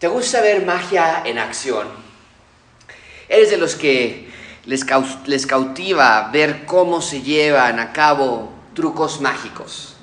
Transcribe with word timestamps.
¿Te 0.00 0.08
gusta 0.08 0.40
ver 0.40 0.64
magia 0.64 1.22
en 1.26 1.38
acción? 1.38 1.86
¿Eres 3.28 3.50
de 3.50 3.58
los 3.58 3.74
que 3.74 4.30
les, 4.64 4.86
les 5.26 5.46
cautiva 5.46 6.30
ver 6.32 6.64
cómo 6.64 7.02
se 7.02 7.20
llevan 7.20 7.78
a 7.78 7.92
cabo 7.92 8.50
trucos 8.74 9.20
mágicos? 9.20 9.96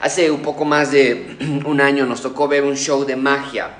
Hace 0.00 0.30
un 0.30 0.42
poco 0.42 0.64
más 0.64 0.92
de 0.92 1.38
un 1.66 1.80
año 1.80 2.06
nos 2.06 2.22
tocó 2.22 2.46
ver 2.46 2.62
un 2.62 2.76
show 2.76 3.04
de 3.04 3.16
magia. 3.16 3.70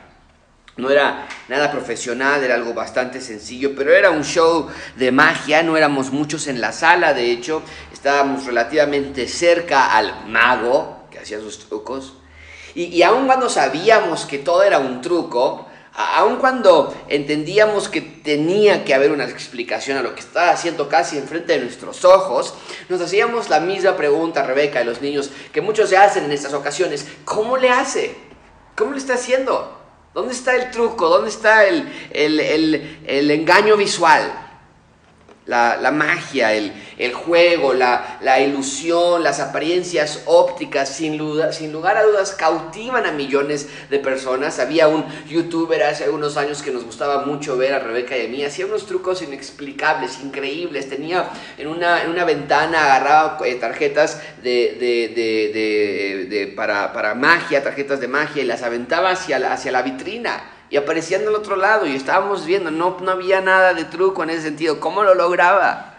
No 0.78 0.90
era 0.90 1.28
nada 1.46 1.70
profesional, 1.70 2.42
era 2.42 2.56
algo 2.56 2.74
bastante 2.74 3.20
sencillo, 3.20 3.76
pero 3.76 3.94
era 3.94 4.10
un 4.10 4.24
show 4.24 4.66
de 4.96 5.12
magia, 5.12 5.62
no 5.62 5.76
éramos 5.76 6.10
muchos 6.10 6.48
en 6.48 6.60
la 6.60 6.72
sala, 6.72 7.14
de 7.14 7.30
hecho, 7.30 7.62
estábamos 7.92 8.46
relativamente 8.46 9.28
cerca 9.28 9.96
al 9.96 10.26
mago 10.26 11.06
que 11.08 11.20
hacía 11.20 11.38
sus 11.38 11.60
trucos. 11.60 12.14
Y, 12.76 13.02
aun 13.02 13.24
cuando 13.24 13.48
sabíamos 13.48 14.26
que 14.26 14.36
todo 14.36 14.62
era 14.62 14.78
un 14.78 15.00
truco, 15.00 15.66
aun 15.94 16.36
cuando 16.36 16.94
entendíamos 17.08 17.88
que 17.88 18.02
tenía 18.02 18.84
que 18.84 18.92
haber 18.92 19.12
una 19.12 19.24
explicación 19.24 19.96
a 19.96 20.02
lo 20.02 20.14
que 20.14 20.20
estaba 20.20 20.50
haciendo 20.50 20.86
casi 20.86 21.16
enfrente 21.16 21.54
de 21.54 21.60
nuestros 21.60 22.04
ojos, 22.04 22.52
nos 22.90 23.00
hacíamos 23.00 23.48
la 23.48 23.60
misma 23.60 23.96
pregunta, 23.96 24.42
Rebeca, 24.42 24.82
y 24.82 24.84
los 24.84 25.00
niños, 25.00 25.30
que 25.54 25.62
muchos 25.62 25.88
se 25.88 25.96
hacen 25.96 26.24
en 26.24 26.32
estas 26.32 26.52
ocasiones. 26.52 27.06
¿Cómo 27.24 27.56
le 27.56 27.70
hace? 27.70 28.14
¿Cómo 28.76 28.92
le 28.92 28.98
está 28.98 29.14
haciendo? 29.14 29.74
¿Dónde 30.12 30.34
está 30.34 30.54
el 30.54 30.70
truco? 30.70 31.08
¿Dónde 31.08 31.30
está 31.30 31.64
el, 31.64 31.90
el 32.12 33.30
engaño 33.30 33.78
visual? 33.78 34.45
La, 35.46 35.90
magia, 35.92 36.52
el, 36.52 36.72
juego, 37.12 37.72
la, 37.72 38.40
ilusión, 38.40 39.22
las 39.22 39.40
apariencias 39.40 40.22
ópticas, 40.26 40.88
sin, 40.88 41.20
sin 41.52 41.72
lugar 41.72 41.96
a 41.96 42.02
dudas, 42.02 42.32
cautivan 42.32 43.06
a 43.06 43.12
millones 43.12 43.68
de 43.88 43.98
personas. 43.98 44.58
Había 44.58 44.88
un 44.88 45.04
youtuber 45.28 45.82
hace 45.84 46.04
algunos 46.04 46.36
años 46.36 46.62
que 46.62 46.72
nos 46.72 46.84
gustaba 46.84 47.24
mucho 47.24 47.56
ver 47.56 47.74
a 47.74 47.78
Rebeca 47.78 48.16
y 48.16 48.26
a 48.26 48.28
mí, 48.28 48.44
hacía 48.44 48.66
unos 48.66 48.86
trucos 48.86 49.22
inexplicables, 49.22 50.20
increíbles. 50.20 50.88
Tenía 50.88 51.30
en 51.56 51.68
una, 51.68 52.02
en 52.02 52.10
una 52.10 52.24
ventana, 52.24 52.84
agarraba 52.84 53.38
eh, 53.46 53.54
tarjetas 53.54 54.20
de, 54.42 56.52
para, 56.56 56.92
para, 56.92 57.14
magia, 57.14 57.62
tarjetas 57.62 58.00
de 58.00 58.08
magia, 58.08 58.42
y 58.42 58.46
las 58.46 58.62
aventaba 58.62 59.10
hacia 59.10 59.38
la, 59.38 59.52
hacia 59.52 59.70
la 59.70 59.82
vitrina 59.82 60.55
y 60.70 60.76
aparecían 60.76 61.24
del 61.24 61.34
otro 61.34 61.56
lado 61.56 61.86
y 61.86 61.94
estábamos 61.94 62.44
viendo, 62.44 62.70
no, 62.70 62.98
no 63.00 63.10
había 63.10 63.40
nada 63.40 63.74
de 63.74 63.84
truco 63.84 64.22
en 64.22 64.30
ese 64.30 64.42
sentido. 64.42 64.80
¿Cómo 64.80 65.02
lo 65.02 65.14
lograba? 65.14 65.94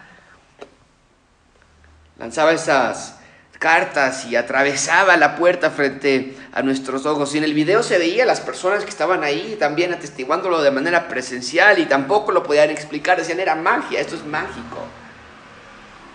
Lanzaba 2.19 2.51
esas 2.53 3.15
cartas 3.59 4.25
y 4.25 4.35
atravesaba 4.35 5.17
la 5.17 5.35
puerta 5.35 5.71
frente 5.71 6.35
a 6.53 6.61
nuestros 6.61 7.05
ojos. 7.05 7.33
Y 7.33 7.37
en 7.37 7.43
el 7.43 7.53
video 7.53 7.83
se 7.83 7.97
veía 7.97 8.25
las 8.25 8.41
personas 8.41 8.83
que 8.83 8.89
estaban 8.89 9.23
ahí 9.23 9.55
también 9.59 9.93
atestiguándolo 9.93 10.61
de 10.61 10.71
manera 10.71 11.07
presencial 11.07 11.79
y 11.79 11.85
tampoco 11.85 12.31
lo 12.31 12.43
podían 12.43 12.69
explicar. 12.69 13.17
Decían, 13.17 13.39
era 13.39 13.55
magia, 13.55 13.99
esto 13.99 14.15
es 14.15 14.25
mágico. 14.25 14.77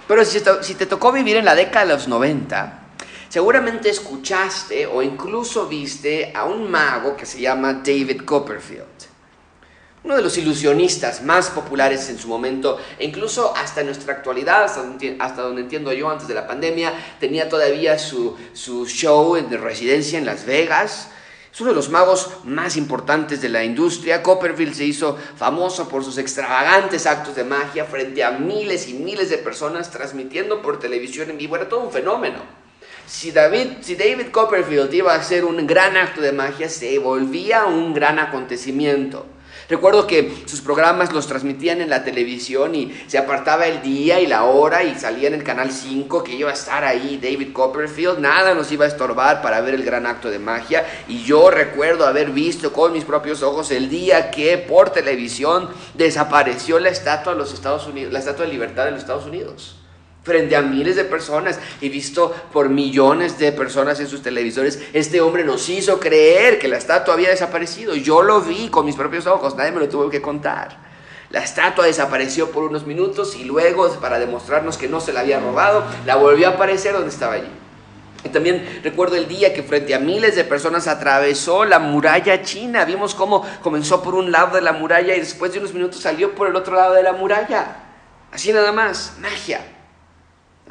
Pero 0.08 0.24
si, 0.24 0.74
te 0.74 0.86
tocó 0.86 1.12
vivir 1.12 1.36
en 1.36 1.44
la 1.44 1.54
década 1.54 1.86
de 1.86 1.92
los 1.94 2.08
90, 2.08 2.81
Seguramente 3.32 3.88
escuchaste 3.88 4.86
o 4.86 5.00
incluso 5.00 5.66
viste 5.66 6.34
a 6.34 6.44
un 6.44 6.70
mago 6.70 7.16
que 7.16 7.24
se 7.24 7.40
llama 7.40 7.72
David 7.72 8.26
Copperfield. 8.26 9.08
Uno 10.04 10.16
de 10.16 10.20
los 10.20 10.36
ilusionistas 10.36 11.22
más 11.22 11.48
populares 11.48 12.10
en 12.10 12.18
su 12.18 12.28
momento, 12.28 12.76
e 12.98 13.06
incluso 13.06 13.56
hasta 13.56 13.82
nuestra 13.84 14.12
actualidad, 14.12 14.64
hasta 14.64 15.40
donde, 15.40 15.62
entiendo 15.62 15.94
yo, 15.94 16.10
antes 16.10 16.28
de 16.28 16.34
la 16.34 16.46
pandemia, 16.46 16.92
tenía 17.20 17.48
todavía 17.48 17.98
su, 17.98 18.36
su 18.52 18.84
show 18.86 19.34
de 19.36 19.56
residencia 19.56 20.18
en 20.18 20.26
Las 20.26 20.44
Vegas. 20.44 21.08
Es 21.50 21.58
uno 21.62 21.70
de 21.70 21.76
los 21.76 21.88
magos 21.88 22.32
más 22.44 22.76
importantes 22.76 23.40
de 23.40 23.48
la 23.48 23.64
industria. 23.64 24.22
Copperfield 24.22 24.74
se 24.74 24.84
hizo 24.84 25.16
famoso 25.38 25.88
por 25.88 26.04
sus 26.04 26.18
extravagantes 26.18 27.06
actos 27.06 27.34
de 27.34 27.44
magia 27.44 27.86
frente 27.86 28.24
a 28.24 28.32
miles 28.32 28.88
y 28.88 28.92
miles 28.92 29.30
de 29.30 29.38
personas 29.38 29.90
transmitiendo 29.90 30.60
por 30.60 30.78
televisión 30.78 31.30
en 31.30 31.38
vivo. 31.38 31.56
Era 31.56 31.70
todo 31.70 31.80
un 31.80 31.92
fenómeno. 31.92 32.61
Si 33.06 33.30
David, 33.30 33.82
si 33.82 33.94
David 33.94 34.28
Copperfield 34.30 34.92
iba 34.94 35.12
a 35.12 35.18
hacer 35.18 35.44
un 35.44 35.66
gran 35.66 35.96
acto 35.96 36.20
de 36.20 36.32
magia, 36.32 36.68
se 36.68 36.98
volvía 36.98 37.66
un 37.66 37.92
gran 37.94 38.18
acontecimiento. 38.18 39.26
Recuerdo 39.68 40.06
que 40.06 40.42
sus 40.46 40.60
programas 40.60 41.12
los 41.12 41.26
transmitían 41.26 41.80
en 41.80 41.88
la 41.88 42.04
televisión 42.04 42.74
y 42.74 42.92
se 43.06 43.16
apartaba 43.16 43.66
el 43.66 43.80
día 43.80 44.20
y 44.20 44.26
la 44.26 44.44
hora 44.44 44.82
y 44.82 44.94
salía 44.96 45.28
en 45.28 45.34
el 45.34 45.44
canal 45.44 45.70
5 45.70 46.24
que 46.24 46.34
iba 46.34 46.50
a 46.50 46.54
estar 46.54 46.84
ahí 46.84 47.18
David 47.22 47.52
Copperfield. 47.52 48.18
Nada 48.18 48.54
nos 48.54 48.70
iba 48.72 48.84
a 48.84 48.88
estorbar 48.88 49.40
para 49.40 49.60
ver 49.60 49.74
el 49.74 49.84
gran 49.84 50.06
acto 50.06 50.30
de 50.30 50.38
magia. 50.38 50.84
Y 51.08 51.22
yo 51.22 51.50
recuerdo 51.50 52.06
haber 52.06 52.30
visto 52.30 52.72
con 52.72 52.92
mis 52.92 53.04
propios 53.04 53.42
ojos 53.42 53.70
el 53.70 53.88
día 53.88 54.30
que 54.30 54.58
por 54.58 54.90
televisión 54.90 55.70
desapareció 55.94 56.78
la 56.78 56.90
estatua 56.90 57.32
de 57.32 57.38
los 57.38 57.54
Estados 57.54 57.86
Unidos, 57.86 58.12
la 58.12 58.18
estatua 58.18 58.44
de 58.44 58.52
libertad 58.52 58.84
de 58.84 58.90
los 58.90 59.00
Estados 59.00 59.26
Unidos 59.26 59.76
frente 60.22 60.54
a 60.54 60.62
miles 60.62 60.96
de 60.96 61.04
personas 61.04 61.58
y 61.80 61.88
visto 61.88 62.34
por 62.52 62.68
millones 62.68 63.38
de 63.38 63.52
personas 63.52 63.98
en 64.00 64.08
sus 64.08 64.22
televisores, 64.22 64.80
este 64.92 65.20
hombre 65.20 65.44
nos 65.44 65.68
hizo 65.68 65.98
creer 65.98 66.58
que 66.58 66.68
la 66.68 66.78
estatua 66.78 67.14
había 67.14 67.30
desaparecido. 67.30 67.94
Yo 67.94 68.22
lo 68.22 68.40
vi 68.40 68.68
con 68.68 68.86
mis 68.86 68.96
propios 68.96 69.26
ojos, 69.26 69.56
nadie 69.56 69.72
me 69.72 69.80
lo 69.80 69.88
tuvo 69.88 70.08
que 70.08 70.22
contar. 70.22 70.92
La 71.30 71.42
estatua 71.42 71.86
desapareció 71.86 72.50
por 72.50 72.64
unos 72.64 72.86
minutos 72.86 73.36
y 73.36 73.44
luego, 73.44 73.88
para 74.00 74.18
demostrarnos 74.18 74.76
que 74.76 74.86
no 74.86 75.00
se 75.00 75.14
la 75.14 75.20
había 75.20 75.40
robado, 75.40 75.82
la 76.04 76.16
volvió 76.16 76.46
a 76.48 76.52
aparecer 76.52 76.92
donde 76.92 77.08
estaba 77.08 77.34
allí. 77.34 77.48
Y 78.24 78.28
también 78.28 78.80
recuerdo 78.84 79.16
el 79.16 79.26
día 79.26 79.52
que 79.52 79.62
frente 79.62 79.94
a 79.94 79.98
miles 79.98 80.36
de 80.36 80.44
personas 80.44 80.86
atravesó 80.86 81.64
la 81.64 81.78
muralla 81.78 82.42
china. 82.42 82.84
Vimos 82.84 83.14
cómo 83.14 83.44
comenzó 83.62 84.02
por 84.02 84.14
un 84.14 84.30
lado 84.30 84.54
de 84.54 84.62
la 84.62 84.72
muralla 84.72 85.16
y 85.16 85.20
después 85.20 85.52
de 85.52 85.58
unos 85.58 85.74
minutos 85.74 86.00
salió 86.00 86.34
por 86.34 86.48
el 86.48 86.54
otro 86.54 86.76
lado 86.76 86.94
de 86.94 87.02
la 87.02 87.14
muralla. 87.14 87.78
Así 88.30 88.52
nada 88.52 88.70
más, 88.70 89.14
magia. 89.18 89.60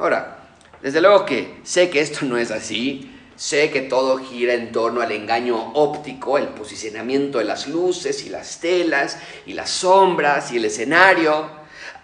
Ahora, 0.02 0.36
desde 0.82 1.00
luego 1.00 1.24
que 1.24 1.60
sé 1.62 1.88
que 1.88 2.00
esto 2.00 2.26
no 2.26 2.36
es 2.36 2.50
así, 2.50 3.08
sé 3.36 3.70
que 3.70 3.82
todo 3.82 4.18
gira 4.18 4.52
en 4.52 4.72
torno 4.72 5.00
al 5.00 5.12
engaño 5.12 5.74
óptico, 5.74 6.38
el 6.38 6.48
posicionamiento 6.48 7.38
de 7.38 7.44
las 7.44 7.68
luces 7.68 8.26
y 8.26 8.28
las 8.28 8.58
telas 8.58 9.16
y 9.46 9.52
las 9.52 9.70
sombras 9.70 10.50
y 10.50 10.56
el 10.56 10.64
escenario, 10.64 11.48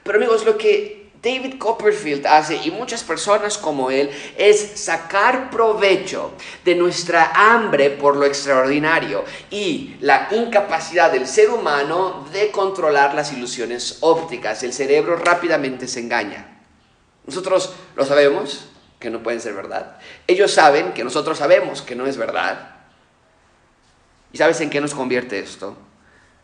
pero 0.05 0.19
amigos, 0.19 0.47
lo 0.47 0.57
que 0.57 1.11
David 1.21 1.59
Copperfield 1.59 2.25
hace 2.25 2.61
y 2.63 2.71
muchas 2.71 3.03
personas 3.03 3.59
como 3.59 3.91
él 3.91 4.11
es 4.37 4.61
sacar 4.77 5.51
provecho 5.51 6.35
de 6.65 6.77
nuestra 6.77 7.33
hambre 7.35 7.91
por 7.91 8.15
lo 8.15 8.27
extraordinario 8.27 9.25
y 9.51 9.97
la 10.03 10.29
incapacidad 10.31 11.11
del 11.11 11.27
ser 11.27 11.51
humano 11.51 12.29
de 12.33 12.53
controlar 12.53 13.17
las 13.17 13.33
ilusiones 13.33 13.99
ópticas. 14.03 14.63
El 14.63 14.73
cerebro 14.73 15.17
rápidamente 15.17 15.89
se 15.89 15.99
engaña. 15.99 16.58
Nosotros 17.29 17.75
lo 17.95 18.07
sabemos 18.07 18.65
que 18.99 19.11
no 19.11 19.23
pueden 19.23 19.43
ser 19.43 19.53
verdad. 19.53 19.99
Ellos 20.27 20.51
saben 20.51 20.95
que 20.95 21.05
nosotros 21.05 21.37
sabemos 21.37 21.83
que 21.83 21.95
no 21.95 22.07
es 22.07 22.17
verdad. 22.17 22.77
¿Y 24.33 24.39
sabes 24.39 24.59
en 24.63 24.71
qué 24.71 24.81
nos 24.81 24.95
convierte 24.95 25.39
esto? 25.39 25.77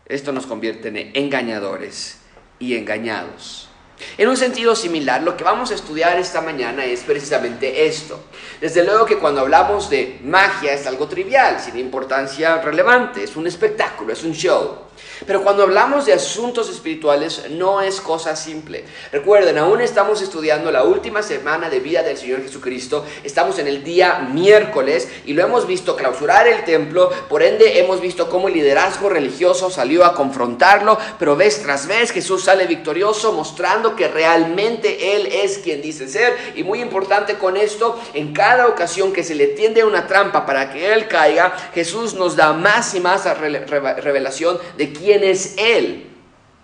Esto 0.05 0.31
nos 0.31 0.45
convierte 0.45 0.89
en 0.89 1.17
engañadores 1.17 2.19
y 2.59 2.77
engañados. 2.77 3.71
En 4.19 4.29
un 4.29 4.37
sentido 4.37 4.77
similar, 4.77 5.23
lo 5.23 5.39
que 5.39 5.45
vamos 5.45 5.71
a 5.71 5.75
estudiar 5.75 6.19
esta 6.19 6.43
mañana 6.43 6.85
es 6.85 7.01
precisamente 7.01 7.87
esto. 7.87 8.23
Desde 8.61 8.85
luego 8.85 9.07
que 9.07 9.17
cuando 9.17 9.41
hablamos 9.41 9.89
de 9.89 10.21
magia 10.23 10.75
es 10.75 10.87
algo 10.87 11.09
trivial, 11.09 11.61
sin 11.61 11.79
importancia 11.79 12.61
relevante, 12.61 13.25
es 13.25 13.37
un 13.37 13.47
espectáculo, 13.47 14.13
es 14.13 14.23
un 14.23 14.35
show. 14.35 14.81
Pero 15.27 15.43
cuando 15.43 15.63
hablamos 15.63 16.07
de 16.07 16.13
asuntos 16.13 16.69
espirituales 16.69 17.51
no 17.51 17.81
es 17.81 18.01
cosa 18.01 18.37
simple. 18.37 18.85
Recuerden, 19.11 19.59
aún 19.59 19.81
estamos 19.81 20.21
estudiando 20.21 20.71
la 20.71 20.85
última 20.85 21.23
semana 21.23 21.71
de 21.71 21.81
vida 21.81 22.03
del 22.03 22.17
Señor 22.17 22.43
Jesucristo. 22.43 23.05
Estamos 23.23 23.59
en 23.59 23.67
el 23.67 23.83
día 23.83 24.19
miércoles 24.33 25.09
y 25.25 25.33
lo 25.33 25.43
hemos 25.43 25.67
visto 25.67 25.97
clausurar 25.97 26.47
el 26.47 26.65
templo. 26.65 27.11
Por 27.29 27.43
ende, 27.43 27.79
hemos 27.79 28.01
visto 28.01 28.29
cómo 28.29 28.49
el 28.49 28.55
liderazgo 28.55 29.09
religioso 29.09 29.71
salió 29.71 30.05
a 30.05 30.15
confrontarlo. 30.15 30.99
Pero 31.19 31.37
vez 31.37 31.63
tras 31.63 31.87
vez 31.87 32.11
Jesús 32.11 32.45
sale 32.45 32.67
victorioso 32.67 33.33
mostrando 33.33 33.97
que 33.97 34.09
realmente 34.09 35.17
Él 35.17 35.29
es 35.33 35.59
quien 35.59 35.81
dice 35.81 36.09
ser. 36.09 36.37
Y 36.55 36.65
muy 36.65 36.81
importante 36.81 37.35
con 37.35 37.57
esto, 37.57 37.99
en 38.13 38.33
cada 38.33 38.67
ocasión 38.67 39.13
que 39.13 39.25
se 39.25 39.35
le 39.35 39.49
tiende 39.49 39.85
una 39.85 40.07
trampa 40.07 40.45
para 40.45 40.73
que 40.73 40.93
Él 40.93 41.09
caiga, 41.09 41.55
Jesús 41.75 42.15
nos 42.15 42.37
da 42.37 42.53
más 42.53 42.95
y 42.95 43.01
más 43.01 43.25
revelación 43.39 44.59
de 44.77 44.93
quién 44.93 45.14
quién 45.19 45.31
es 45.31 45.55
Él. 45.57 46.07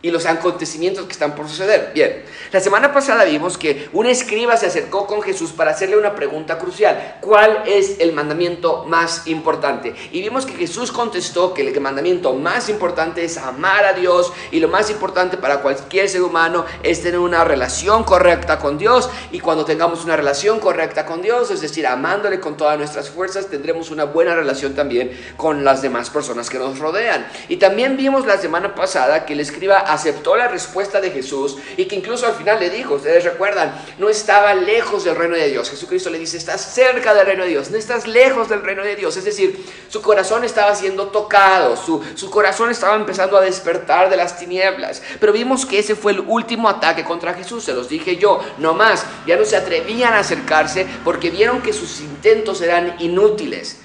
Y 0.03 0.11
los 0.11 0.27
acontecimientos 0.27 1.05
que 1.05 1.13
están 1.13 1.35
por 1.35 1.49
suceder. 1.49 1.91
Bien, 1.95 2.23
la 2.53 2.61
semana 2.61 2.93
pasada 2.93 3.25
vimos 3.25 3.59
que 3.59 3.89
un 3.93 4.07
escriba 4.07 4.57
se 4.57 4.67
acercó 4.67 5.07
con 5.07 5.21
Jesús 5.21 5.53
para 5.53 5.73
hacerle 5.73 5.99
una 5.99 6.15
pregunta 6.15 6.59
crucial. 6.59 7.17
¿Cuál 7.21 7.65
es 7.67 8.01
el 8.01 8.13
mandamiento 8.13 8.85
más 8.87 9.27
importante? 9.27 9.95
Y 10.13 10.23
vimos 10.23 10.47
que 10.47 10.55
Jesús 10.55 10.91
contestó 10.91 11.53
que 11.53 11.69
el 11.69 11.81
mandamiento 11.81 12.33
más 12.33 12.69
importante 12.69 13.25
es 13.25 13.37
amar 13.37 13.85
a 13.85 13.93
Dios 13.93 14.33
y 14.51 14.61
lo 14.61 14.69
más 14.69 14.91
importante 14.91 15.37
para 15.37 15.61
cualquier 15.61 16.09
ser 16.09 16.23
humano 16.23 16.65
es 16.83 17.03
tener 17.03 17.21
una 17.21 17.45
relación 17.45 18.05
correcta 18.05 18.59
con 18.59 18.79
Dios 18.79 19.11
y 19.33 19.41
cuando 19.41 19.65
tengamos 19.65 20.05
una 20.05 20.17
relación 20.17 20.61
correcta 20.61 21.05
con 21.05 21.21
Dios, 21.21 21.51
es 21.51 21.61
decir, 21.61 21.87
amándole 21.87 22.41
con 22.41 22.57
todas 22.57 22.79
nuestras 22.79 23.11
fuerzas, 23.11 23.49
tendremos 23.49 23.91
una 23.91 24.05
buena 24.05 24.35
relación 24.35 24.75
también 24.75 25.11
con 25.37 25.65
las 25.65 25.83
demás 25.83 26.09
personas 26.09 26.49
que 26.49 26.59
nos 26.59 26.79
rodean. 26.79 27.27
Y 27.49 27.57
también 27.57 27.97
vimos 27.97 28.27
la 28.27 28.39
semana 28.39 28.75
pasada 28.75 29.27
que 29.27 29.35
el 29.35 29.41
escriba 29.41 29.90
aceptó 29.93 30.37
la 30.37 30.49
respuesta 30.49 31.01
de 31.01 31.11
Jesús 31.11 31.57
y 31.77 31.87
que 31.87 31.97
incluso 31.97 32.27
al 32.27 32.35
final 32.35 32.61
le 32.61 32.71
dijo, 32.71 32.95
ustedes 32.95 33.25
recuerdan, 33.25 33.75
no 33.99 34.09
estaba 34.09 34.55
lejos 34.55 35.05
del 35.05 35.17
reino 35.17 35.37
de 35.37 35.49
Dios. 35.49 35.71
Jesucristo 35.71 36.11
le 36.11 36.19
dice, 36.19 36.37
estás 36.37 36.61
cerca 36.61 37.15
del 37.15 37.27
reino 37.27 37.45
de 37.45 37.51
Dios, 37.51 37.71
no 37.71 37.77
estás 37.77 38.07
lejos 38.07 38.49
del 38.49 38.63
reino 38.63 38.83
de 38.83 38.97
Dios. 38.97 39.17
Es 39.17 39.25
decir, 39.25 39.65
su 39.89 40.03
corazón 40.03 40.45
estaba 40.45 40.75
siendo 40.75 41.09
tocado, 41.09 41.77
su, 41.77 42.03
su 42.15 42.31
corazón 42.31 42.71
estaba 42.71 42.97
empezando 42.97 43.37
a 43.37 43.41
despertar 43.41 44.11
de 44.11 44.17
las 44.17 44.39
tinieblas. 44.39 45.03
Pero 45.19 45.33
vimos 45.33 45.67
que 45.67 45.79
ese 45.79 45.95
fue 45.95 46.13
el 46.13 46.21
último 46.21 46.69
ataque 46.69 47.05
contra 47.05 47.35
Jesús, 47.35 47.65
se 47.65 47.75
los 47.75 47.89
dije 47.89 48.17
yo, 48.17 48.41
no 48.59 48.75
más, 48.75 49.05
ya 49.27 49.37
no 49.37 49.45
se 49.45 49.57
atrevían 49.57 50.15
a 50.15 50.21
acercarse 50.21 50.87
porque 51.05 51.31
vieron 51.31 51.63
que 51.63 51.73
sus 51.73 52.01
intentos 52.01 52.61
eran 52.63 52.97
inútiles. 53.01 53.79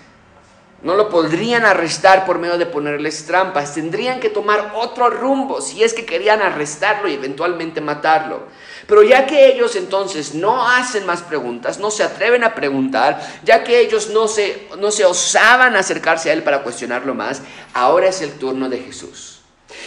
No 0.85 0.93
lo 0.95 1.09
podrían 1.09 1.65
arrestar 1.65 2.27
por 2.27 2.37
medio 2.37 2.59
de 2.59 2.67
ponerles 2.67 3.25
trampas. 3.25 3.73
Tendrían 3.73 4.19
que 4.19 4.29
tomar 4.29 4.73
otro 4.75 5.09
rumbo 5.09 5.59
si 5.59 5.83
es 5.83 5.95
que 5.95 6.05
querían 6.05 6.43
arrestarlo 6.43 7.09
y 7.09 7.15
eventualmente 7.15 7.81
matarlo. 7.81 8.43
Pero 8.85 9.01
ya 9.01 9.25
que 9.25 9.47
ellos 9.47 9.75
entonces 9.75 10.35
no 10.35 10.69
hacen 10.69 11.07
más 11.07 11.23
preguntas, 11.23 11.79
no 11.79 11.89
se 11.89 12.03
atreven 12.03 12.43
a 12.43 12.53
preguntar, 12.53 13.19
ya 13.43 13.63
que 13.63 13.79
ellos 13.79 14.11
no 14.11 14.27
se, 14.27 14.67
no 14.77 14.91
se 14.91 15.05
osaban 15.05 15.75
acercarse 15.75 16.29
a 16.29 16.33
Él 16.33 16.43
para 16.43 16.61
cuestionarlo 16.61 17.15
más, 17.15 17.41
ahora 17.73 18.09
es 18.09 18.21
el 18.21 18.33
turno 18.33 18.69
de 18.69 18.77
Jesús. 18.77 19.41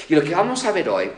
Y 0.08 0.16
lo 0.16 0.24
que 0.24 0.34
vamos 0.34 0.64
a 0.64 0.72
ver 0.72 0.88
hoy 0.88 1.12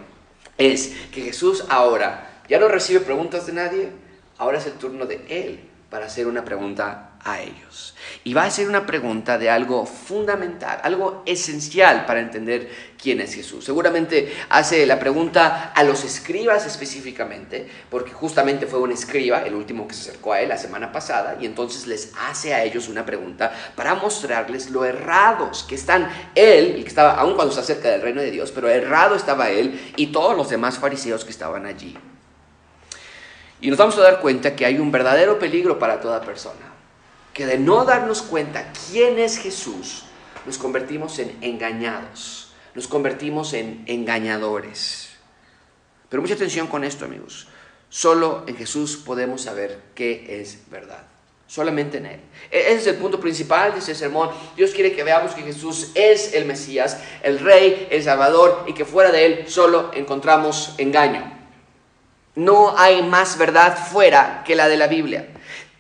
es 0.59 0.93
que 1.11 1.23
Jesús 1.23 1.65
ahora 1.71 2.43
ya 2.51 2.59
no 2.59 2.69
recibe 2.69 3.01
preguntas 3.01 3.47
de 3.47 3.55
nadie, 3.55 3.89
ahora 4.37 4.59
es 4.59 4.67
el 4.67 4.75
turno 4.75 5.07
de 5.07 5.25
Él 5.31 5.70
para 5.91 6.07
hacer 6.07 6.29
una 6.29 6.45
pregunta 6.45 7.11
a 7.23 7.41
ellos. 7.41 7.95
Y 8.25 8.33
va 8.33 8.45
a 8.45 8.51
ser 8.51 8.69
una 8.69 8.87
pregunta 8.87 9.37
de 9.39 9.51
algo 9.51 9.85
fundamental, 9.85 10.81
algo 10.83 11.23
esencial 11.27 12.07
para 12.07 12.21
entender 12.21 12.71
quién 13.01 13.21
es 13.21 13.35
Jesús. 13.35 13.65
Seguramente 13.65 14.33
hace 14.49 14.87
la 14.87 14.99
pregunta 14.99 15.73
a 15.75 15.83
los 15.83 16.05
escribas 16.05 16.65
específicamente, 16.65 17.69
porque 17.91 18.13
justamente 18.13 18.67
fue 18.67 18.79
un 18.79 18.93
escriba, 18.93 19.43
el 19.43 19.55
último 19.55 19.87
que 19.87 19.95
se 19.95 20.11
acercó 20.11 20.33
a 20.33 20.41
él 20.41 20.49
la 20.49 20.59
semana 20.59 20.93
pasada, 20.93 21.37
y 21.41 21.47
entonces 21.47 21.87
les 21.87 22.13
hace 22.29 22.55
a 22.55 22.63
ellos 22.63 22.89
una 22.89 23.05
pregunta 23.05 23.53
para 23.75 23.95
mostrarles 23.95 24.71
lo 24.71 24.85
errados 24.85 25.65
que 25.65 25.75
están 25.75 26.09
él, 26.35 26.77
el 26.77 26.83
que 26.83 26.89
estaba, 26.89 27.15
aún 27.15 27.35
cuando 27.35 27.53
se 27.53 27.61
acerca 27.61 27.91
del 27.91 28.03
reino 28.03 28.21
de 28.23 28.31
Dios, 28.31 28.53
pero 28.53 28.69
errado 28.69 29.15
estaba 29.15 29.51
él 29.51 29.93
y 29.97 30.07
todos 30.09 30.37
los 30.37 30.49
demás 30.49 30.79
fariseos 30.79 31.25
que 31.25 31.31
estaban 31.31 31.67
allí. 31.67 31.97
Y 33.61 33.69
nos 33.69 33.79
vamos 33.79 33.99
a 33.99 34.03
dar 34.03 34.21
cuenta 34.21 34.57
que 34.57 34.65
hay 34.65 34.79
un 34.79 34.91
verdadero 34.91 35.39
peligro 35.39 35.79
para 35.79 36.01
toda 36.01 36.21
persona 36.21 36.71
que 37.33 37.47
de 37.47 37.59
no 37.59 37.85
darnos 37.85 38.23
cuenta 38.23 38.73
quién 38.91 39.19
es 39.19 39.39
Jesús, 39.39 40.05
nos 40.47 40.59
convertimos 40.59 41.19
en 41.19 41.37
engañados, 41.41 42.53
nos 42.75 42.89
convertimos 42.89 43.53
en 43.53 43.85
engañadores. 43.87 45.11
Pero 46.09 46.23
mucha 46.23 46.35
atención 46.35 46.67
con 46.67 46.83
esto, 46.83 47.05
amigos. 47.05 47.47
Solo 47.89 48.45
en 48.47 48.57
Jesús 48.57 48.97
podemos 48.97 49.43
saber 49.43 49.81
qué 49.95 50.41
es 50.41 50.71
verdad. 50.71 51.05
Solamente 51.47 51.99
en 51.99 52.07
Él. 52.07 52.21
E-, 52.51 52.73
ese 52.73 52.77
es 52.77 52.87
el 52.89 52.97
punto 52.97 53.19
principal 53.19 53.73
de 53.73 53.81
este 53.81 53.95
sermón. 53.95 54.31
Dios 54.57 54.71
quiere 54.71 54.93
que 54.93 55.03
veamos 55.03 55.33
que 55.33 55.43
Jesús 55.43 55.91
es 55.95 56.35
el 56.35 56.45
Mesías, 56.45 57.01
el 57.23 57.41
Rey, 57.41 57.89
el 57.91 58.03
Salvador, 58.03 58.65
y 58.69 58.75
que 58.75 58.85
fuera 58.85 59.11
de 59.11 59.27
Él 59.27 59.45
solo 59.49 59.91
encontramos 59.95 60.75
engaño. 60.79 61.40
No 62.41 62.75
hay 62.79 63.03
más 63.03 63.37
verdad 63.37 63.77
fuera 63.77 64.43
que 64.47 64.55
la 64.55 64.67
de 64.67 64.79
la 64.79 64.87
Biblia. 64.87 65.29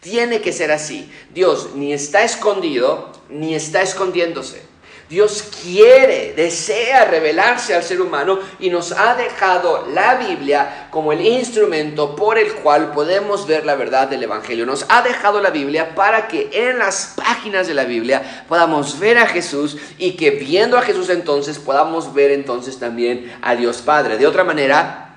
Tiene 0.00 0.42
que 0.42 0.52
ser 0.52 0.70
así. 0.70 1.10
Dios 1.32 1.70
ni 1.74 1.94
está 1.94 2.22
escondido 2.22 3.12
ni 3.30 3.54
está 3.54 3.80
escondiéndose. 3.80 4.60
Dios 5.08 5.42
quiere, 5.62 6.34
desea 6.36 7.06
revelarse 7.06 7.74
al 7.74 7.82
ser 7.82 8.02
humano 8.02 8.40
y 8.58 8.68
nos 8.68 8.92
ha 8.92 9.14
dejado 9.14 9.88
la 9.94 10.16
Biblia 10.16 10.88
como 10.90 11.14
el 11.14 11.22
instrumento 11.22 12.14
por 12.14 12.36
el 12.36 12.52
cual 12.56 12.92
podemos 12.92 13.46
ver 13.46 13.64
la 13.64 13.74
verdad 13.74 14.08
del 14.08 14.22
Evangelio. 14.22 14.66
Nos 14.66 14.84
ha 14.90 15.00
dejado 15.00 15.40
la 15.40 15.48
Biblia 15.50 15.94
para 15.94 16.28
que 16.28 16.50
en 16.52 16.78
las 16.78 17.14
páginas 17.16 17.68
de 17.68 17.74
la 17.74 17.84
Biblia 17.84 18.44
podamos 18.48 18.98
ver 18.98 19.16
a 19.16 19.26
Jesús 19.26 19.78
y 19.96 20.12
que 20.12 20.32
viendo 20.32 20.76
a 20.76 20.82
Jesús 20.82 21.08
entonces 21.08 21.58
podamos 21.58 22.12
ver 22.12 22.32
entonces 22.32 22.78
también 22.78 23.32
a 23.40 23.56
Dios 23.56 23.78
Padre. 23.78 24.18
De 24.18 24.26
otra 24.26 24.44
manera, 24.44 25.09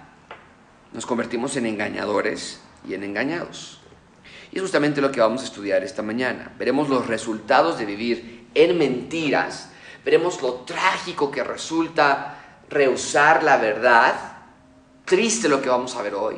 nos 0.94 1.06
convertimos 1.06 1.56
en 1.58 1.66
engañadores 1.66 2.62
y 2.88 2.94
en 2.94 3.04
engañados. 3.04 3.80
Y 4.52 4.58
es 4.58 4.62
justamente 4.62 5.02
lo 5.02 5.12
que 5.12 5.20
vamos 5.20 5.42
a 5.42 5.46
estudiar 5.46 5.84
esta 5.84 6.04
mañana. 6.04 6.54
Veremos 6.60 6.88
los 6.88 7.08
resultados 7.08 7.80
de 7.80 7.86
vivir 7.86 8.48
en 8.54 8.78
mentiras, 8.78 9.70
veremos 10.06 10.42
lo 10.42 10.54
trágico 10.62 11.32
que 11.32 11.44
resulta 11.44 12.62
rehusar 12.70 13.44
la 13.44 13.58
verdad, 13.58 14.14
triste 15.06 15.50
lo 15.50 15.62
que 15.62 15.70
vamos 15.70 15.96
a 15.96 16.04
ver 16.04 16.14
hoy, 16.14 16.38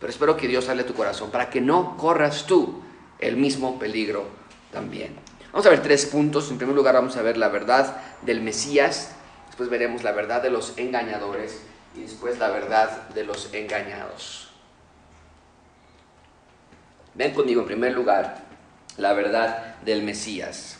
pero 0.00 0.10
espero 0.10 0.36
que 0.36 0.48
Dios 0.48 0.68
hable 0.68 0.82
a 0.82 0.86
tu 0.86 0.94
corazón 0.94 1.30
para 1.30 1.50
que 1.50 1.60
no 1.60 1.96
corras 1.96 2.46
tú 2.46 2.82
el 3.18 3.36
mismo 3.36 3.78
peligro 3.78 4.26
también. 4.72 5.14
Vamos 5.52 5.66
a 5.66 5.70
ver 5.70 5.82
tres 5.82 6.06
puntos. 6.06 6.50
En 6.50 6.58
primer 6.58 6.76
lugar 6.76 6.94
vamos 6.94 7.16
a 7.16 7.22
ver 7.22 7.36
la 7.36 7.48
verdad 7.48 7.96
del 8.22 8.42
Mesías, 8.42 9.14
después 9.46 9.68
veremos 9.68 10.02
la 10.02 10.12
verdad 10.12 10.42
de 10.42 10.50
los 10.50 10.76
engañadores 10.76 11.62
y 11.96 12.02
después 12.02 12.38
la 12.38 12.50
verdad 12.50 13.08
de 13.10 13.24
los 13.24 13.52
engañados. 13.52 14.48
Ven 17.14 17.32
conmigo 17.32 17.62
en 17.62 17.66
primer 17.66 17.92
lugar 17.92 18.44
la 18.98 19.12
verdad 19.12 19.76
del 19.82 20.02
Mesías. 20.02 20.78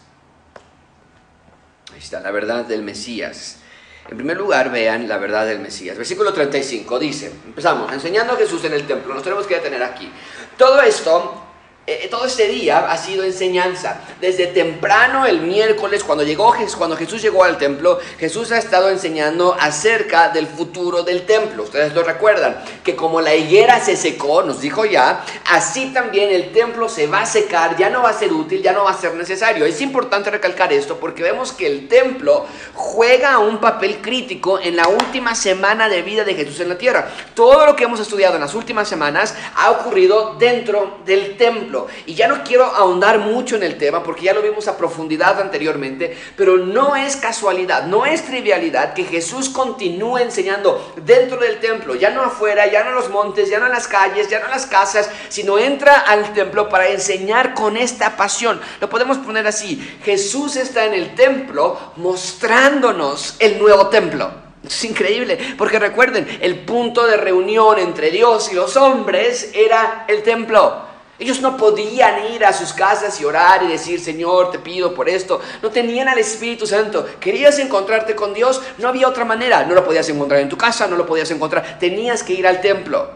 Ahí 1.92 1.98
está, 1.98 2.20
la 2.20 2.30
verdad 2.30 2.64
del 2.64 2.82
Mesías. 2.82 3.60
En 4.08 4.16
primer 4.16 4.36
lugar, 4.36 4.70
vean 4.70 5.08
la 5.08 5.18
verdad 5.18 5.46
del 5.46 5.58
Mesías. 5.58 5.96
Versículo 5.96 6.32
35 6.32 6.98
dice, 6.98 7.32
empezamos, 7.44 7.92
enseñando 7.92 8.34
a 8.34 8.36
Jesús 8.36 8.64
en 8.64 8.74
el 8.74 8.86
templo, 8.86 9.12
nos 9.14 9.22
tenemos 9.22 9.46
que 9.46 9.56
detener 9.56 9.82
aquí. 9.82 10.10
Todo 10.56 10.80
esto 10.82 11.45
eh, 11.88 12.00
eh, 12.02 12.08
todo 12.08 12.26
este 12.26 12.48
día 12.48 12.90
ha 12.90 12.96
sido 12.96 13.22
enseñanza. 13.22 14.00
Desde 14.20 14.48
temprano 14.48 15.24
el 15.24 15.40
miércoles, 15.40 16.02
cuando, 16.02 16.24
llegó, 16.24 16.52
cuando 16.76 16.96
Jesús 16.96 17.22
llegó 17.22 17.44
al 17.44 17.58
templo, 17.58 18.00
Jesús 18.18 18.50
ha 18.50 18.58
estado 18.58 18.90
enseñando 18.90 19.56
acerca 19.58 20.30
del 20.30 20.48
futuro 20.48 21.04
del 21.04 21.24
templo. 21.26 21.62
Ustedes 21.62 21.94
lo 21.94 22.02
recuerdan, 22.02 22.56
que 22.82 22.96
como 22.96 23.20
la 23.20 23.36
higuera 23.36 23.78
se 23.78 23.96
secó, 23.96 24.42
nos 24.42 24.60
dijo 24.60 24.84
ya, 24.84 25.24
así 25.48 25.92
también 25.92 26.30
el 26.30 26.52
templo 26.52 26.88
se 26.88 27.06
va 27.06 27.20
a 27.20 27.26
secar, 27.26 27.76
ya 27.76 27.88
no 27.88 28.02
va 28.02 28.10
a 28.10 28.18
ser 28.18 28.32
útil, 28.32 28.62
ya 28.62 28.72
no 28.72 28.82
va 28.82 28.90
a 28.90 29.00
ser 29.00 29.14
necesario. 29.14 29.64
Es 29.64 29.80
importante 29.80 30.30
recalcar 30.30 30.72
esto 30.72 30.96
porque 30.96 31.22
vemos 31.22 31.52
que 31.52 31.68
el 31.68 31.86
templo 31.86 32.46
juega 32.74 33.38
un 33.38 33.58
papel 33.58 33.98
crítico 34.02 34.58
en 34.58 34.74
la 34.74 34.88
última 34.88 35.36
semana 35.36 35.88
de 35.88 36.02
vida 36.02 36.24
de 36.24 36.34
Jesús 36.34 36.58
en 36.58 36.70
la 36.70 36.78
tierra. 36.78 37.08
Todo 37.34 37.64
lo 37.64 37.76
que 37.76 37.84
hemos 37.84 38.00
estudiado 38.00 38.34
en 38.34 38.40
las 38.40 38.54
últimas 38.54 38.88
semanas 38.88 39.36
ha 39.54 39.70
ocurrido 39.70 40.34
dentro 40.36 40.98
del 41.04 41.36
templo. 41.36 41.75
Y 42.06 42.14
ya 42.14 42.28
no 42.28 42.42
quiero 42.44 42.64
ahondar 42.64 43.18
mucho 43.18 43.56
en 43.56 43.62
el 43.62 43.76
tema 43.78 44.02
porque 44.02 44.24
ya 44.24 44.34
lo 44.34 44.42
vimos 44.42 44.68
a 44.68 44.76
profundidad 44.76 45.40
anteriormente, 45.40 46.16
pero 46.36 46.56
no 46.56 46.96
es 46.96 47.16
casualidad, 47.16 47.86
no 47.86 48.06
es 48.06 48.24
trivialidad 48.24 48.94
que 48.94 49.04
Jesús 49.04 49.48
continúe 49.48 50.18
enseñando 50.18 50.94
dentro 51.04 51.38
del 51.38 51.60
templo, 51.60 51.94
ya 51.94 52.10
no 52.10 52.22
afuera, 52.22 52.66
ya 52.66 52.82
no 52.82 52.90
en 52.90 52.96
los 52.96 53.10
montes, 53.10 53.50
ya 53.50 53.58
no 53.58 53.66
en 53.66 53.72
las 53.72 53.88
calles, 53.88 54.28
ya 54.28 54.38
no 54.38 54.46
en 54.46 54.52
las 54.52 54.66
casas, 54.66 55.10
sino 55.28 55.58
entra 55.58 56.00
al 56.00 56.32
templo 56.32 56.68
para 56.68 56.88
enseñar 56.88 57.54
con 57.54 57.76
esta 57.76 58.16
pasión. 58.16 58.60
Lo 58.80 58.88
podemos 58.88 59.18
poner 59.18 59.46
así, 59.46 59.98
Jesús 60.04 60.56
está 60.56 60.84
en 60.84 60.94
el 60.94 61.14
templo 61.14 61.78
mostrándonos 61.96 63.36
el 63.38 63.58
nuevo 63.58 63.88
templo. 63.88 64.46
Es 64.66 64.84
increíble, 64.84 65.38
porque 65.56 65.78
recuerden, 65.78 66.26
el 66.40 66.60
punto 66.64 67.06
de 67.06 67.16
reunión 67.16 67.78
entre 67.78 68.10
Dios 68.10 68.50
y 68.50 68.54
los 68.54 68.76
hombres 68.76 69.50
era 69.54 70.04
el 70.08 70.22
templo. 70.22 70.84
Ellos 71.18 71.40
no 71.40 71.56
podían 71.56 72.32
ir 72.32 72.44
a 72.44 72.52
sus 72.52 72.72
casas 72.72 73.20
y 73.20 73.24
orar 73.24 73.62
y 73.62 73.68
decir, 73.68 74.00
Señor, 74.00 74.50
te 74.50 74.58
pido 74.58 74.94
por 74.94 75.08
esto. 75.08 75.40
No 75.62 75.70
tenían 75.70 76.08
al 76.08 76.18
Espíritu 76.18 76.66
Santo. 76.66 77.06
Querías 77.18 77.58
encontrarte 77.58 78.14
con 78.14 78.34
Dios, 78.34 78.60
no 78.78 78.88
había 78.88 79.08
otra 79.08 79.24
manera. 79.24 79.64
No 79.64 79.74
lo 79.74 79.84
podías 79.84 80.08
encontrar 80.08 80.40
en 80.40 80.48
tu 80.48 80.56
casa, 80.56 80.86
no 80.86 80.96
lo 80.96 81.06
podías 81.06 81.30
encontrar. 81.30 81.78
Tenías 81.78 82.22
que 82.22 82.34
ir 82.34 82.46
al 82.46 82.60
templo. 82.60 83.10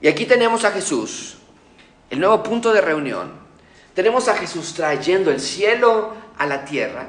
Y 0.00 0.08
aquí 0.08 0.26
tenemos 0.26 0.64
a 0.64 0.72
Jesús, 0.72 1.36
el 2.10 2.20
nuevo 2.20 2.42
punto 2.42 2.72
de 2.72 2.80
reunión. 2.80 3.32
Tenemos 3.94 4.28
a 4.28 4.34
Jesús 4.34 4.74
trayendo 4.74 5.30
el 5.30 5.40
cielo 5.40 6.12
a 6.36 6.46
la 6.46 6.64
tierra 6.64 7.08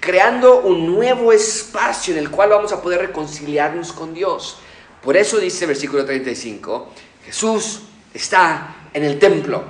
creando 0.00 0.60
un 0.60 0.86
nuevo 0.86 1.32
espacio 1.32 2.14
en 2.14 2.20
el 2.20 2.30
cual 2.30 2.50
vamos 2.50 2.72
a 2.72 2.82
poder 2.82 3.00
reconciliarnos 3.00 3.92
con 3.92 4.14
Dios. 4.14 4.58
Por 5.02 5.16
eso 5.16 5.38
dice 5.38 5.64
el 5.64 5.68
versículo 5.68 6.04
35, 6.04 6.88
Jesús 7.24 7.82
está 8.12 8.76
en 8.92 9.04
el 9.04 9.18
templo. 9.18 9.64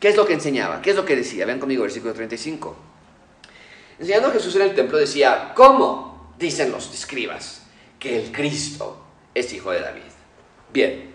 ¿Qué 0.00 0.08
es 0.08 0.16
lo 0.16 0.26
que 0.26 0.34
enseñaba? 0.34 0.82
¿Qué 0.82 0.90
es 0.90 0.96
lo 0.96 1.04
que 1.04 1.16
decía? 1.16 1.46
Ven 1.46 1.58
conmigo, 1.58 1.82
versículo 1.82 2.12
35. 2.12 2.76
Enseñando 3.98 4.28
a 4.28 4.32
Jesús 4.32 4.54
en 4.56 4.62
el 4.62 4.74
templo 4.74 4.98
decía, 4.98 5.52
¿cómo? 5.54 6.34
Dicen 6.38 6.70
los 6.70 6.92
escribas, 6.92 7.62
que 7.98 8.22
el 8.22 8.32
Cristo 8.32 9.02
es 9.34 9.52
hijo 9.52 9.70
de 9.70 9.80
David. 9.80 10.02
Bien, 10.72 11.14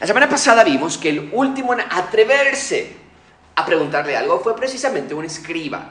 la 0.00 0.06
semana 0.06 0.28
pasada 0.28 0.62
vimos 0.62 0.98
que 0.98 1.08
el 1.08 1.30
último 1.32 1.72
en 1.72 1.80
atreverse 1.80 2.92
a 3.56 3.64
preguntarle 3.66 4.16
algo 4.16 4.38
fue 4.40 4.54
precisamente 4.54 5.14
un 5.14 5.24
escriba 5.24 5.88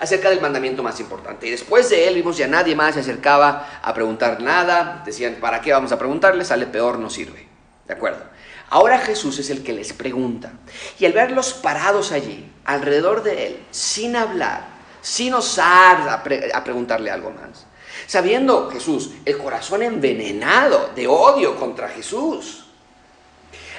acerca 0.00 0.28
del 0.28 0.40
mandamiento 0.40 0.82
más 0.82 1.00
importante. 1.00 1.46
Y 1.46 1.50
después 1.52 1.88
de 1.88 2.08
él 2.08 2.16
vimos 2.16 2.36
ya 2.36 2.46
nadie 2.46 2.76
más 2.76 2.94
se 2.94 3.00
acercaba 3.00 3.80
a 3.82 3.94
preguntar 3.94 4.42
nada. 4.42 5.02
Decían, 5.06 5.36
¿para 5.40 5.60
qué 5.60 5.72
vamos 5.72 5.92
a 5.92 5.98
preguntarle? 5.98 6.44
Sale 6.44 6.66
peor, 6.66 6.98
no 6.98 7.08
sirve. 7.08 7.46
¿De 7.86 7.94
acuerdo? 7.94 8.24
Ahora 8.70 8.98
Jesús 8.98 9.38
es 9.38 9.50
el 9.50 9.62
que 9.62 9.72
les 9.72 9.92
pregunta. 9.92 10.52
Y 10.98 11.06
al 11.06 11.12
verlos 11.12 11.54
parados 11.54 12.12
allí, 12.12 12.50
alrededor 12.64 13.22
de 13.22 13.46
él, 13.46 13.66
sin 13.70 14.14
hablar, 14.14 14.68
sin 15.00 15.32
osar 15.34 16.08
a, 16.08 16.64
preguntarle 16.64 17.10
algo 17.10 17.30
más, 17.30 17.66
sabiendo 18.06 18.70
Jesús 18.70 19.10
el 19.24 19.38
corazón 19.38 19.82
envenenado 19.82 20.90
de 20.94 21.06
odio 21.06 21.56
contra 21.56 21.88
Jesús, 21.88 22.66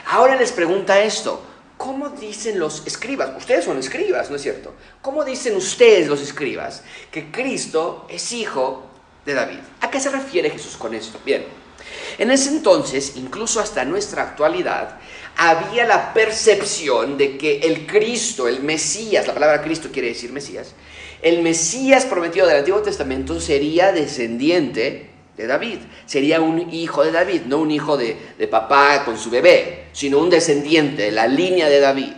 ahora 0.08 0.36
les 0.36 0.52
pregunta 0.52 1.00
esto. 1.00 1.44
¿Cómo 1.78 2.10
dicen 2.10 2.60
los 2.60 2.86
escribas? 2.86 3.30
Ustedes 3.38 3.64
son 3.64 3.78
escribas, 3.78 4.30
¿no 4.30 4.36
es 4.36 4.42
cierto? 4.42 4.74
¿Cómo 5.02 5.24
dicen 5.24 5.56
ustedes 5.56 6.08
los 6.08 6.20
escribas 6.20 6.84
que 7.10 7.32
Cristo 7.32 8.06
es 8.10 8.34
hijo 8.34 8.84
de 9.26 9.34
David? 9.34 9.60
¿A 9.80 9.90
qué 9.90 9.98
se 10.02 10.10
refiere 10.10 10.50
Jesús 10.50 10.76
con 10.76 10.94
esto? 10.94 11.20
Bien, 11.24 11.46
en 12.18 12.32
ese 12.32 12.50
entonces, 12.50 13.14
incluso 13.16 13.60
hasta 13.60 13.86
nuestra 13.86 14.24
actualidad, 14.24 15.00
había 15.38 15.86
la 15.86 16.14
percepción 16.14 17.18
de 17.18 17.38
que 17.38 17.60
el 17.60 17.88
Cristo, 17.88 18.48
el 18.48 18.62
Mesías, 18.62 19.26
la 19.26 19.34
palabra 19.34 19.62
Cristo 19.62 19.90
quiere 19.92 20.10
decir 20.10 20.34
Mesías, 20.34 20.74
el 21.22 21.42
Mesías 21.42 22.06
prometido 22.06 22.48
del 22.48 22.58
Antiguo 22.58 22.82
Testamento 22.82 23.40
sería 23.40 23.92
descendiente 23.92 25.10
de 25.38 25.48
David, 25.48 25.78
sería 26.06 26.42
un 26.42 26.74
hijo 26.74 27.04
de 27.04 27.12
David, 27.12 27.44
no 27.46 27.60
un 27.60 27.72
hijo 27.72 27.96
de, 27.96 28.18
papá 28.52 29.06
con 29.06 29.18
su 29.18 29.30
bebé, 29.30 29.86
sino 29.94 30.20
un 30.20 30.30
descendiente 30.30 31.04
de 31.04 31.12
la 31.12 31.28
línea 31.28 31.70
de 31.70 31.80
David. 31.80 32.12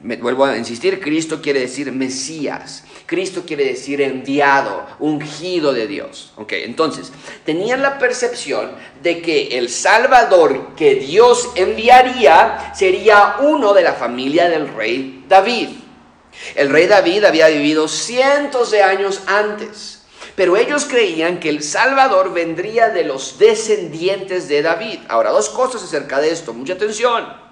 Me 0.00 0.16
vuelvo 0.16 0.44
a 0.44 0.56
insistir, 0.56 1.00
Cristo 1.00 1.42
quiere 1.42 1.60
decir 1.60 1.90
Mesías. 1.90 2.84
Cristo 3.04 3.42
quiere 3.44 3.64
decir 3.64 4.00
enviado, 4.00 4.86
ungido 5.00 5.72
de 5.72 5.88
Dios. 5.88 6.32
Ok, 6.36 6.52
entonces, 6.52 7.10
tenían 7.44 7.82
la 7.82 7.98
percepción 7.98 8.70
de 9.02 9.20
que 9.20 9.58
el 9.58 9.68
Salvador 9.68 10.76
que 10.76 10.94
Dios 10.94 11.50
enviaría 11.56 12.72
sería 12.76 13.38
uno 13.40 13.74
de 13.74 13.82
la 13.82 13.94
familia 13.94 14.48
del 14.48 14.68
rey 14.68 15.24
David. 15.28 15.70
El 16.54 16.70
rey 16.70 16.86
David 16.86 17.24
había 17.24 17.48
vivido 17.48 17.88
cientos 17.88 18.70
de 18.70 18.84
años 18.84 19.22
antes, 19.26 20.02
pero 20.36 20.56
ellos 20.56 20.84
creían 20.84 21.40
que 21.40 21.48
el 21.48 21.64
Salvador 21.64 22.32
vendría 22.32 22.90
de 22.90 23.02
los 23.02 23.40
descendientes 23.40 24.48
de 24.48 24.62
David. 24.62 25.00
Ahora, 25.08 25.32
dos 25.32 25.48
cosas 25.48 25.82
acerca 25.82 26.20
de 26.20 26.30
esto, 26.30 26.54
mucha 26.54 26.74
atención. 26.74 27.47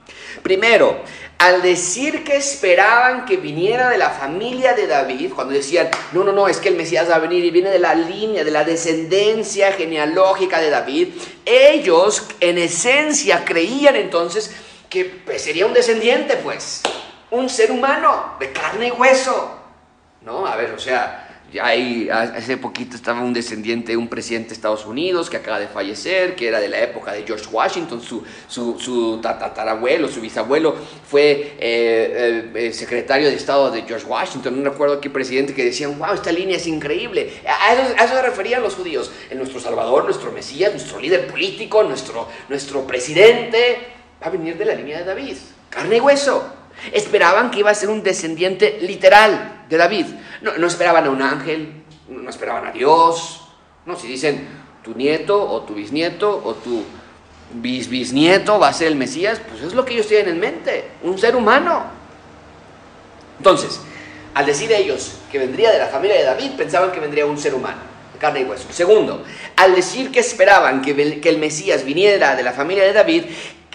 Primero, 0.46 1.00
al 1.38 1.60
decir 1.60 2.22
que 2.22 2.36
esperaban 2.36 3.24
que 3.24 3.36
viniera 3.36 3.90
de 3.90 3.98
la 3.98 4.10
familia 4.10 4.74
de 4.74 4.86
David, 4.86 5.32
cuando 5.34 5.52
decían, 5.54 5.88
no, 6.12 6.22
no, 6.22 6.30
no, 6.30 6.46
es 6.46 6.58
que 6.58 6.68
el 6.68 6.76
Mesías 6.76 7.10
va 7.10 7.16
a 7.16 7.18
venir 7.18 7.44
y 7.44 7.50
viene 7.50 7.68
de 7.68 7.80
la 7.80 7.96
línea, 7.96 8.44
de 8.44 8.52
la 8.52 8.62
descendencia 8.62 9.72
genealógica 9.72 10.60
de 10.60 10.70
David, 10.70 11.08
ellos 11.44 12.28
en 12.38 12.58
esencia 12.58 13.44
creían 13.44 13.96
entonces 13.96 14.54
que 14.88 15.06
pues, 15.06 15.42
sería 15.42 15.66
un 15.66 15.74
descendiente, 15.74 16.36
pues, 16.36 16.82
un 17.32 17.48
ser 17.50 17.72
humano 17.72 18.36
de 18.38 18.52
carne 18.52 18.86
y 18.86 18.90
hueso. 18.92 19.52
¿No? 20.20 20.46
A 20.46 20.54
ver, 20.54 20.70
o 20.70 20.78
sea, 20.78 21.25
Ahí, 21.62 22.08
hace 22.10 22.56
poquito 22.56 22.96
estaba 22.96 23.22
un 23.22 23.32
descendiente 23.32 23.96
un 23.96 24.08
presidente 24.08 24.48
de 24.48 24.54
Estados 24.54 24.84
Unidos 24.84 25.30
que 25.30 25.36
acaba 25.36 25.60
de 25.60 25.68
fallecer, 25.68 26.34
que 26.34 26.48
era 26.48 26.58
de 26.58 26.68
la 26.68 26.80
época 26.80 27.12
de 27.12 27.22
George 27.22 27.46
Washington, 27.50 28.02
su, 28.02 28.24
su, 28.48 28.78
su 28.80 29.20
tatarabuelo, 29.22 30.08
su 30.08 30.20
bisabuelo 30.20 30.74
fue 31.08 31.54
eh, 31.58 32.50
eh, 32.52 32.72
secretario 32.72 33.28
de 33.28 33.36
Estado 33.36 33.70
de 33.70 33.82
George 33.82 34.06
Washington, 34.06 34.62
no 34.62 34.70
recuerdo 34.70 35.00
qué 35.00 35.08
presidente, 35.08 35.54
que 35.54 35.64
decían, 35.64 35.98
wow, 35.98 36.14
esta 36.14 36.32
línea 36.32 36.56
es 36.56 36.66
increíble. 36.66 37.32
A 37.46 37.72
eso, 37.72 37.94
a 37.96 38.04
eso 38.04 38.14
se 38.14 38.22
referían 38.22 38.62
los 38.62 38.74
judíos, 38.74 39.10
en 39.30 39.38
nuestro 39.38 39.60
Salvador, 39.60 40.04
nuestro 40.04 40.32
Mesías, 40.32 40.72
nuestro 40.72 40.98
líder 40.98 41.28
político, 41.28 41.82
nuestro, 41.84 42.28
nuestro 42.48 42.86
presidente, 42.86 43.78
va 44.20 44.26
a 44.26 44.30
venir 44.30 44.58
de 44.58 44.64
la 44.64 44.74
línea 44.74 44.98
de 44.98 45.04
David, 45.04 45.36
carne 45.70 45.98
y 45.98 46.00
hueso. 46.00 46.52
Esperaban 46.92 47.50
que 47.50 47.60
iba 47.60 47.70
a 47.70 47.74
ser 47.74 47.88
un 47.88 48.02
descendiente 48.02 48.78
literal 48.82 49.64
de 49.68 49.76
David. 49.76 50.06
No, 50.42 50.66
esperaban 50.66 51.06
a 51.06 51.10
un 51.10 51.22
ángel, 51.22 51.84
no 52.08 52.28
esperaban 52.28 52.66
a 52.66 52.72
Dios. 52.72 53.42
No, 53.84 53.96
si 53.96 54.06
dicen 54.06 54.48
tu 54.82 54.94
nieto 54.94 55.40
o 55.40 55.62
tu 55.62 55.74
bisnieto 55.74 56.42
o 56.44 56.54
tu 56.54 56.84
bisnieto 57.54 58.58
va 58.58 58.68
a 58.68 58.72
ser 58.72 58.88
el 58.88 58.96
Mesías, 58.96 59.40
pues 59.48 59.62
es 59.62 59.74
lo 59.74 59.84
que 59.84 59.94
ellos 59.94 60.08
tienen 60.08 60.34
en 60.34 60.40
mente, 60.40 60.90
un 61.02 61.18
ser 61.18 61.36
humano. 61.36 61.84
Entonces, 63.38 63.80
al 64.34 64.46
decir 64.46 64.72
ellos 64.72 65.18
que 65.30 65.38
vendría 65.38 65.70
de 65.70 65.78
la 65.78 65.86
familia 65.86 66.16
de 66.16 66.24
David, 66.24 66.52
pensaban 66.56 66.92
que 66.92 67.00
vendría 67.00 67.26
un 67.26 67.38
ser 67.38 67.54
humano, 67.54 67.78
carne 68.18 68.40
y 68.40 68.44
hueso. 68.44 68.66
Segundo, 68.70 69.24
al 69.56 69.74
decir 69.74 70.10
que 70.10 70.20
esperaban 70.20 70.82
que, 70.82 71.20
que 71.20 71.28
el 71.28 71.38
Mesías 71.38 71.84
viniera 71.84 72.36
de 72.36 72.42
la 72.42 72.52
familia 72.52 72.84
de 72.84 72.92
David, 72.92 73.24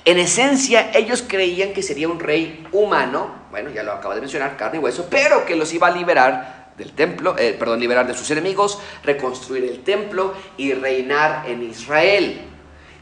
en 0.03 0.17
esencia, 0.17 0.91
ellos 0.93 1.23
creían 1.27 1.73
que 1.73 1.83
sería 1.83 2.07
un 2.07 2.19
rey 2.19 2.65
humano, 2.71 3.35
bueno, 3.51 3.69
ya 3.69 3.83
lo 3.83 3.91
acabo 3.91 4.15
de 4.15 4.21
mencionar, 4.21 4.57
carne 4.57 4.79
y 4.79 4.81
hueso, 4.81 5.07
pero 5.09 5.45
que 5.45 5.55
los 5.55 5.71
iba 5.73 5.87
a 5.87 5.91
liberar 5.91 6.71
del 6.77 6.93
templo, 6.93 7.35
eh, 7.37 7.55
perdón, 7.57 7.79
liberar 7.79 8.07
de 8.07 8.15
sus 8.15 8.29
enemigos, 8.31 8.79
reconstruir 9.03 9.63
el 9.65 9.83
templo 9.83 10.33
y 10.57 10.73
reinar 10.73 11.47
en 11.47 11.61
Israel. 11.63 12.41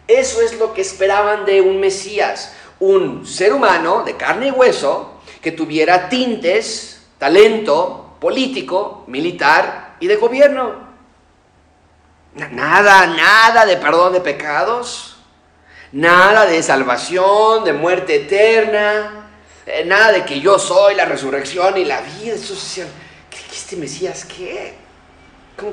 Eso 0.08 0.42
es 0.42 0.58
lo 0.60 0.74
que 0.74 0.82
esperaban 0.82 1.46
de 1.46 1.62
un 1.62 1.80
Mesías, 1.80 2.54
un 2.80 3.26
ser 3.26 3.54
humano 3.54 4.04
de 4.04 4.18
carne 4.18 4.48
y 4.48 4.52
hueso 4.52 5.22
que 5.42 5.54
tuviera 5.54 6.10
tintes, 6.10 7.08
talento 7.18 8.18
político, 8.20 9.06
militar 9.08 9.96
y 10.02 10.08
de 10.08 10.18
gobierno. 10.18 10.90
Nada, 12.52 13.08
nada 13.08 13.66
de 13.66 13.78
perdón 13.78 14.14
de 14.14 14.22
pecados 14.22 15.19
Nada 15.92 16.46
de 16.46 16.62
salvación, 16.62 17.64
de 17.64 17.74
muerte 17.74 18.16
eterna, 18.16 19.28
eh, 19.66 19.84
nada 19.86 20.12
de 20.12 20.24
que 20.24 20.40
yo 20.40 20.60
soy 20.60 20.94
la 20.94 21.06
resurrección 21.06 21.78
y 21.78 21.86
la 21.86 22.02
vida. 22.02 22.36
Eso 22.36 22.54
decían, 22.54 22.88
¿qué, 23.30 23.38
este 23.52 23.76
Mesías 23.76 24.26
qué? 24.26 24.76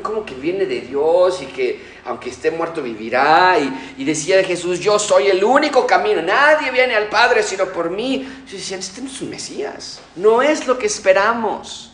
¿Cómo, 0.03 0.25
que 0.25 0.35
viene 0.35 0.67
de 0.67 0.81
Dios 0.81 1.43
y 1.43 1.47
que 1.47 1.97
aunque 2.07 2.31
esté 2.31 2.51
muerto 2.51 2.83
vivirá? 2.83 3.59
Y, 3.59 4.05
decía 4.05 4.39
de 4.39 4.45
Jesús, 4.45 4.81
yo 4.81 4.99
soy 4.99 5.29
el 5.29 5.45
único 5.45 5.87
camino, 5.87 6.23
nadie 6.23 6.71
viene 6.71 6.97
al 6.97 7.09
Padre 7.09 7.43
sino 7.43 7.67
por 7.67 7.91
mí. 7.91 8.27
Y 8.49 8.53
decían, 8.53 8.81
este 8.81 9.03
no 9.03 9.09
es 9.09 9.21
un 9.21 9.31
Mesías, 9.31 10.01
no 10.17 10.41
es 10.41 10.67
lo 10.67 10.79
que 10.79 10.87
esperamos. 10.87 11.93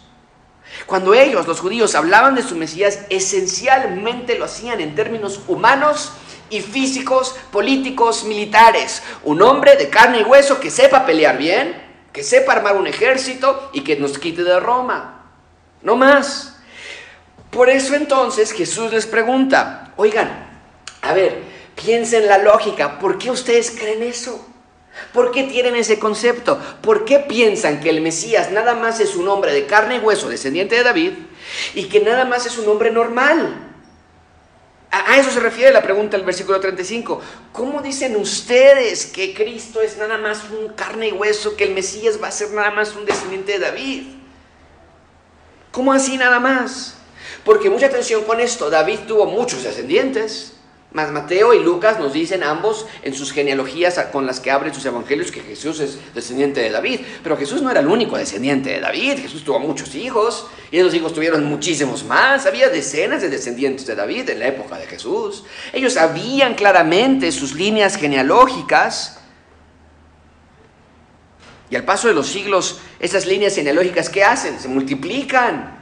Cuando 0.86 1.12
ellos, 1.12 1.46
los 1.46 1.60
judíos, 1.60 1.94
hablaban 1.94 2.34
de 2.34 2.42
su 2.42 2.56
Mesías, 2.56 3.00
esencialmente 3.10 4.38
lo 4.38 4.46
hacían 4.46 4.80
en 4.80 4.94
términos 4.94 5.40
humanos 5.46 6.12
y 6.52 6.60
físicos, 6.60 7.34
políticos, 7.50 8.24
militares. 8.24 9.02
Un 9.24 9.40
hombre 9.40 9.74
de 9.76 9.88
carne 9.88 10.20
y 10.20 10.22
hueso 10.22 10.60
que 10.60 10.70
sepa 10.70 11.06
pelear 11.06 11.38
bien, 11.38 11.82
que 12.12 12.22
sepa 12.22 12.52
armar 12.52 12.76
un 12.76 12.86
ejército 12.86 13.70
y 13.72 13.80
que 13.80 13.96
nos 13.96 14.18
quite 14.18 14.44
de 14.44 14.60
Roma. 14.60 15.24
No 15.80 15.96
más. 15.96 16.58
Por 17.50 17.70
eso 17.70 17.94
entonces 17.94 18.52
Jesús 18.52 18.92
les 18.92 19.06
pregunta, 19.06 19.92
oigan, 19.96 20.50
a 21.00 21.14
ver, 21.14 21.42
piensen 21.74 22.26
la 22.26 22.38
lógica, 22.38 22.98
¿por 22.98 23.16
qué 23.16 23.30
ustedes 23.30 23.70
creen 23.70 24.02
eso? 24.02 24.46
¿Por 25.14 25.32
qué 25.32 25.44
tienen 25.44 25.74
ese 25.74 25.98
concepto? 25.98 26.58
¿Por 26.82 27.06
qué 27.06 27.18
piensan 27.18 27.80
que 27.80 27.88
el 27.88 28.02
Mesías 28.02 28.50
nada 28.50 28.74
más 28.74 29.00
es 29.00 29.16
un 29.16 29.26
hombre 29.28 29.52
de 29.52 29.64
carne 29.64 29.96
y 29.96 30.00
hueso, 30.00 30.28
descendiente 30.28 30.76
de 30.76 30.82
David, 30.82 31.12
y 31.74 31.84
que 31.84 32.00
nada 32.00 32.26
más 32.26 32.44
es 32.44 32.58
un 32.58 32.68
hombre 32.68 32.90
normal? 32.90 33.71
A 34.94 35.16
eso 35.16 35.30
se 35.30 35.40
refiere 35.40 35.72
la 35.72 35.82
pregunta 35.82 36.18
del 36.18 36.26
versículo 36.26 36.60
35. 36.60 37.18
¿Cómo 37.50 37.80
dicen 37.80 38.14
ustedes 38.14 39.06
que 39.06 39.32
Cristo 39.32 39.80
es 39.80 39.96
nada 39.96 40.18
más 40.18 40.42
un 40.50 40.68
carne 40.74 41.08
y 41.08 41.12
hueso, 41.12 41.56
que 41.56 41.64
el 41.64 41.72
Mesías 41.72 42.22
va 42.22 42.28
a 42.28 42.30
ser 42.30 42.50
nada 42.50 42.70
más 42.72 42.94
un 42.94 43.06
descendiente 43.06 43.52
de 43.52 43.58
David? 43.60 44.02
¿Cómo 45.70 45.94
así 45.94 46.18
nada 46.18 46.40
más? 46.40 46.96
Porque 47.42 47.70
mucha 47.70 47.86
atención 47.86 48.24
con 48.24 48.38
esto, 48.38 48.68
David 48.68 49.00
tuvo 49.08 49.24
muchos 49.24 49.62
descendientes, 49.62 50.51
Más 50.92 51.10
Mateo 51.10 51.54
y 51.54 51.62
Lucas 51.62 51.98
nos 51.98 52.12
dicen 52.12 52.42
ambos 52.42 52.86
en 53.02 53.14
sus 53.14 53.32
genealogías 53.32 53.98
con 54.12 54.26
las 54.26 54.40
que 54.40 54.50
abren 54.50 54.74
sus 54.74 54.84
evangelios 54.84 55.32
que 55.32 55.40
Jesús 55.40 55.80
es 55.80 55.98
descendiente 56.14 56.60
de 56.60 56.68
David. 56.68 57.00
Pero 57.22 57.36
Jesús 57.38 57.62
no 57.62 57.70
era 57.70 57.80
el 57.80 57.86
único 57.86 58.18
descendiente 58.18 58.68
de 58.68 58.80
David. 58.80 59.20
Jesús 59.20 59.42
tuvo 59.42 59.58
muchos 59.58 59.94
hijos 59.94 60.48
y 60.70 60.78
esos 60.78 60.92
hijos 60.92 61.14
tuvieron 61.14 61.44
muchísimos 61.44 62.04
más. 62.04 62.44
Había 62.44 62.68
decenas 62.68 63.22
de 63.22 63.30
descendientes 63.30 63.86
de 63.86 63.94
David 63.94 64.28
en 64.28 64.40
la 64.40 64.48
época 64.48 64.76
de 64.76 64.86
Jesús. 64.86 65.44
Ellos 65.72 65.94
sabían 65.94 66.54
claramente 66.54 67.32
sus 67.32 67.54
líneas 67.54 67.96
genealógicas. 67.96 69.18
Y 71.70 71.76
al 71.76 71.84
paso 71.84 72.08
de 72.08 72.14
los 72.14 72.26
siglos, 72.26 72.80
esas 73.00 73.24
líneas 73.24 73.54
genealógicas, 73.54 74.10
¿qué 74.10 74.24
hacen? 74.24 74.60
Se 74.60 74.68
multiplican. 74.68 75.78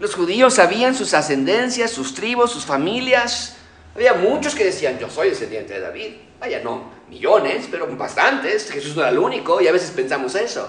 Los 0.00 0.14
judíos 0.14 0.54
sabían 0.54 0.94
sus 0.94 1.12
ascendencias, 1.12 1.90
sus 1.90 2.14
tribus, 2.14 2.52
sus 2.52 2.64
familias. 2.64 3.53
Había 3.94 4.14
muchos 4.14 4.54
que 4.54 4.64
decían, 4.64 4.98
yo 4.98 5.08
soy 5.08 5.30
descendiente 5.30 5.74
de 5.74 5.80
David. 5.80 6.12
Vaya, 6.40 6.60
no 6.60 6.94
millones, 7.08 7.68
pero 7.70 7.86
bastantes. 7.96 8.70
Jesús 8.70 8.96
no 8.96 9.02
era 9.02 9.10
el 9.10 9.18
único 9.18 9.60
y 9.60 9.68
a 9.68 9.72
veces 9.72 9.90
pensamos 9.90 10.34
eso. 10.34 10.68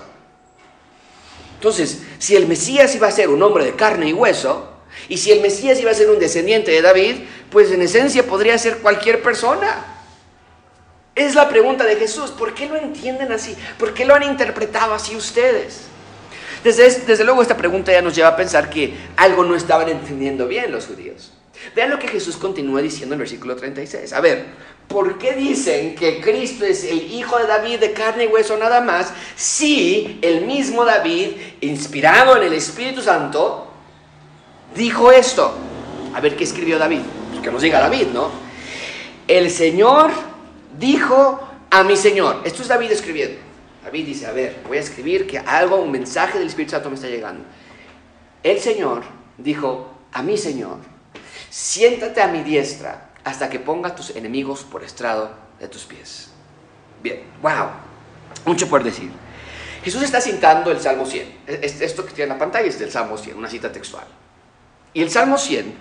Entonces, 1.56 2.02
si 2.20 2.36
el 2.36 2.48
Mesías 2.48 2.94
iba 2.96 3.08
a 3.08 3.12
ser 3.12 3.30
un 3.30 3.42
hombre 3.42 3.66
de 3.66 3.76
carne 3.76 4.10
y 4.10 4.14
hueso, 4.14 4.72
y 5.10 5.18
si 5.18 5.32
el 5.32 5.42
Mesías 5.42 5.80
iba 5.80 5.92
a 5.92 5.96
ser 5.96 6.10
un 6.10 6.20
descendiente 6.20 6.72
de 6.72 6.82
David, 6.82 7.16
pues 7.50 7.72
en 7.72 7.82
esencia 7.82 8.26
podría 8.26 8.58
ser 8.58 8.80
cualquier 8.80 9.22
persona. 9.22 9.86
Es 11.16 11.34
la 11.34 11.50
pregunta 11.50 11.86
de 11.86 11.96
Jesús. 11.96 12.32
¿Por 12.32 12.54
qué 12.54 12.68
lo 12.68 12.76
entienden 12.76 13.32
así? 13.32 13.56
¿Por 13.80 13.94
qué 13.94 14.06
lo 14.06 14.14
han 14.14 14.24
interpretado 14.24 14.94
así 14.94 15.16
ustedes? 15.16 15.82
Desde, 16.64 16.90
desde 17.02 17.24
luego 17.24 17.42
esta 17.42 17.56
pregunta 17.56 17.92
ya 17.92 18.02
nos 18.02 18.16
lleva 18.16 18.30
a 18.30 18.36
pensar 18.36 18.70
que 18.70 18.96
algo 19.16 19.44
no 19.44 19.56
estaban 19.56 19.88
entendiendo 19.88 20.48
bien 20.48 20.72
los 20.72 20.88
judíos. 20.88 21.32
Vean 21.74 21.90
lo 21.90 22.00
que 22.00 22.08
Jesús 22.08 22.38
continúa 22.38 22.82
diciendo 22.82 23.16
en 23.16 23.22
el 23.22 23.26
versículo 23.26 23.56
36. 23.56 24.12
A 24.14 24.22
ver, 24.22 24.46
¿por 24.88 25.18
qué 25.18 25.34
dicen 25.34 25.96
que 25.96 26.22
Cristo 26.22 26.66
es 26.66 26.84
el 26.84 27.12
hijo 27.12 27.38
de 27.38 27.48
David 27.48 27.80
de 27.80 27.94
carne 27.94 28.26
y 28.26 28.28
hueso 28.28 28.58
nada 28.58 28.82
más 28.82 29.14
si 29.36 30.20
el 30.22 30.46
mismo 30.46 30.86
David, 30.86 31.32
inspirado 31.62 32.38
en 32.38 32.44
el 32.44 32.54
Espíritu 32.54 33.02
Santo, 33.02 33.68
dijo 34.76 35.12
esto? 35.12 35.56
A 36.14 36.22
ver, 36.22 36.36
¿qué 36.36 36.44
escribió 36.44 36.78
David? 36.78 37.02
Pues 37.32 37.42
que 37.42 37.52
nos 37.52 37.62
diga 37.62 37.80
David, 37.80 38.08
¿no? 38.14 38.30
El 39.28 39.50
Señor 39.50 40.12
dijo 40.78 41.40
a 41.70 41.84
mi 41.84 41.98
Señor. 41.98 42.42
Esto 42.46 42.62
es 42.62 42.68
David 42.68 42.92
escribiendo. 42.92 43.38
David 43.84 44.06
dice, 44.06 44.26
a 44.26 44.32
ver, 44.32 44.58
voy 44.68 44.78
a 44.78 44.80
escribir 44.80 45.28
que 45.28 45.38
algo, 45.38 45.78
un 45.78 45.92
mensaje 45.92 46.40
del 46.40 46.48
Espíritu 46.48 46.72
Santo 46.72 46.90
me 46.90 46.96
está 46.96 47.08
llegando. 47.08 47.44
El 48.42 48.60
Señor 48.60 49.04
dijo 49.38 49.92
a 50.12 50.24
mi 50.24 50.38
Señor 50.38 50.95
siéntate 51.56 52.22
a 52.22 52.28
mi 52.28 52.44
diestra 52.44 53.12
hasta 53.24 53.50
que 53.50 53.60
ponga 53.60 53.96
tus 53.96 54.10
enemigos 54.10 54.66
por 54.66 54.84
estrado 54.84 55.32
de 55.58 55.70
tus 55.70 55.86
pies. 55.86 56.28
Bien, 57.02 57.24
wow, 57.42 57.70
mucho 58.46 58.68
por 58.68 58.84
decir. 58.84 59.10
Jesús 59.82 60.04
está 60.04 60.20
citando 60.20 60.70
el 60.70 60.82
Salmo 60.82 61.06
100. 61.06 61.44
Esto 61.48 62.06
que 62.06 62.12
tiene 62.12 62.24
en 62.24 62.38
la 62.38 62.38
pantalla 62.38 62.68
es 62.68 62.78
del 62.78 62.92
Salmo 62.92 63.18
100, 63.18 63.38
una 63.38 63.50
cita 63.50 63.72
textual. 63.72 64.04
Y 64.94 65.02
el 65.02 65.10
Salmo 65.10 65.38
100, 65.38 65.74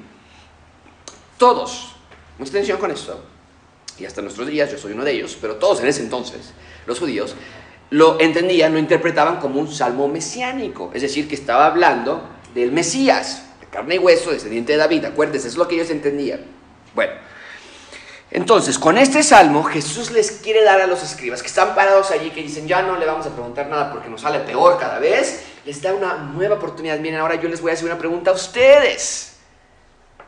todos, 1.38 1.96
mucha 2.38 2.50
atención 2.50 2.78
con 2.78 2.92
esto, 2.92 3.24
y 3.98 4.04
hasta 4.04 4.22
nuestros 4.22 4.46
días, 4.46 4.70
yo 4.70 4.78
soy 4.78 4.92
uno 4.92 5.02
de 5.02 5.10
ellos, 5.10 5.36
pero 5.40 5.56
todos 5.56 5.80
en 5.80 5.88
ese 5.88 6.02
entonces, 6.02 6.52
los 6.86 7.00
judíos, 7.00 7.34
lo 7.90 8.20
entendían, 8.20 8.72
lo 8.72 8.78
interpretaban 8.78 9.40
como 9.40 9.58
un 9.58 9.72
salmo 9.72 10.06
mesiánico, 10.06 10.92
es 10.94 11.02
decir, 11.02 11.26
que 11.26 11.34
estaba 11.34 11.66
hablando 11.66 12.28
del 12.54 12.70
Mesías, 12.70 13.42
carne 13.74 13.96
y 13.96 13.98
hueso, 13.98 14.30
descendiente 14.30 14.72
de 14.72 14.78
David, 14.78 15.04
acuérdense, 15.04 15.48
es 15.48 15.56
lo 15.56 15.66
que 15.66 15.74
ellos 15.74 15.90
entendían. 15.90 16.40
Bueno, 16.94 17.12
entonces, 18.30 18.78
con 18.78 18.96
este 18.98 19.24
salmo, 19.24 19.64
Jesús 19.64 20.12
les 20.12 20.30
quiere 20.30 20.62
dar 20.62 20.80
a 20.80 20.86
los 20.86 21.02
escribas 21.02 21.42
que 21.42 21.48
están 21.48 21.74
parados 21.74 22.12
allí, 22.12 22.30
que 22.30 22.40
dicen, 22.40 22.68
ya 22.68 22.82
no 22.82 22.96
le 22.96 23.04
vamos 23.04 23.26
a 23.26 23.30
preguntar 23.30 23.66
nada 23.66 23.90
porque 23.90 24.08
nos 24.08 24.20
sale 24.20 24.38
peor 24.40 24.78
cada 24.78 25.00
vez, 25.00 25.44
les 25.64 25.82
da 25.82 25.92
una 25.92 26.14
nueva 26.14 26.54
oportunidad. 26.54 27.00
Miren, 27.00 27.18
ahora 27.18 27.34
yo 27.34 27.48
les 27.48 27.60
voy 27.60 27.72
a 27.72 27.74
hacer 27.74 27.86
una 27.86 27.98
pregunta 27.98 28.30
a 28.30 28.34
ustedes, 28.34 29.38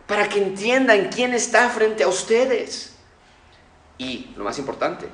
para 0.09 0.29
que 0.29 0.39
entiendan 0.39 1.09
quién 1.15 1.33
está 1.33 1.69
frente 1.69 2.03
a 2.03 2.09
ustedes. 2.09 2.97
Y 3.99 4.31
lo 4.37 4.43
más 4.43 4.59
importante, 4.59 5.09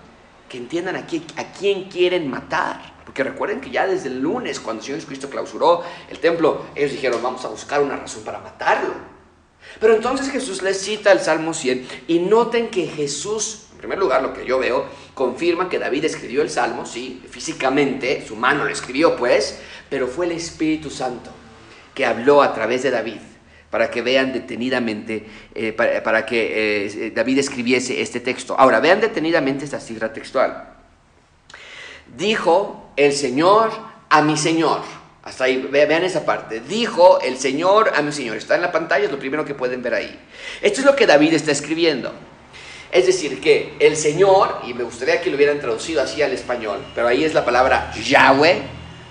que 0.49 0.57
entiendan 0.57 0.97
a 0.97 1.01
a 1.01 1.53
quién 1.53 1.91
quieren 1.91 2.29
matar. 2.31 2.92
Porque 3.05 3.25
recuerden 3.25 3.61
que 3.61 3.71
ya 3.71 3.87
desde 3.87 4.09
el 4.09 4.21
lunes, 4.21 4.61
cuando 4.61 4.81
el 4.81 4.85
Señor 4.85 4.99
Jesucristo 4.99 5.29
clausuró 5.29 5.83
el 6.09 6.19
templo, 6.19 6.67
ellos 6.75 6.93
dijeron, 6.93 7.23
vamos 7.23 7.45
a 7.45 7.49
buscar 7.49 7.83
una 7.83 7.97
razón 7.97 8.23
para 8.25 8.39
matarlo. 8.39 8.95
Pero 9.81 9.95
entonces 9.95 10.31
Jesús 10.31 10.63
les 10.63 10.81
cita 10.81 11.13
el 11.13 11.21
Salmo 11.21 11.55
100 11.55 11.87
y 12.09 12.19
noten 12.21 12.69
que 12.69 12.87
Jesús, 12.87 13.67
en 13.73 13.79
primer 13.79 13.99
lugar, 13.99 14.23
lo 14.23 14.33
que 14.33 14.45
yo 14.45 14.59
veo, 14.59 14.87
confirma 15.15 15.69
que 15.69 15.79
David 15.79 16.05
escribió 16.05 16.43
el 16.43 16.51
Salmo, 16.51 16.87
sí, 16.87 17.23
físicamente, 17.29 18.25
su 18.27 18.37
mano 18.37 18.65
lo 18.65 18.71
escribió 18.71 19.17
pues, 19.17 19.61
pero 19.89 20.07
fue 20.07 20.27
el 20.27 20.33
Espíritu 20.33 20.91
Santo 20.91 21.31
que 21.95 22.07
habló 22.07 22.43
a 22.43 22.55
través 22.55 22.83
de 22.83 22.91
David 22.91 23.19
para 23.71 23.91
que 23.91 24.03
vean 24.03 24.35
detenidamente, 24.35 25.27
eh, 25.55 25.73
para, 25.73 26.27
que 26.27 26.85
eh, 27.07 27.11
David 27.11 27.39
escribiese 27.39 28.03
este 28.03 28.21
texto. 28.21 28.55
Ahora, 28.59 28.81
vean 28.81 29.01
detenidamente 29.01 29.65
esta 29.65 29.81
cifra 29.81 30.13
textual. 30.13 30.75
Dijo 32.17 32.91
el 32.97 33.13
Señor 33.13 33.71
a 34.09 34.23
mi 34.23 34.37
Señor. 34.37 34.81
Hasta 35.23 35.45
ahí, 35.45 35.57
vean 35.71 36.05
esa 36.05 36.25
parte. 36.25 36.61
Dijo 36.61 37.21
el 37.21 37.39
Señor 37.39 37.93
a 37.95 38.03
mi 38.03 38.13
Señor. 38.13 38.37
Está 38.37 38.57
en 38.57 38.63
la 38.63 38.73
pantalla, 38.73 39.05
es 39.05 39.11
lo 39.13 39.19
primero 39.19 39.45
que 39.45 39.55
pueden 39.55 39.83
ver 39.83 39.95
ahí. 39.95 40.21
Esto 40.61 40.81
es 40.81 40.87
lo 40.87 40.97
que 40.97 41.07
David 41.07 41.35
está 41.35 41.53
escribiendo. 41.53 42.13
Es 42.91 43.07
decir, 43.07 43.41
que 43.41 43.75
el 43.79 43.97
Señor, 43.97 44.61
y 44.67 44.75
me 44.75 44.85
gustaría 44.85 45.21
que 45.21 45.31
lo 45.31 45.37
hubieran 45.37 45.61
traducido 45.61 46.03
así 46.03 46.21
al 46.23 46.33
español, 46.33 46.85
pero 46.95 47.09
ahí 47.09 47.25
es 47.25 47.33
la 47.33 47.45
palabra 47.45 47.91
Yahweh, 47.95 48.63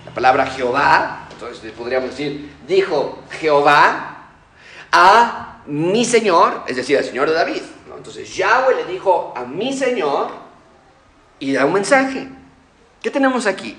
la 0.05 0.13
palabra 0.13 0.45
Jehová, 0.45 1.27
entonces 1.31 1.71
podríamos 1.71 2.11
decir, 2.11 2.51
dijo 2.67 3.23
Jehová 3.39 4.27
a 4.91 5.63
mi 5.65 6.05
Señor, 6.05 6.63
es 6.67 6.75
decir, 6.75 6.97
al 6.99 7.03
Señor 7.03 7.29
de 7.29 7.33
David. 7.33 7.61
Entonces 7.97 8.35
Yahweh 8.35 8.75
le 8.75 8.91
dijo 8.91 9.33
a 9.35 9.45
mi 9.45 9.73
Señor 9.73 10.29
y 11.39 11.53
da 11.53 11.65
un 11.65 11.73
mensaje. 11.73 12.27
¿Qué 13.01 13.09
tenemos 13.09 13.47
aquí? 13.47 13.75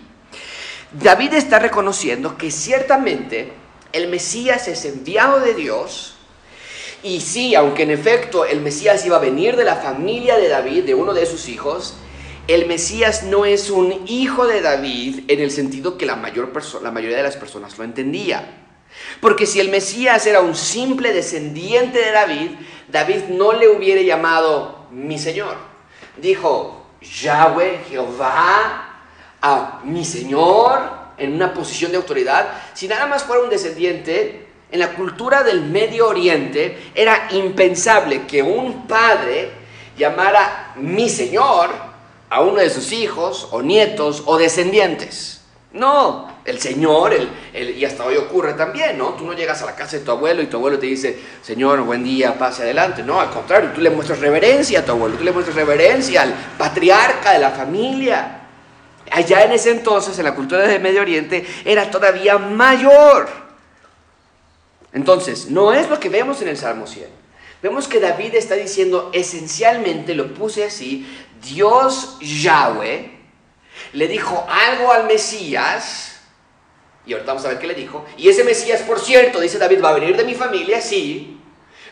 David 0.93 1.35
está 1.35 1.59
reconociendo 1.59 2.37
que 2.37 2.51
ciertamente 2.51 3.53
el 3.93 4.09
Mesías 4.09 4.67
es 4.67 4.85
enviado 4.85 5.39
de 5.39 5.55
Dios. 5.55 6.17
Y 7.05 7.21
sí, 7.21 7.55
aunque 7.55 7.85
en 7.85 7.91
efecto 7.91 8.45
el 8.45 8.61
Mesías 8.61 9.07
iba 9.07 9.17
a 9.17 9.21
venir 9.21 9.57
de 9.57 9.65
la 9.65 9.77
familia 9.77 10.37
de 10.37 10.49
David, 10.49 10.85
de 10.85 10.95
uno 10.95 11.15
de 11.15 11.27
sus 11.27 11.49
hijos, 11.49 11.95
el 12.49 12.67
Mesías 12.67 13.23
no 13.23 13.45
es 13.45 13.71
un 13.71 14.05
hijo 14.09 14.47
de 14.47 14.61
David 14.61 15.25
en 15.29 15.41
el 15.41 15.51
sentido 15.53 15.97
que 15.97 16.07
la, 16.07 16.17
mayor 16.17 16.53
la 16.83 16.91
mayoría 16.91 17.17
de 17.17 17.23
las 17.23 17.37
personas 17.37 17.79
lo 17.79 17.85
entendía. 17.85 18.59
Porque 19.21 19.47
si 19.47 19.61
el 19.61 19.71
Mesías 19.71 20.27
era 20.27 20.41
un 20.41 20.55
simple 20.55 21.13
descendiente 21.13 21.99
de 21.99 22.11
David, 22.11 22.51
David 22.89 23.25
no 23.31 23.53
le 23.53 23.69
hubiera 23.69 24.03
llamado 24.03 24.87
mi 24.91 25.19
Señor. 25.19 25.57
Dijo, 26.21 26.87
Yahweh, 27.01 27.85
Jehová, 27.89 28.92
a 29.43 29.81
mi 29.85 30.05
Señor 30.05 31.03
en 31.19 31.35
una 31.35 31.53
posición 31.53 31.91
de 31.91 31.99
autoridad, 31.99 32.49
si 32.73 32.89
nada 32.89 33.07
más 33.07 33.25
fuera 33.25 33.43
un 33.43 33.51
descendiente, 33.51 34.47
en 34.71 34.79
la 34.79 34.95
cultura 34.95 35.43
del 35.43 35.63
Medio 35.63 36.09
Oriente 36.09 36.91
era 36.95 37.29
impensable 37.33 38.23
que 38.27 38.43
un 38.43 38.87
padre 38.87 39.51
llamara 39.99 40.73
mi 40.77 41.11
Señor 41.11 41.69
a 42.31 42.41
uno 42.41 42.59
de 42.59 42.71
sus 42.71 42.91
hijos 42.93 43.49
o 43.51 43.61
nietos 43.61 44.23
o 44.25 44.39
descendientes. 44.39 45.43
No, 45.75 46.29
el 46.45 46.59
Señor, 46.59 47.13
el, 47.15 47.71
y 47.71 47.85
hasta 47.85 48.05
hoy 48.05 48.17
ocurre 48.17 48.55
también, 48.55 48.97
¿no? 48.97 49.11
Tú 49.11 49.25
no 49.25 49.35
llegas 49.35 49.63
a 49.63 49.67
la 49.67 49.75
casa 49.75 49.99
de 49.99 50.05
tu 50.05 50.11
abuelo 50.11 50.43
y 50.43 50.47
tu 50.47 50.57
abuelo 50.57 50.79
te 50.79 50.87
dice, 50.87 51.19
Señor, 51.43 51.81
buen 51.83 52.03
día, 52.03 52.39
pase 52.39 52.63
adelante. 52.63 53.03
No, 53.03 53.21
al 53.21 53.31
contrario, 53.31 53.73
tú 53.75 53.81
le 53.81 53.91
muestras 53.91 54.21
reverencia 54.21 54.81
a 54.81 54.85
tu 54.85 54.93
abuelo, 54.93 55.17
tú 55.17 55.25
le 55.25 55.33
muestras 55.33 55.57
reverencia 55.57 56.23
al 56.23 56.35
patriarca 56.59 57.33
de 57.33 57.39
la 57.39 57.51
familia 57.51 58.42
allá 59.13 59.45
en 59.45 59.53
ese 59.53 59.71
entonces, 59.71 60.19
en 60.19 60.25
la 60.25 60.35
cultura 60.35 60.67
del 60.67 60.81
Medio 60.81 61.03
Oriente, 61.03 61.47
era 61.65 61.91
todavía 61.91 62.39
mayor. 62.39 63.29
Entonces, 64.93 65.51
no 65.51 65.73
es 65.73 65.89
lo 65.89 66.01
que 66.01 66.09
vemos 66.09 66.43
en 66.43 66.49
el 66.49 66.57
Salmo 66.57 66.87
100. 66.87 67.07
Vemos 67.63 67.87
que 67.87 68.01
David 68.01 68.35
está 68.35 68.55
diciendo 68.55 69.11
esencialmente, 69.13 70.15
lo 70.15 70.35
puse 70.35 70.65
así, 70.65 71.07
Dios 71.43 72.19
Yahweh 72.21 73.11
le 73.93 74.09
dijo 74.09 74.47
algo 74.49 74.93
al 74.93 75.07
Mesías, 75.07 76.21
y 77.07 77.13
ahorita 77.13 77.33
vamos 77.33 77.45
a 77.45 77.49
ver 77.49 77.59
qué 77.59 77.67
le 77.67 77.75
dijo, 77.75 78.05
y 78.17 78.29
ese 78.29 78.45
Mesías, 78.45 78.83
por 78.83 78.99
cierto, 78.99 79.41
dice 79.41 79.59
David, 79.59 79.83
va 79.83 79.91
a 79.91 79.95
venir 79.95 80.17
de 80.17 80.25
mi 80.25 80.35
familia, 80.35 80.81
sí, 80.81 81.39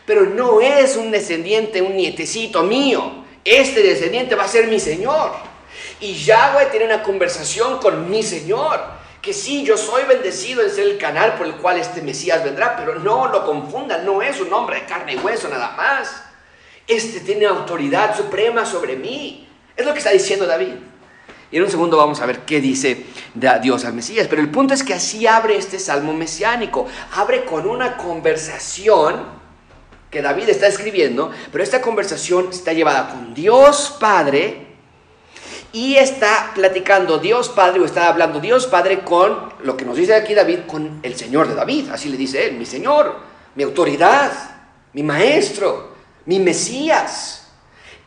pero 0.05 0.25
no 0.25 0.61
es 0.61 0.97
un 0.97 1.11
descendiente, 1.11 1.81
un 1.81 1.95
nietecito 1.95 2.63
mío, 2.63 3.23
este 3.43 3.81
descendiente 3.81 4.35
va 4.35 4.43
a 4.43 4.47
ser 4.47 4.67
mi 4.67 4.79
Señor. 4.79 5.50
Y 6.01 6.15
Yahweh 6.15 6.65
tiene 6.71 6.87
una 6.87 7.03
conversación 7.03 7.77
con 7.77 8.09
mi 8.09 8.23
Señor. 8.23 8.99
Que 9.21 9.33
sí, 9.33 9.63
yo 9.63 9.77
soy 9.77 10.03
bendecido 10.05 10.63
en 10.63 10.71
ser 10.71 10.87
el 10.87 10.97
canal 10.97 11.35
por 11.35 11.45
el 11.45 11.53
cual 11.53 11.77
este 11.77 12.01
Mesías 12.01 12.43
vendrá, 12.43 12.75
pero 12.75 12.95
no 12.95 13.27
lo 13.27 13.45
confundan, 13.45 14.03
no 14.03 14.23
es 14.23 14.41
un 14.41 14.51
hombre 14.51 14.81
de 14.81 14.85
carne 14.87 15.13
y 15.13 15.17
hueso 15.17 15.47
nada 15.47 15.75
más. 15.77 16.23
Este 16.87 17.19
tiene 17.19 17.45
autoridad 17.45 18.17
suprema 18.17 18.65
sobre 18.65 18.95
mí. 18.95 19.47
Es 19.77 19.85
lo 19.85 19.93
que 19.93 19.99
está 19.99 20.09
diciendo 20.09 20.47
David. 20.47 20.73
Y 21.51 21.57
en 21.57 21.63
un 21.63 21.69
segundo 21.69 21.97
vamos 21.97 22.19
a 22.19 22.25
ver 22.25 22.39
qué 22.39 22.59
dice 22.59 23.05
Dios 23.61 23.85
al 23.85 23.93
Mesías. 23.93 24.25
Pero 24.27 24.41
el 24.41 24.49
punto 24.49 24.73
es 24.73 24.83
que 24.83 24.95
así 24.95 25.27
abre 25.27 25.55
este 25.55 25.77
salmo 25.77 26.13
mesiánico. 26.13 26.87
Abre 27.13 27.45
con 27.45 27.67
una 27.67 27.97
conversación 27.97 29.23
que 30.09 30.23
David 30.23 30.49
está 30.49 30.67
escribiendo, 30.67 31.31
pero 31.51 31.63
esta 31.63 31.79
conversación 31.79 32.49
está 32.51 32.73
llevada 32.73 33.09
con 33.09 33.33
Dios 33.33 33.95
Padre 33.99 34.70
y 35.73 35.95
está 35.95 36.51
platicando 36.53 37.17
Dios 37.17 37.49
Padre 37.49 37.79
o 37.79 37.85
está 37.85 38.07
hablando 38.07 38.39
Dios 38.39 38.67
Padre 38.67 39.01
con 39.01 39.53
lo 39.63 39.77
que 39.77 39.85
nos 39.85 39.95
dice 39.95 40.13
aquí 40.13 40.33
David, 40.33 40.59
con 40.67 40.99
el 41.03 41.15
Señor 41.15 41.47
de 41.47 41.55
David. 41.55 41.89
Así 41.91 42.09
le 42.09 42.17
dice 42.17 42.47
él, 42.47 42.57
mi 42.57 42.65
Señor, 42.65 43.15
mi 43.55 43.63
autoridad, 43.63 44.31
mi 44.93 45.03
Maestro, 45.03 45.93
mi 46.25 46.39
Mesías. 46.39 47.47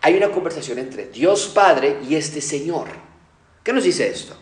Hay 0.02 0.16
una 0.16 0.30
conversación 0.30 0.78
entre 0.78 1.06
Dios 1.06 1.50
Padre 1.54 1.98
y 2.06 2.14
este 2.14 2.40
Señor. 2.40 2.88
¿Qué 3.62 3.72
nos 3.72 3.84
dice 3.84 4.08
esto? 4.08 4.36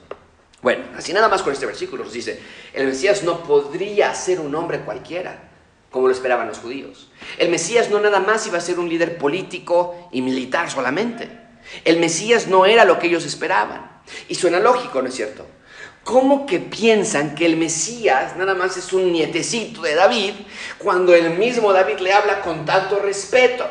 Bueno, 0.60 0.84
así 0.96 1.12
nada 1.12 1.28
más 1.28 1.42
con 1.42 1.52
este 1.52 1.66
versículo 1.66 2.04
nos 2.04 2.12
dice, 2.12 2.40
el 2.72 2.86
Mesías 2.86 3.22
no 3.22 3.42
podría 3.42 4.14
ser 4.14 4.40
un 4.40 4.54
hombre 4.54 4.80
cualquiera, 4.80 5.50
como 5.90 6.06
lo 6.06 6.12
esperaban 6.12 6.48
los 6.48 6.58
judíos. 6.58 7.10
El 7.38 7.50
Mesías 7.50 7.90
no 7.90 8.00
nada 8.00 8.20
más 8.20 8.46
iba 8.46 8.58
a 8.58 8.60
ser 8.60 8.78
un 8.78 8.88
líder 8.88 9.18
político 9.18 10.08
y 10.12 10.22
militar 10.22 10.70
solamente. 10.70 11.41
El 11.84 11.98
Mesías 11.98 12.46
no 12.46 12.66
era 12.66 12.84
lo 12.84 12.98
que 12.98 13.06
ellos 13.06 13.24
esperaban. 13.24 14.00
Y 14.28 14.34
suena 14.34 14.60
lógico, 14.60 15.02
¿no 15.02 15.08
es 15.08 15.14
cierto? 15.14 15.46
¿Cómo 16.04 16.46
que 16.46 16.58
piensan 16.58 17.34
que 17.34 17.46
el 17.46 17.56
Mesías 17.56 18.36
nada 18.36 18.54
más 18.54 18.76
es 18.76 18.92
un 18.92 19.12
nietecito 19.12 19.82
de 19.82 19.94
David 19.94 20.32
cuando 20.78 21.14
el 21.14 21.38
mismo 21.38 21.72
David 21.72 21.98
le 22.00 22.12
habla 22.12 22.40
con 22.40 22.64
tanto 22.64 22.98
respeto? 22.98 23.68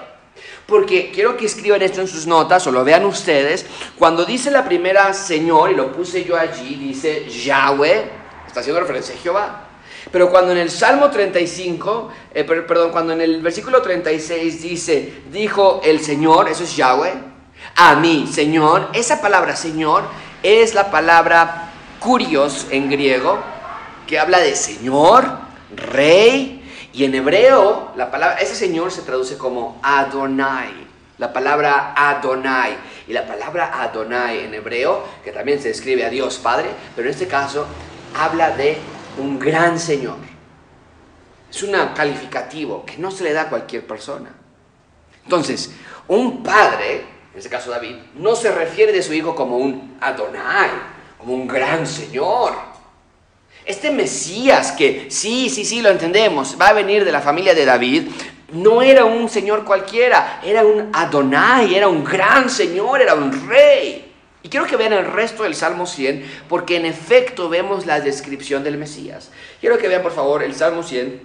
porque 0.71 1.11
quiero 1.13 1.35
que 1.35 1.45
escriban 1.45 1.81
esto 1.81 1.99
en 1.99 2.07
sus 2.07 2.25
notas 2.25 2.65
o 2.65 2.71
lo 2.71 2.85
vean 2.85 3.03
ustedes. 3.03 3.65
Cuando 3.99 4.23
dice 4.23 4.49
la 4.49 4.63
primera 4.63 5.13
Señor, 5.13 5.69
y 5.69 5.75
lo 5.75 5.91
puse 5.91 6.23
yo 6.23 6.37
allí, 6.37 6.75
dice 6.75 7.27
Yahweh, 7.27 8.09
está 8.47 8.61
haciendo 8.61 8.79
referencia 8.79 9.13
a 9.13 9.17
Jehová. 9.17 9.67
Pero 10.11 10.31
cuando 10.31 10.53
en 10.53 10.57
el 10.57 10.71
Salmo 10.71 11.09
35, 11.09 12.09
eh, 12.33 12.43
perdón, 12.45 12.91
cuando 12.91 13.13
en 13.13 13.21
el 13.21 13.41
versículo 13.41 13.81
36 13.81 14.61
dice, 14.61 15.13
dijo 15.29 15.81
el 15.83 15.99
Señor, 15.99 16.47
eso 16.47 16.63
es 16.63 16.75
Yahweh, 16.75 17.13
a 17.75 17.95
mí, 17.95 18.27
Señor, 18.31 18.89
esa 18.93 19.21
palabra 19.21 19.55
Señor 19.55 20.03
es 20.43 20.73
la 20.73 20.91
palabra 20.91 21.71
curios 21.99 22.67
en 22.71 22.89
griego, 22.89 23.39
que 24.07 24.19
habla 24.19 24.39
de 24.39 24.55
Señor, 24.55 25.39
Rey, 25.75 26.61
y 26.93 27.05
en 27.05 27.15
hebreo, 27.15 27.93
la 27.95 28.11
palabra, 28.11 28.37
ese 28.37 28.55
Señor 28.55 28.91
se 28.91 29.03
traduce 29.03 29.37
como 29.37 29.79
Adonai. 29.81 30.87
La 31.17 31.31
palabra 31.31 31.93
Adonai. 31.95 32.75
Y 33.07 33.13
la 33.13 33.25
palabra 33.25 33.81
Adonai 33.81 34.45
en 34.45 34.53
hebreo, 34.53 35.05
que 35.23 35.31
también 35.31 35.61
se 35.61 35.69
describe 35.69 36.05
a 36.05 36.09
Dios 36.09 36.37
Padre, 36.37 36.69
pero 36.95 37.07
en 37.07 37.13
este 37.13 37.27
caso 37.27 37.65
habla 38.17 38.51
de 38.51 38.77
un 39.17 39.39
gran 39.39 39.79
Señor. 39.79 40.17
Es 41.49 41.63
un 41.63 41.71
calificativo 41.95 42.85
que 42.85 42.97
no 42.97 43.11
se 43.11 43.23
le 43.23 43.33
da 43.33 43.43
a 43.43 43.49
cualquier 43.49 43.85
persona. 43.85 44.31
Entonces, 45.23 45.71
un 46.07 46.43
padre, 46.43 47.05
en 47.33 47.37
este 47.37 47.49
caso 47.49 47.71
David, 47.71 47.95
no 48.15 48.35
se 48.35 48.51
refiere 48.51 48.91
de 48.91 49.01
su 49.01 49.13
hijo 49.13 49.35
como 49.35 49.57
un 49.57 49.97
Adonai, 50.01 50.69
como 51.17 51.33
un 51.33 51.47
gran 51.47 51.87
Señor 51.87 52.71
este 53.65 53.91
Mesías 53.91 54.71
que 54.71 55.07
sí, 55.09 55.49
sí, 55.49 55.63
sí, 55.65 55.81
lo 55.81 55.89
entendemos, 55.89 56.57
va 56.59 56.69
a 56.69 56.73
venir 56.73 57.05
de 57.05 57.11
la 57.11 57.21
familia 57.21 57.53
de 57.53 57.65
David, 57.65 58.07
no 58.53 58.81
era 58.81 59.05
un 59.05 59.29
señor 59.29 59.63
cualquiera, 59.63 60.41
era 60.43 60.65
un 60.65 60.89
Adonai, 60.93 61.75
era 61.75 61.87
un 61.87 62.03
gran 62.03 62.49
señor, 62.49 63.01
era 63.01 63.13
un 63.13 63.47
rey. 63.47 64.11
Y 64.43 64.49
quiero 64.49 64.65
que 64.65 64.75
vean 64.75 64.93
el 64.93 65.05
resto 65.05 65.43
del 65.43 65.53
Salmo 65.53 65.85
100, 65.85 66.25
porque 66.49 66.75
en 66.75 66.85
efecto 66.85 67.47
vemos 67.47 67.85
la 67.85 68.01
descripción 68.01 68.63
del 68.63 68.77
Mesías. 68.77 69.29
Quiero 69.59 69.77
que 69.77 69.87
vean 69.87 70.01
por 70.01 70.11
favor 70.11 70.41
el 70.41 70.55
Salmo 70.55 70.81
100. 70.81 71.21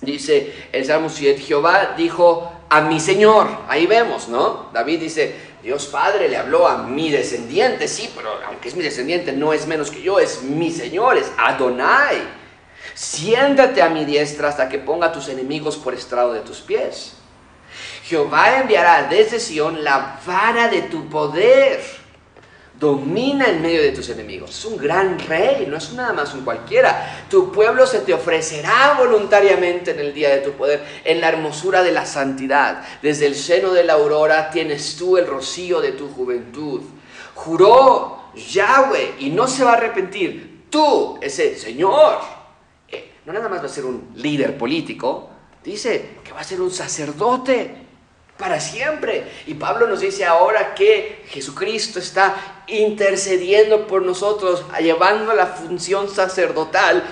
Dice 0.00 0.52
el 0.72 0.84
Salmo 0.86 1.10
100, 1.10 1.38
Jehová 1.38 1.94
dijo 1.96 2.50
a 2.68 2.80
mi 2.80 3.00
Señor. 3.00 3.48
Ahí 3.68 3.86
vemos, 3.86 4.28
¿no? 4.28 4.70
David 4.72 5.00
dice, 5.00 5.34
Dios 5.62 5.86
Padre 5.86 6.28
le 6.28 6.36
habló 6.36 6.66
a 6.66 6.78
mi 6.78 7.10
descendiente, 7.10 7.88
sí, 7.88 8.10
pero 8.14 8.30
aunque 8.46 8.68
es 8.68 8.76
mi 8.76 8.82
descendiente, 8.82 9.32
no 9.32 9.52
es 9.52 9.66
menos 9.66 9.90
que 9.90 10.02
yo, 10.02 10.18
es 10.18 10.42
mi 10.42 10.70
Señor, 10.70 11.16
es 11.16 11.30
Adonai. 11.36 12.22
Siéntate 12.94 13.82
a 13.82 13.88
mi 13.88 14.04
diestra 14.04 14.48
hasta 14.48 14.68
que 14.68 14.78
ponga 14.78 15.08
a 15.08 15.12
tus 15.12 15.28
enemigos 15.28 15.76
por 15.76 15.94
estrado 15.94 16.32
de 16.32 16.40
tus 16.40 16.60
pies. 16.60 17.14
Jehová 18.04 18.58
enviará 18.60 19.08
desde 19.08 19.40
Sión 19.40 19.82
la 19.82 20.20
vara 20.24 20.68
de 20.68 20.82
tu 20.82 21.08
poder 21.08 21.82
domina 22.78 23.46
en 23.46 23.62
medio 23.62 23.82
de 23.82 23.92
tus 23.92 24.08
enemigos. 24.10 24.50
Es 24.50 24.64
un 24.64 24.76
gran 24.76 25.18
rey, 25.18 25.66
no 25.68 25.76
es 25.76 25.92
nada 25.92 26.12
más 26.12 26.34
un 26.34 26.42
cualquiera. 26.42 27.26
Tu 27.30 27.50
pueblo 27.50 27.86
se 27.86 28.00
te 28.00 28.12
ofrecerá 28.12 28.96
voluntariamente 28.98 29.92
en 29.92 30.00
el 30.00 30.12
día 30.12 30.30
de 30.30 30.42
tu 30.42 30.52
poder, 30.52 30.84
en 31.04 31.20
la 31.20 31.28
hermosura 31.28 31.82
de 31.82 31.92
la 31.92 32.04
santidad. 32.04 32.84
Desde 33.02 33.26
el 33.26 33.34
seno 33.34 33.72
de 33.72 33.84
la 33.84 33.94
aurora 33.94 34.50
tienes 34.50 34.96
tú 34.96 35.16
el 35.16 35.26
rocío 35.26 35.80
de 35.80 35.92
tu 35.92 36.08
juventud. 36.08 36.82
Juró 37.34 38.30
Yahweh 38.34 39.14
y 39.20 39.30
no 39.30 39.46
se 39.46 39.64
va 39.64 39.72
a 39.72 39.76
arrepentir. 39.76 40.66
Tú, 40.68 41.18
ese 41.22 41.56
Señor, 41.56 42.18
eh, 42.88 43.12
no 43.24 43.32
nada 43.32 43.48
más 43.48 43.60
va 43.60 43.66
a 43.66 43.70
ser 43.70 43.86
un 43.86 44.10
líder 44.16 44.58
político, 44.58 45.30
dice 45.64 46.16
que 46.22 46.32
va 46.32 46.40
a 46.40 46.44
ser 46.44 46.60
un 46.60 46.70
sacerdote 46.70 47.85
para 48.38 48.60
siempre. 48.60 49.24
Y 49.46 49.54
Pablo 49.54 49.86
nos 49.86 50.00
dice 50.00 50.24
ahora 50.24 50.74
que 50.74 51.24
Jesucristo 51.28 51.98
está 51.98 52.64
intercediendo 52.66 53.86
por 53.86 54.02
nosotros, 54.02 54.64
llevando 54.80 55.32
la 55.34 55.46
función 55.46 56.08
sacerdotal 56.08 57.04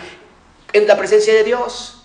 en 0.73 0.87
la 0.87 0.97
presencia 0.97 1.33
de 1.35 1.45
Dios. 1.45 2.03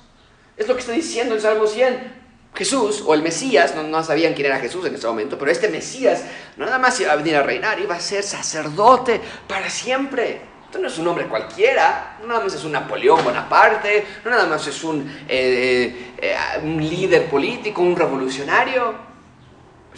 Es 0.58 0.68
lo 0.68 0.76
que 0.76 0.82
está 0.82 0.94
diciendo 0.94 1.36
el 1.36 1.42
Salmo 1.42 1.68
100. 1.68 2.20
Jesús, 2.56 3.04
o 3.06 3.14
el 3.14 3.22
Mesías, 3.22 3.74
no, 3.76 4.04
sabían 4.04 4.34
quién 4.34 4.48
era 4.48 4.60
Jesús 4.60 4.86
en 4.86 4.96
ese 4.96 5.08
momento, 5.08 5.38
pero 5.38 5.52
este 5.52 5.70
Mesías 5.70 6.24
nada 6.58 6.80
más 6.80 7.00
iba 7.00 7.14
a 7.14 7.16
venir 7.16 7.36
a 7.36 7.44
reinar, 7.44 7.80
iba 7.80 7.96
a 7.96 8.00
ser 8.00 8.24
sacerdote 8.24 9.22
para 9.48 9.70
siempre. 9.70 10.42
Esto 10.66 10.80
no 10.80 10.88
es 10.88 10.98
un 10.98 11.08
hombre 11.08 11.26
cualquiera, 11.28 12.18
no 12.22 12.28
nada 12.28 12.42
más 12.42 12.54
es 12.54 12.64
un 12.64 12.74
Napoleón 12.74 13.24
Bonaparte, 13.24 14.06
no 14.24 14.32
nada 14.32 14.46
más 14.46 14.68
es 14.68 14.84
un, 14.84 15.10
eh, 15.28 16.14
eh, 16.18 16.36
un 16.62 16.78
líder 16.78 17.28
político, 17.28 17.82
un 17.82 17.96
revolucionario. 17.96 19.09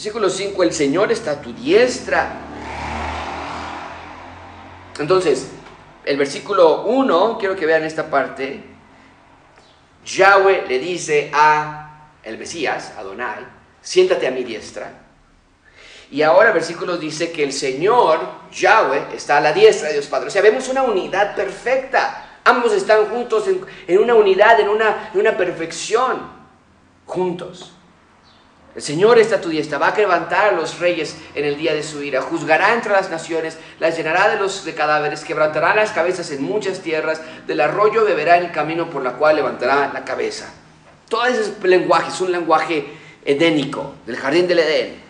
Versículo 0.02 0.32
5, 0.32 0.64
el 0.64 0.74
Señor 0.74 1.12
está 1.12 1.34
a 1.34 1.42
tu 1.44 1.54
diestra. 1.54 2.32
Entonces, 4.98 5.52
el 6.04 6.18
versículo 6.18 6.86
1, 6.86 7.38
quiero 7.38 7.56
que 7.56 7.68
vean 7.68 7.84
esta 7.84 8.10
parte. 8.10 8.64
Yahweh 10.04 10.66
le 10.68 10.80
dice 10.80 11.30
a 11.32 12.16
el 12.24 12.40
Mesías, 12.40 12.94
Adonai, 12.98 13.46
siéntate 13.80 14.26
a 14.26 14.32
mi 14.32 14.44
diestra. 14.44 14.92
Y 16.10 16.24
ahora 16.24 16.48
el 16.48 16.56
versículo 16.56 16.98
dice 16.98 17.32
que 17.32 17.44
el 17.44 17.54
Señor, 17.54 18.22
Yahweh, 18.52 19.14
está 19.14 19.38
a 19.38 19.42
la 19.42 19.54
diestra 19.54 19.90
de 19.90 19.94
Dios 19.94 20.08
Padre. 20.08 20.30
O 20.30 20.32
sea, 20.32 20.42
vemos 20.42 20.68
una 20.68 20.82
unidad 20.82 21.36
perfecta. 21.36 22.40
Ambos 22.44 22.74
están 22.74 23.06
juntos 23.06 23.48
en, 23.48 24.00
una 24.00 24.16
unidad, 24.16 24.60
en 24.62 24.70
una, 24.70 25.12
en 25.14 25.20
una 25.20 25.38
perfección, 25.38 26.28
juntos. 27.06 27.76
El 28.74 28.82
Señor 28.82 29.20
está 29.20 29.36
a 29.36 29.42
tu 29.42 29.50
diestra, 29.50 29.78
va 29.78 29.90
a 29.90 29.98
levantar 29.98 30.48
a 30.48 30.52
los 30.54 30.80
reyes 30.80 31.18
en 31.36 31.44
el 31.44 31.58
día 31.58 31.74
de 31.74 31.84
su 31.84 32.02
ira, 32.02 32.22
juzgará 32.22 32.74
entre 32.74 32.94
las 32.94 33.10
naciones, 33.10 33.58
las 33.80 33.98
llenará 33.98 34.30
de 34.30 34.38
los 34.40 34.62
cadáveres, 34.76 35.26
quebrantará 35.26 35.76
las 35.76 35.92
cabezas 35.92 36.32
en 36.32 36.42
muchas 36.42 36.80
tierras, 36.80 37.20
del 37.48 37.60
arroyo 37.60 38.06
beberá 38.06 38.38
el 38.38 38.52
camino 38.54 38.90
por 38.90 39.04
la 39.04 39.14
cual 39.14 39.36
levantará 39.36 39.92
la 39.94 40.06
cabeza. 40.06 40.54
Todo 41.10 41.26
ese 41.26 41.54
lenguaje 41.68 42.12
es 42.12 42.22
un 42.22 42.32
lenguaje 42.32 42.94
edénico, 43.26 43.96
del 44.06 44.16
jardín 44.16 44.48
del 44.48 44.60
Edén. 44.60 45.02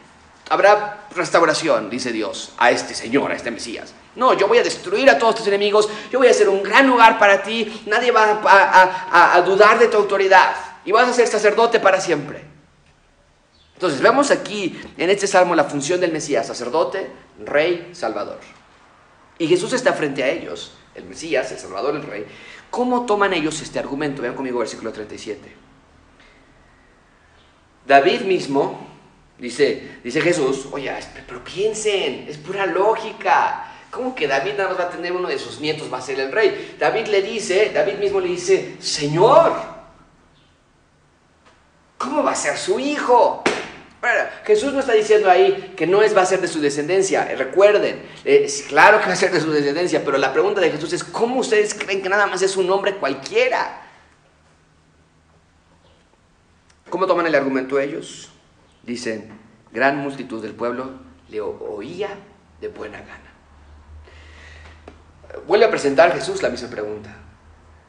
Habrá 0.50 1.06
restauración, 1.16 1.92
dice 1.92 2.12
Dios, 2.12 2.54
a 2.58 2.72
este 2.72 2.96
Señor, 2.96 3.32
a 3.32 3.36
este 3.36 3.52
Mesías. 3.52 3.94
No, 4.16 4.34
yo 4.34 4.48
voy 4.48 4.58
a 4.58 4.64
destruir 4.64 5.08
a 5.08 5.20
todos 5.20 5.36
tus 5.36 5.48
enemigos, 5.48 5.88
yo 6.12 6.18
voy 6.18 6.28
a 6.28 6.32
hacer 6.32 6.50
un 6.50 6.64
gran 6.64 6.88
lugar 6.88 7.20
para 7.20 7.44
ti, 7.44 7.84
nadie 7.86 8.12
va 8.12 8.42
a 9.12 9.42
dudar 9.42 9.78
de 9.78 9.88
tu 9.88 9.98
autoridad 9.98 10.56
y 10.84 10.92
vas 10.92 11.08
a 11.08 11.14
ser 11.14 11.28
sacerdote 11.28 11.80
para 11.80 12.02
siempre. 12.02 12.51
Entonces, 13.74 14.02
vemos 14.02 14.30
aquí 14.32 14.80
en 14.98 15.10
este 15.10 15.28
salmo 15.28 15.56
la 15.56 15.64
función 15.64 16.00
del 16.00 16.12
Mesías, 16.12 16.48
sacerdote, 16.48 17.10
rey, 17.44 17.90
salvador. 17.94 18.40
Y 19.42 19.48
Jesús 19.48 19.74
está 19.74 19.94
frente 19.94 20.24
a 20.24 20.30
ellos, 20.30 20.72
el 20.94 21.06
Mesías, 21.06 21.52
el 21.52 21.58
Salvador, 21.58 21.96
el 21.96 22.04
Rey. 22.04 22.28
¿Cómo 22.70 23.08
toman 23.08 23.34
ellos 23.34 23.60
este 23.60 23.80
argumento? 23.80 24.22
Vean 24.22 24.36
conmigo 24.36 24.60
versículo 24.60 24.92
37. 24.92 25.52
David 27.88 28.22
mismo, 28.22 28.88
dice, 29.40 29.98
dice 30.04 30.22
Jesús, 30.22 30.68
oye, 30.72 30.94
pero 31.28 31.44
piensen, 31.44 32.28
es 32.30 32.38
pura 32.38 32.68
lógica. 32.68 33.68
¿Cómo 33.90 34.14
que 34.14 34.28
David 34.28 34.54
no 34.58 34.78
va 34.78 34.84
a 34.84 34.90
tener 34.90 35.12
uno 35.12 35.28
de 35.28 35.40
sus 35.40 35.60
nietos, 35.60 35.92
va 35.92 35.98
a 35.98 36.02
ser 36.02 36.20
el 36.20 36.32
rey? 36.32 36.76
David 36.80 37.08
le 37.08 37.24
dice, 37.24 37.72
David 37.74 37.96
mismo 37.96 38.20
le 38.20 38.28
dice, 38.28 38.78
Señor, 38.80 39.54
¿cómo 41.98 42.24
va 42.24 42.32
a 42.32 42.36
ser 42.36 42.58
su 42.58 42.80
hijo? 42.80 43.44
Jesús 44.46 44.74
no 44.74 44.80
está 44.80 44.94
diciendo 44.94 45.30
ahí 45.30 45.74
que 45.78 45.86
no 45.86 46.02
es, 46.02 46.16
va 46.18 46.22
a 46.22 46.26
ser 46.26 46.42
de 46.42 46.48
su 46.48 46.60
descendencia. 46.60 47.26
Recuerden, 47.36 48.02
claro 48.68 49.00
que 49.00 49.06
va 49.06 49.14
a 49.14 49.16
ser 49.16 49.32
de 49.32 49.40
su 49.40 49.52
descendencia, 49.52 50.04
pero 50.04 50.18
la 50.18 50.34
pregunta 50.34 50.60
de 50.60 50.72
Jesús 50.72 50.92
es, 50.94 51.04
¿cómo 51.04 51.40
ustedes 51.40 51.76
creen 51.76 52.02
que 52.02 52.10
nada 52.10 52.26
más 52.26 52.42
es 52.42 52.58
un 52.58 52.70
hombre 52.72 52.96
cualquiera? 52.96 53.84
¿Cómo 56.90 57.06
toman 57.06 57.28
el 57.28 57.36
argumento 57.36 57.80
ellos? 57.80 58.32
Dicen, 58.84 59.32
gran 59.72 59.98
multitud 59.98 60.42
del 60.42 60.56
pueblo 60.56 60.92
le 61.30 61.40
oía 61.40 62.10
de 62.60 62.68
buena 62.70 63.00
gana. 63.00 63.32
Vuelve 65.48 65.66
a 65.66 65.70
presentar 65.70 66.12
Jesús 66.14 66.42
la 66.42 66.50
misma 66.50 66.70
pregunta. 66.70 67.16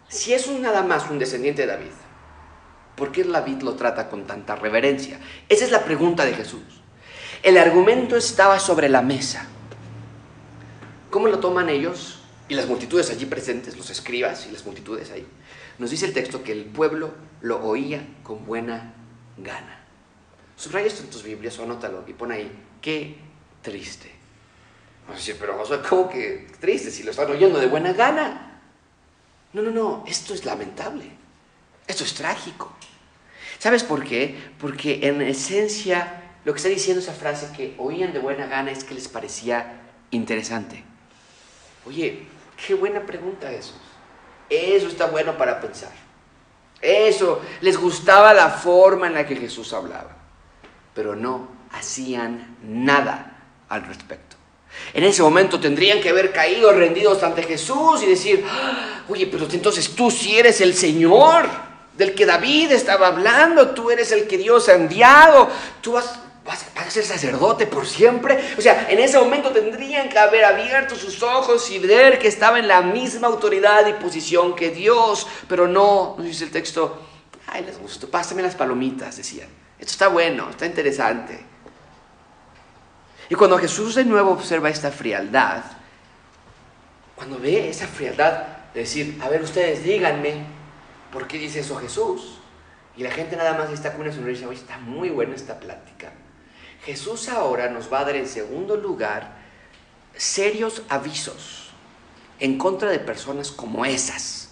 Si 0.09 0.35
es 0.35 0.46
nada 0.48 0.83
más 0.83 1.11
un 1.11 1.18
descendiente 1.18 1.62
de 1.62 1.68
David, 1.68 1.90
¿por 2.97 3.13
qué 3.13 3.25
David 3.25 3.63
lo 3.63 3.75
trata 3.75 4.09
con 4.09 4.27
tanta 4.27 4.57
reverencia? 4.57 5.19
Esa 5.49 5.65
es 5.65 5.71
la 5.71 5.85
pregunta 5.85 6.25
de 6.25 6.35
Jesús. 6.35 6.63
El 7.43 7.59
argumento 7.59 8.17
estaba 8.17 8.59
sobre 8.61 8.89
la 8.89 9.03
mesa. 9.03 9.47
¿Cómo 11.11 11.29
lo 11.29 11.41
toman 11.41 11.69
ellos? 11.69 12.21
Y 12.49 12.55
las 12.55 12.67
multitudes 12.67 13.11
allí 13.11 13.27
presentes, 13.27 13.77
los 13.77 13.91
escribas 13.91 14.47
y 14.47 14.53
las 14.53 14.65
multitudes 14.65 15.11
ahí. 15.11 15.27
Nos 15.79 15.91
dice 15.91 16.07
el 16.07 16.13
texto 16.13 16.43
que 16.43 16.53
el 16.53 16.65
pueblo 16.67 17.15
lo 17.41 17.65
oía 17.65 18.07
con 18.23 18.47
buena 18.47 18.95
gana. 19.37 19.85
Subraya 20.57 20.87
esto 20.87 21.03
en 21.03 21.11
tus 21.11 21.23
Biblias 21.23 21.59
o 21.59 21.65
anótalo 21.65 22.05
y 22.07 22.13
pon 22.13 22.31
ahí, 22.31 22.51
qué 22.81 23.19
triste. 23.63 24.11
Vamos 25.03 25.17
a 25.17 25.19
decir, 25.19 25.37
pero 25.41 25.59
Josué, 25.59 25.81
¿cómo 25.89 26.09
que 26.09 26.47
triste 26.61 26.91
si 26.91 27.03
lo 27.03 27.11
están 27.11 27.31
oyendo 27.31 27.59
de 27.59 27.67
buena 27.67 27.93
gana? 27.93 28.61
No, 29.53 29.63
no, 29.63 29.71
no, 29.71 30.05
esto 30.07 30.35
es 30.35 30.45
lamentable. 30.45 31.05
Esto 31.87 32.05
es 32.05 32.15
trágico. 32.15 32.73
¿Sabes 33.62 33.85
por 33.85 34.03
qué? 34.03 34.37
Porque 34.59 35.07
en 35.07 35.22
esencia 35.22 36.20
lo 36.44 36.53
que 36.53 36.57
está 36.57 36.68
diciendo 36.68 37.01
esa 37.01 37.12
frase 37.12 37.48
que 37.57 37.77
oían 37.79 38.12
de 38.12 38.18
buena 38.18 38.46
gana 38.46 38.72
es 38.72 38.83
que 38.83 38.92
les 38.92 39.07
parecía 39.07 39.83
interesante. 40.11 40.83
Oye, 41.87 42.27
qué 42.66 42.75
buena 42.75 43.07
pregunta 43.07 43.53
eso. 43.53 43.75
Eso 44.51 44.88
está 44.88 45.07
bueno 45.07 45.38
para 45.38 45.61
pensar. 45.61 45.92
Eso, 46.81 47.40
les 47.61 47.77
gustaba 47.77 48.35
la 48.35 48.51
forma 48.51 49.07
en 49.07 49.14
la 49.14 49.29
que 49.29 49.37
Jesús 49.37 49.72
hablaba, 49.72 50.16
pero 50.92 51.14
no 51.14 51.46
hacían 51.70 52.57
nada 52.64 53.44
al 53.68 53.85
respecto. 53.85 54.35
En 54.92 55.05
ese 55.05 55.22
momento 55.22 55.61
tendrían 55.61 56.01
que 56.01 56.09
haber 56.09 56.33
caído 56.33 56.72
rendidos 56.72 57.22
ante 57.22 57.44
Jesús 57.44 58.03
y 58.03 58.07
decir, 58.07 58.44
ah, 58.44 59.05
oye, 59.09 59.29
pero 59.29 59.46
entonces 59.48 59.94
tú 59.94 60.11
sí 60.11 60.37
eres 60.37 60.61
el 60.61 60.75
Señor 60.75 61.72
del 61.97 62.15
que 62.15 62.27
David 62.27 62.73
estaba 62.73 63.09
hablando, 63.09 63.71
tú 63.71 63.91
eres 63.91 64.13
el 64.13 64.27
que 64.27 64.39
Dios 64.39 64.69
ha 64.69 64.75
enviado, 64.75 65.49
tú 65.81 65.93
vas, 65.93 66.19
vas, 66.45 66.65
a 66.75 66.91
ser 66.91 67.05
sacerdote 67.05 67.67
por 67.67 67.87
siempre. 67.87 68.55
O 68.57 68.61
sea, 68.61 68.87
en 68.89 68.99
ese 68.99 69.19
momento 69.19 69.51
tendrían 69.51 70.09
que 70.09 70.19
haber 70.19 70.45
abierto 70.45 70.97
sus 70.97 71.23
ojos 71.23 71.71
y 71.71 71.79
ver 71.79 72.19
que 72.19 72.29
estaba 72.29 72.59
en 72.59 72.69
la 72.69 72.83
misma 72.83 73.29
autoridad 73.29 73.87
y 73.87 73.93
posición 73.95 74.55
que 74.55 74.71
Dios, 74.71 75.27
pero 75.49 75.69
no, 75.69 76.15
nos 76.17 76.27
dice 76.27 76.45
el 76.45 76.51
texto, 76.51 76.99
ay, 77.47 77.65
les 77.65 77.79
gustó, 77.79 78.09
pásame 78.09 78.43
las 78.43 78.55
palomitas, 78.55 79.17
decían. 79.17 79.49
Esto 79.79 79.93
está 79.93 80.09
bueno, 80.09 80.49
está 80.49 80.65
interesante. 80.65 81.45
Y 83.29 83.35
cuando 83.35 83.59
Jesús 83.59 83.95
de 83.95 84.05
nuevo 84.05 84.31
observa 84.31 84.71
esta 84.71 84.91
frialdad, 84.91 85.63
cuando 87.17 87.39
ve 87.39 87.69
esa 87.69 87.87
frialdad 87.87 88.47
de 88.75 88.81
decir, 88.81 89.19
a 89.23 89.29
ver 89.29 89.43
ustedes 89.43 89.83
díganme, 89.85 90.45
¿por 91.12 91.29
qué 91.29 91.38
dice 91.38 91.61
eso 91.61 91.77
Jesús? 91.77 92.38
Y 92.96 93.03
la 93.03 93.11
gente 93.11 93.37
nada 93.37 93.55
más 93.55 93.70
está 93.70 93.92
con 93.92 94.03
una 94.03 94.12
sonrisa, 94.12 94.48
oye, 94.48 94.59
está 94.59 94.79
muy 94.79 95.11
buena 95.11 95.35
esta 95.35 95.61
plática. 95.61 96.12
Jesús 96.85 97.29
ahora 97.29 97.70
nos 97.70 97.92
va 97.92 98.01
a 98.01 98.05
dar 98.05 98.16
en 98.16 98.27
segundo 98.27 98.77
lugar 98.77 99.37
serios 100.16 100.83
avisos 100.88 101.70
en 102.40 102.59
contra 102.59 102.90
de 102.90 102.98
personas 102.98 103.51
como 103.53 103.85
esas, 103.85 104.51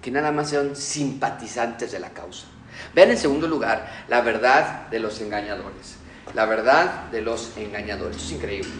que 0.00 0.10
nada 0.10 0.30
más 0.30 0.50
son 0.50 0.76
simpatizantes 0.76 1.90
de 1.90 1.98
la 1.98 2.10
causa. 2.10 2.46
Vean 2.94 3.10
en 3.10 3.18
segundo 3.18 3.48
lugar 3.48 4.04
la 4.08 4.20
verdad 4.20 4.88
de 4.88 5.00
los 5.00 5.20
engañadores 5.20 5.96
la 6.34 6.46
verdad 6.46 7.10
de 7.10 7.20
los 7.20 7.56
engañadores. 7.56 8.16
Esto 8.16 8.28
es 8.28 8.32
increíble. 8.32 8.70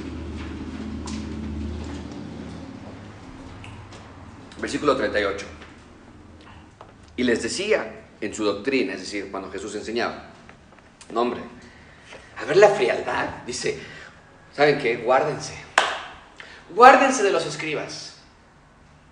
Versículo 4.60 4.96
38. 4.96 5.61
Y 7.16 7.24
les 7.24 7.42
decía 7.42 8.06
en 8.20 8.34
su 8.34 8.44
doctrina, 8.44 8.94
es 8.94 9.00
decir, 9.00 9.30
cuando 9.30 9.50
Jesús 9.50 9.74
enseñaba, 9.74 10.30
no 11.10 11.22
hombre, 11.22 11.40
a 12.40 12.44
ver 12.44 12.56
la 12.56 12.68
frialdad, 12.68 13.42
dice, 13.46 13.78
¿saben 14.54 14.78
qué? 14.78 14.96
Guárdense. 14.96 15.54
Guárdense 16.74 17.22
de 17.22 17.30
los 17.30 17.44
escribas. 17.46 18.16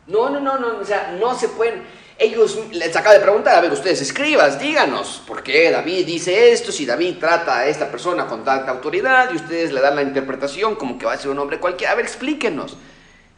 No, 0.07 0.31
no, 0.31 0.41
no, 0.41 0.59
no, 0.59 0.79
o 0.79 0.85
sea, 0.85 1.17
no 1.21 1.39
se 1.39 1.49
pueden 1.49 1.85
ellos 2.21 2.59
les 2.71 2.95
acaba 2.95 3.15
de 3.15 3.21
preguntar, 3.21 3.57
a 3.57 3.63
ver, 3.63 3.73
ustedes 3.73 4.03
escribas, 4.03 4.61
díganos, 4.61 5.23
¿por 5.27 5.43
qué 5.43 5.71
David 5.71 6.05
dice 6.05 6.53
esto? 6.53 6.71
Si 6.71 6.85
David 6.85 7.17
trata 7.19 7.61
a 7.61 7.67
esta 7.67 7.91
persona 7.91 8.27
con 8.27 8.45
tanta 8.45 8.71
autoridad 8.71 9.31
y 9.33 9.37
ustedes 9.37 9.73
le 9.73 9.81
dan 9.81 9.97
la 9.97 10.03
interpretación 10.03 10.75
como 10.75 10.99
que 10.99 11.07
va 11.07 11.15
a 11.15 11.17
ser 11.17 11.31
un 11.31 11.39
hombre 11.39 11.59
cualquiera, 11.59 11.95
a 11.95 11.97
ver, 11.97 12.05
explíquenos. 12.05 12.77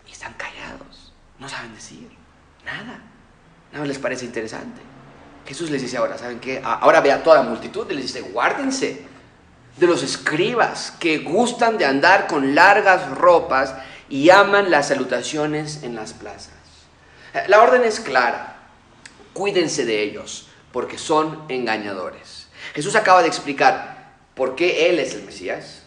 Y 0.08 0.10
están 0.10 0.34
callados, 0.34 1.12
no 1.38 1.48
saben 1.48 1.72
decir 1.76 2.10
nada, 2.64 3.00
nada 3.72 3.84
les 3.86 3.98
parece 3.98 4.24
interesante. 4.24 4.80
Jesús 5.46 5.70
les 5.70 5.82
dice 5.82 5.96
ahora, 5.96 6.18
¿saben 6.18 6.38
qué? 6.38 6.60
Ahora 6.64 7.00
ve 7.00 7.10
a 7.10 7.22
toda 7.22 7.36
la 7.36 7.42
multitud 7.42 7.86
y 7.90 7.94
les 7.94 8.04
dice, 8.04 8.20
guárdense 8.20 9.02
de 9.76 9.86
los 9.86 10.02
escribas 10.02 10.92
que 11.00 11.18
gustan 11.18 11.78
de 11.78 11.86
andar 11.86 12.26
con 12.26 12.54
largas 12.54 13.10
ropas 13.10 13.74
y 14.08 14.30
aman 14.30 14.70
las 14.70 14.88
salutaciones 14.88 15.82
en 15.82 15.94
las 15.94 16.12
plazas. 16.12 16.52
La 17.48 17.62
orden 17.62 17.82
es 17.82 17.98
clara 17.98 18.52
cuídense 19.32 19.84
de 19.84 20.02
ellos, 20.02 20.48
porque 20.72 20.98
son 20.98 21.44
engañadores. 21.48 22.48
Jesús 22.74 22.94
acaba 22.96 23.22
de 23.22 23.28
explicar 23.28 24.14
por 24.34 24.54
qué 24.54 24.88
Él 24.90 24.98
es 24.98 25.14
el 25.14 25.24
Mesías. 25.24 25.82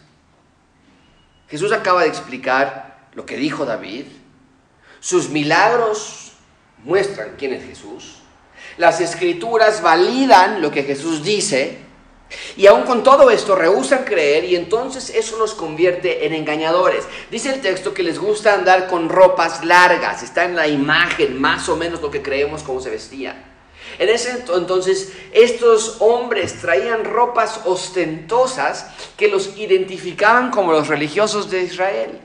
Jesús 1.48 1.72
acaba 1.72 2.02
de 2.02 2.08
explicar 2.08 3.08
lo 3.14 3.26
que 3.26 3.36
dijo 3.36 3.64
David. 3.64 4.06
Sus 5.00 5.30
milagros 5.30 6.25
muestran 6.86 7.34
quién 7.36 7.52
es 7.52 7.64
Jesús. 7.64 8.20
Las 8.78 9.00
escrituras 9.00 9.82
validan 9.82 10.62
lo 10.62 10.70
que 10.70 10.84
Jesús 10.84 11.22
dice. 11.22 11.78
Y 12.56 12.66
aún 12.66 12.82
con 12.82 13.02
todo 13.02 13.30
esto 13.30 13.54
rehusan 13.54 14.04
creer 14.04 14.44
y 14.44 14.56
entonces 14.56 15.10
eso 15.10 15.36
los 15.38 15.54
convierte 15.54 16.26
en 16.26 16.32
engañadores. 16.32 17.04
Dice 17.30 17.50
el 17.50 17.60
texto 17.60 17.92
que 17.92 18.02
les 18.02 18.18
gusta 18.18 18.54
andar 18.54 18.88
con 18.88 19.08
ropas 19.08 19.64
largas, 19.64 20.22
está 20.22 20.44
en 20.44 20.56
la 20.56 20.66
imagen 20.66 21.40
más 21.40 21.68
o 21.68 21.76
menos 21.76 22.00
lo 22.00 22.10
que 22.10 22.22
creemos 22.22 22.62
cómo 22.62 22.80
se 22.80 22.90
vestían. 22.90 23.44
En 23.98 24.08
ese 24.08 24.44
entonces 24.54 25.12
estos 25.32 25.96
hombres 26.00 26.60
traían 26.60 27.04
ropas 27.04 27.60
ostentosas 27.64 28.86
que 29.16 29.28
los 29.28 29.56
identificaban 29.56 30.50
como 30.50 30.72
los 30.72 30.88
religiosos 30.88 31.50
de 31.50 31.62
Israel. 31.62 32.20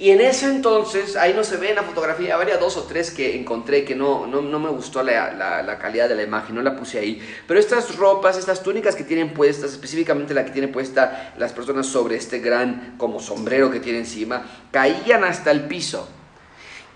Y 0.00 0.12
en 0.12 0.22
ese 0.22 0.46
entonces, 0.46 1.14
ahí 1.14 1.34
no 1.34 1.44
se 1.44 1.58
ve 1.58 1.68
en 1.68 1.74
la 1.74 1.82
fotografía, 1.82 2.34
habría 2.34 2.56
dos 2.56 2.78
o 2.78 2.84
tres 2.84 3.10
que 3.10 3.36
encontré 3.38 3.84
que 3.84 3.94
no, 3.94 4.26
no, 4.26 4.58
me 4.58 4.70
gustó 4.70 5.02
la, 5.02 5.34
la, 5.34 5.78
calidad 5.78 6.08
de 6.08 6.14
la 6.14 6.22
imagen, 6.22 6.54
no 6.54 6.62
la 6.62 6.74
puse 6.74 6.98
ahí. 6.98 7.20
Pero 7.46 7.60
estas 7.60 7.96
ropas, 7.96 8.38
estas 8.38 8.62
túnicas 8.62 8.96
que 8.96 9.04
tienen 9.04 9.34
puestas, 9.34 9.72
específicamente 9.72 10.32
la 10.32 10.46
que 10.46 10.52
tiene 10.52 10.68
puesta 10.68 11.34
las 11.36 11.52
personas 11.52 11.86
sobre 11.86 12.16
este 12.16 12.38
gran 12.38 12.94
como 12.96 13.20
sombrero 13.20 13.70
que 13.70 13.78
tiene 13.78 13.98
encima, 13.98 14.46
caían 14.70 15.22
hasta 15.22 15.50
el 15.50 15.66
piso. 15.66 16.08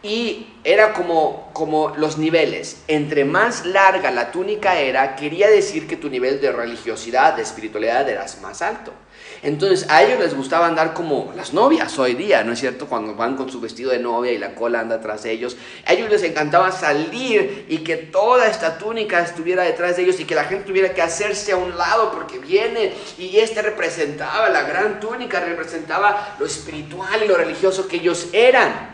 Y 0.03 0.55
era 0.65 0.95
como, 0.95 1.51
como 1.53 1.91
los 1.99 2.17
niveles. 2.17 2.85
Entre 2.89 3.27
más 3.27 3.67
larga 3.67 4.13
la 4.13 4.33
túnica 4.33 4.79
era, 4.79 5.15
quería 5.15 5.51
decir 5.51 5.87
que 5.87 5.99
tu 5.99 6.09
nivel 6.09 6.41
de 6.41 6.53
religiosidad, 6.53 7.35
de 7.35 7.43
espiritualidad 7.43 8.09
eras 8.09 8.41
más 8.41 8.63
alto. 8.63 8.95
Entonces 9.45 9.87
a 9.91 10.03
ellos 10.03 10.19
les 10.19 10.35
gustaba 10.35 10.67
andar 10.67 10.95
como 10.95 11.33
las 11.37 11.53
novias 11.53 11.99
hoy 11.99 12.15
día, 12.15 12.43
¿no 12.45 12.53
es 12.53 12.61
cierto? 12.61 12.87
Cuando 12.87 13.15
van 13.15 13.37
con 13.37 13.51
su 13.51 13.61
vestido 13.61 13.91
de 13.91 13.99
novia 13.99 14.33
y 14.33 14.39
la 14.39 14.55
cola 14.55 14.81
anda 14.81 15.03
tras 15.03 15.27
ellos. 15.27 15.57
A 15.85 15.93
ellos 15.93 16.11
les 16.11 16.23
encantaba 16.23 16.73
salir 16.73 17.67
y 17.69 17.79
que 17.79 17.97
toda 17.97 18.49
esta 18.49 18.79
túnica 18.79 19.21
estuviera 19.21 19.63
detrás 19.63 19.97
de 19.97 20.05
ellos 20.05 20.19
y 20.19 20.25
que 20.25 20.35
la 20.35 20.45
gente 20.45 20.65
tuviera 20.65 20.95
que 20.95 21.03
hacerse 21.03 21.53
a 21.53 21.57
un 21.57 21.77
lado 21.77 22.11
porque 22.11 22.39
viene 22.39 22.95
y 23.19 23.37
este 23.37 23.61
representaba, 23.61 24.49
la 24.49 24.63
gran 24.63 24.99
túnica 24.99 25.41
representaba 25.41 26.37
lo 26.39 26.47
espiritual 26.47 27.23
y 27.23 27.29
lo 27.29 27.37
religioso 27.37 27.87
que 27.87 27.97
ellos 27.97 28.29
eran 28.33 28.94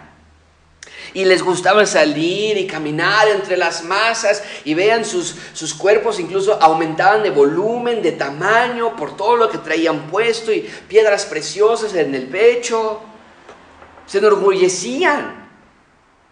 y 1.14 1.24
les 1.24 1.42
gustaba 1.42 1.86
salir 1.86 2.56
y 2.56 2.66
caminar 2.66 3.28
entre 3.28 3.56
las 3.56 3.84
masas 3.84 4.42
y 4.64 4.74
vean 4.74 5.04
sus, 5.04 5.36
sus 5.52 5.74
cuerpos 5.74 6.20
incluso 6.20 6.60
aumentaban 6.60 7.22
de 7.22 7.30
volumen, 7.30 8.02
de 8.02 8.12
tamaño 8.12 8.96
por 8.96 9.16
todo 9.16 9.36
lo 9.36 9.50
que 9.50 9.58
traían 9.58 10.08
puesto 10.08 10.52
y 10.52 10.68
piedras 10.88 11.24
preciosas 11.26 11.94
en 11.94 12.14
el 12.14 12.26
pecho. 12.26 13.00
Se 14.06 14.18
enorgullecían 14.18 15.40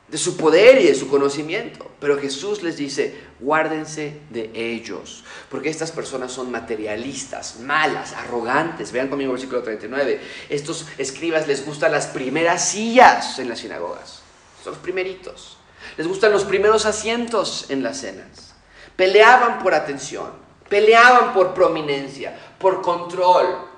de 0.08 0.18
su 0.18 0.36
poder 0.36 0.80
y 0.80 0.86
de 0.86 0.94
su 0.94 1.08
conocimiento. 1.08 1.90
Pero 2.00 2.18
Jesús 2.18 2.62
les 2.62 2.76
dice, 2.76 3.14
guárdense 3.40 4.20
de 4.30 4.50
ellos, 4.54 5.24
porque 5.50 5.68
estas 5.68 5.90
personas 5.90 6.32
son 6.32 6.50
materialistas, 6.50 7.58
malas, 7.60 8.12
arrogantes. 8.12 8.92
Vean 8.92 9.08
conmigo 9.08 9.30
el 9.30 9.36
versículo 9.36 9.62
39. 9.62 10.20
Estos 10.48 10.86
escribas 10.96 11.46
les 11.46 11.64
gustan 11.66 11.92
las 11.92 12.06
primeras 12.06 12.68
sillas 12.68 13.38
en 13.38 13.48
las 13.48 13.58
sinagogas, 13.58 14.22
los 14.68 14.78
primeritos. 14.78 15.58
Les 15.96 16.06
gustan 16.06 16.32
los 16.32 16.44
primeros 16.44 16.86
asientos 16.86 17.66
en 17.70 17.82
las 17.82 17.98
cenas. 17.98 18.54
Peleaban 18.96 19.60
por 19.60 19.74
atención, 19.74 20.30
peleaban 20.68 21.32
por 21.32 21.54
prominencia, 21.54 22.36
por 22.58 22.82
control, 22.82 23.68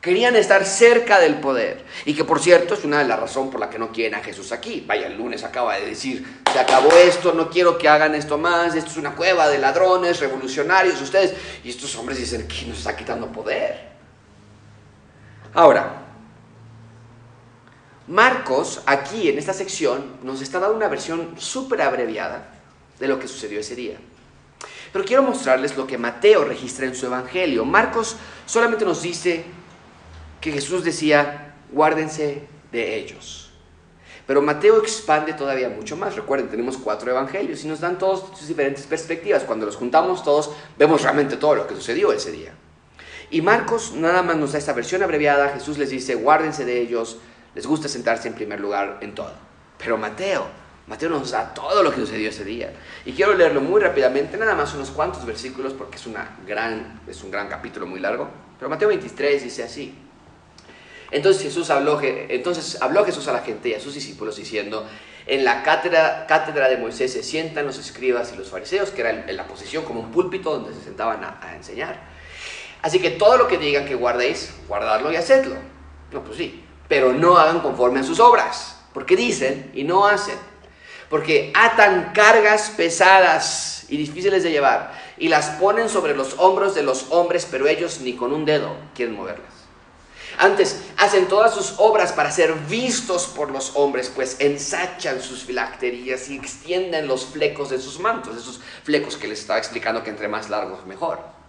Querían 0.00 0.34
estar 0.34 0.64
cerca 0.64 1.20
del 1.20 1.40
poder. 1.40 1.84
Y 2.06 2.14
que 2.14 2.24
por 2.24 2.40
cierto 2.40 2.72
es 2.72 2.84
una 2.84 3.00
de 3.00 3.04
las 3.04 3.20
razones 3.20 3.50
por 3.50 3.60
la 3.60 3.68
que 3.68 3.78
no 3.78 3.92
quieren 3.92 4.18
a 4.18 4.22
Jesús 4.22 4.50
aquí. 4.50 4.82
Vaya, 4.86 5.08
el 5.08 5.16
lunes 5.18 5.44
acaba 5.44 5.76
de 5.76 5.84
decir, 5.86 6.42
se 6.50 6.58
acabó 6.58 6.90
esto, 6.92 7.34
no 7.34 7.50
quiero 7.50 7.76
que 7.76 7.86
hagan 7.86 8.14
esto 8.14 8.38
más, 8.38 8.74
esto 8.74 8.90
es 8.90 8.96
una 8.96 9.14
cueva 9.14 9.48
de 9.48 9.58
ladrones, 9.58 10.20
revolucionarios, 10.20 11.00
ustedes. 11.02 11.34
Y 11.62 11.68
estos 11.68 11.94
hombres 11.96 12.18
dicen, 12.18 12.48
que 12.48 12.64
nos 12.64 12.78
está 12.78 12.96
quitando 12.96 13.30
poder? 13.30 13.90
Ahora, 15.52 15.99
Marcos 18.10 18.82
aquí 18.86 19.28
en 19.28 19.38
esta 19.38 19.52
sección 19.52 20.16
nos 20.24 20.42
está 20.42 20.58
dando 20.58 20.74
una 20.74 20.88
versión 20.88 21.36
súper 21.38 21.80
abreviada 21.80 22.44
de 22.98 23.06
lo 23.06 23.20
que 23.20 23.28
sucedió 23.28 23.60
ese 23.60 23.76
día. 23.76 23.98
Pero 24.92 25.04
quiero 25.04 25.22
mostrarles 25.22 25.76
lo 25.76 25.86
que 25.86 25.96
Mateo 25.96 26.44
registra 26.44 26.86
en 26.86 26.96
su 26.96 27.06
evangelio. 27.06 27.64
Marcos 27.64 28.16
solamente 28.46 28.84
nos 28.84 29.02
dice 29.02 29.44
que 30.40 30.50
Jesús 30.50 30.82
decía, 30.82 31.54
guárdense 31.70 32.48
de 32.72 32.96
ellos. 32.96 33.52
Pero 34.26 34.42
Mateo 34.42 34.78
expande 34.78 35.34
todavía 35.34 35.68
mucho 35.68 35.96
más. 35.96 36.16
Recuerden, 36.16 36.48
tenemos 36.48 36.78
cuatro 36.78 37.12
evangelios 37.12 37.62
y 37.62 37.68
nos 37.68 37.78
dan 37.78 37.96
todas 37.96 38.36
sus 38.36 38.48
diferentes 38.48 38.86
perspectivas. 38.86 39.44
Cuando 39.44 39.66
los 39.66 39.76
juntamos 39.76 40.24
todos, 40.24 40.50
vemos 40.76 41.02
realmente 41.02 41.36
todo 41.36 41.54
lo 41.54 41.68
que 41.68 41.76
sucedió 41.76 42.12
ese 42.12 42.32
día. 42.32 42.54
Y 43.30 43.40
Marcos 43.40 43.92
nada 43.92 44.24
más 44.24 44.36
nos 44.36 44.50
da 44.50 44.58
esta 44.58 44.72
versión 44.72 45.04
abreviada. 45.04 45.50
Jesús 45.50 45.78
les 45.78 45.90
dice, 45.90 46.16
guárdense 46.16 46.64
de 46.64 46.80
ellos, 46.80 47.18
les 47.54 47.66
gusta 47.66 47.88
sentarse 47.88 48.28
en 48.28 48.34
primer 48.34 48.60
lugar 48.60 48.98
en 49.00 49.14
todo. 49.14 49.32
Pero 49.78 49.96
Mateo, 49.96 50.46
Mateo 50.86 51.08
nos 51.08 51.30
da 51.30 51.54
todo 51.54 51.82
lo 51.82 51.90
que 51.90 52.00
sucedió 52.00 52.28
ese 52.28 52.44
día. 52.44 52.72
Y 53.04 53.12
quiero 53.12 53.34
leerlo 53.34 53.60
muy 53.60 53.80
rápidamente, 53.80 54.36
nada 54.36 54.54
más 54.54 54.74
unos 54.74 54.90
cuantos 54.90 55.24
versículos, 55.24 55.72
porque 55.72 55.96
es, 55.96 56.06
una 56.06 56.36
gran, 56.46 57.00
es 57.06 57.22
un 57.22 57.30
gran 57.30 57.48
capítulo 57.48 57.86
muy 57.86 58.00
largo. 58.00 58.28
Pero 58.58 58.68
Mateo 58.68 58.88
23 58.88 59.44
dice 59.44 59.62
así. 59.62 59.94
Entonces 61.10 61.42
Jesús 61.42 61.70
habló, 61.70 62.00
entonces 62.02 62.80
habló 62.82 63.04
Jesús 63.04 63.26
a 63.28 63.32
la 63.32 63.40
gente 63.40 63.68
y 63.68 63.74
a 63.74 63.80
sus 63.80 63.94
discípulos 63.94 64.36
diciendo, 64.36 64.86
en 65.26 65.44
la 65.44 65.62
cátedra, 65.62 66.26
cátedra 66.26 66.68
de 66.68 66.76
Moisés 66.76 67.12
se 67.12 67.22
sientan 67.22 67.66
los 67.66 67.78
escribas 67.78 68.32
y 68.32 68.36
los 68.36 68.48
fariseos, 68.48 68.90
que 68.90 69.00
era 69.00 69.10
en 69.10 69.36
la 69.36 69.46
posición 69.46 69.84
como 69.84 70.00
un 70.00 70.10
púlpito 70.10 70.50
donde 70.50 70.72
se 70.72 70.82
sentaban 70.82 71.22
a, 71.24 71.38
a 71.42 71.56
enseñar. 71.56 72.00
Así 72.82 73.00
que 73.00 73.10
todo 73.10 73.36
lo 73.36 73.46
que 73.46 73.58
digan 73.58 73.86
que 73.86 73.94
guardéis, 73.94 74.54
guardarlo 74.66 75.12
y 75.12 75.16
hacedlo. 75.16 75.56
No, 76.12 76.24
pues 76.24 76.36
sí, 76.36 76.64
pero 76.90 77.12
no 77.12 77.38
hagan 77.38 77.60
conforme 77.60 78.00
a 78.00 78.02
sus 78.02 78.18
obras, 78.18 78.76
porque 78.92 79.14
dicen 79.14 79.70
y 79.74 79.84
no 79.84 80.06
hacen. 80.06 80.36
Porque 81.08 81.52
atan 81.54 82.10
cargas 82.12 82.70
pesadas 82.76 83.84
y 83.88 83.96
difíciles 83.96 84.42
de 84.42 84.50
llevar 84.50 84.92
y 85.16 85.28
las 85.28 85.50
ponen 85.50 85.88
sobre 85.88 86.16
los 86.16 86.34
hombros 86.38 86.74
de 86.74 86.82
los 86.82 87.06
hombres, 87.10 87.46
pero 87.48 87.68
ellos 87.68 88.00
ni 88.00 88.14
con 88.14 88.32
un 88.32 88.44
dedo 88.44 88.74
quieren 88.94 89.14
moverlas. 89.14 89.52
Antes, 90.36 90.80
hacen 90.96 91.28
todas 91.28 91.54
sus 91.54 91.74
obras 91.78 92.12
para 92.12 92.32
ser 92.32 92.54
vistos 92.54 93.26
por 93.26 93.52
los 93.52 93.76
hombres, 93.76 94.10
pues 94.12 94.40
ensachan 94.40 95.22
sus 95.22 95.44
filacterías 95.44 96.28
y 96.28 96.36
extienden 96.36 97.06
los 97.06 97.26
flecos 97.26 97.70
de 97.70 97.78
sus 97.78 98.00
mantos, 98.00 98.36
esos 98.36 98.60
flecos 98.82 99.16
que 99.16 99.28
les 99.28 99.40
estaba 99.40 99.60
explicando 99.60 100.02
que 100.02 100.10
entre 100.10 100.26
más 100.26 100.50
largos 100.50 100.86
mejor. 100.86 101.39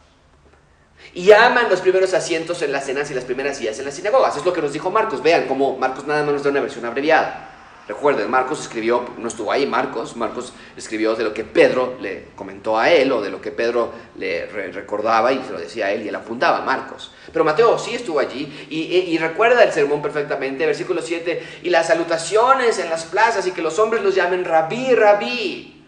Y 1.14 1.32
aman 1.32 1.70
los 1.70 1.82
primeros 1.82 2.14
asientos 2.14 2.62
en 2.62 2.72
las 2.72 2.86
cenas 2.86 3.12
y 3.12 3.14
las 3.14 3.26
primeras 3.26 3.58
sillas 3.58 3.78
en 3.80 3.86
las 3.86 3.96
sinagogas. 3.96 4.38
Es 4.38 4.46
lo 4.46 4.54
que 4.54 4.62
nos 4.62 4.74
dijo 4.74 4.92
Marcos. 4.92 5.22
Vean 5.22 5.46
cómo 5.48 5.78
Marcos 5.78 6.08
nada 6.08 6.24
más 6.24 6.34
nos 6.34 6.44
da 6.44 6.52
una 6.52 6.62
versión 6.62 6.86
abreviada. 6.86 7.52
Recuerden, 7.88 8.30
Marcos 8.30 8.62
escribió, 8.62 9.04
no 9.18 9.28
estuvo 9.28 9.52
ahí 9.52 9.66
Marcos, 9.66 10.16
Marcos 10.16 10.54
escribió 10.78 11.16
de 11.16 11.24
lo 11.24 11.34
que 11.34 11.44
Pedro 11.44 11.98
le 12.00 12.28
comentó 12.36 12.78
a 12.78 12.90
él 12.90 13.12
o 13.12 13.22
de 13.22 13.30
lo 13.32 13.42
que 13.42 13.52
Pedro 13.52 13.92
le 14.18 14.46
recordaba 14.46 15.34
y 15.34 15.44
se 15.44 15.52
lo 15.52 15.60
decía 15.60 15.88
a 15.88 15.92
él 15.92 16.04
y 16.04 16.08
él 16.08 16.16
apuntaba, 16.16 16.62
Marcos. 16.62 17.12
Pero 17.34 17.44
Mateo 17.44 17.78
sí 17.80 17.96
estuvo 17.96 18.20
allí 18.20 18.68
y, 18.70 19.18
recuerda 19.18 19.64
el 19.64 19.74
sermón 19.74 20.02
perfectamente, 20.02 20.66
versículo 20.66 21.02
7, 21.02 21.60
y 21.64 21.70
las 21.70 21.88
salutaciones 21.88 22.78
en 22.80 22.90
las 22.90 23.06
plazas 23.06 23.46
y 23.48 23.52
que 23.52 23.62
los 23.62 23.78
hombres 23.80 24.04
los 24.04 24.16
llamen 24.16 24.46
rabí, 24.46 24.94
rabí. 24.94 25.81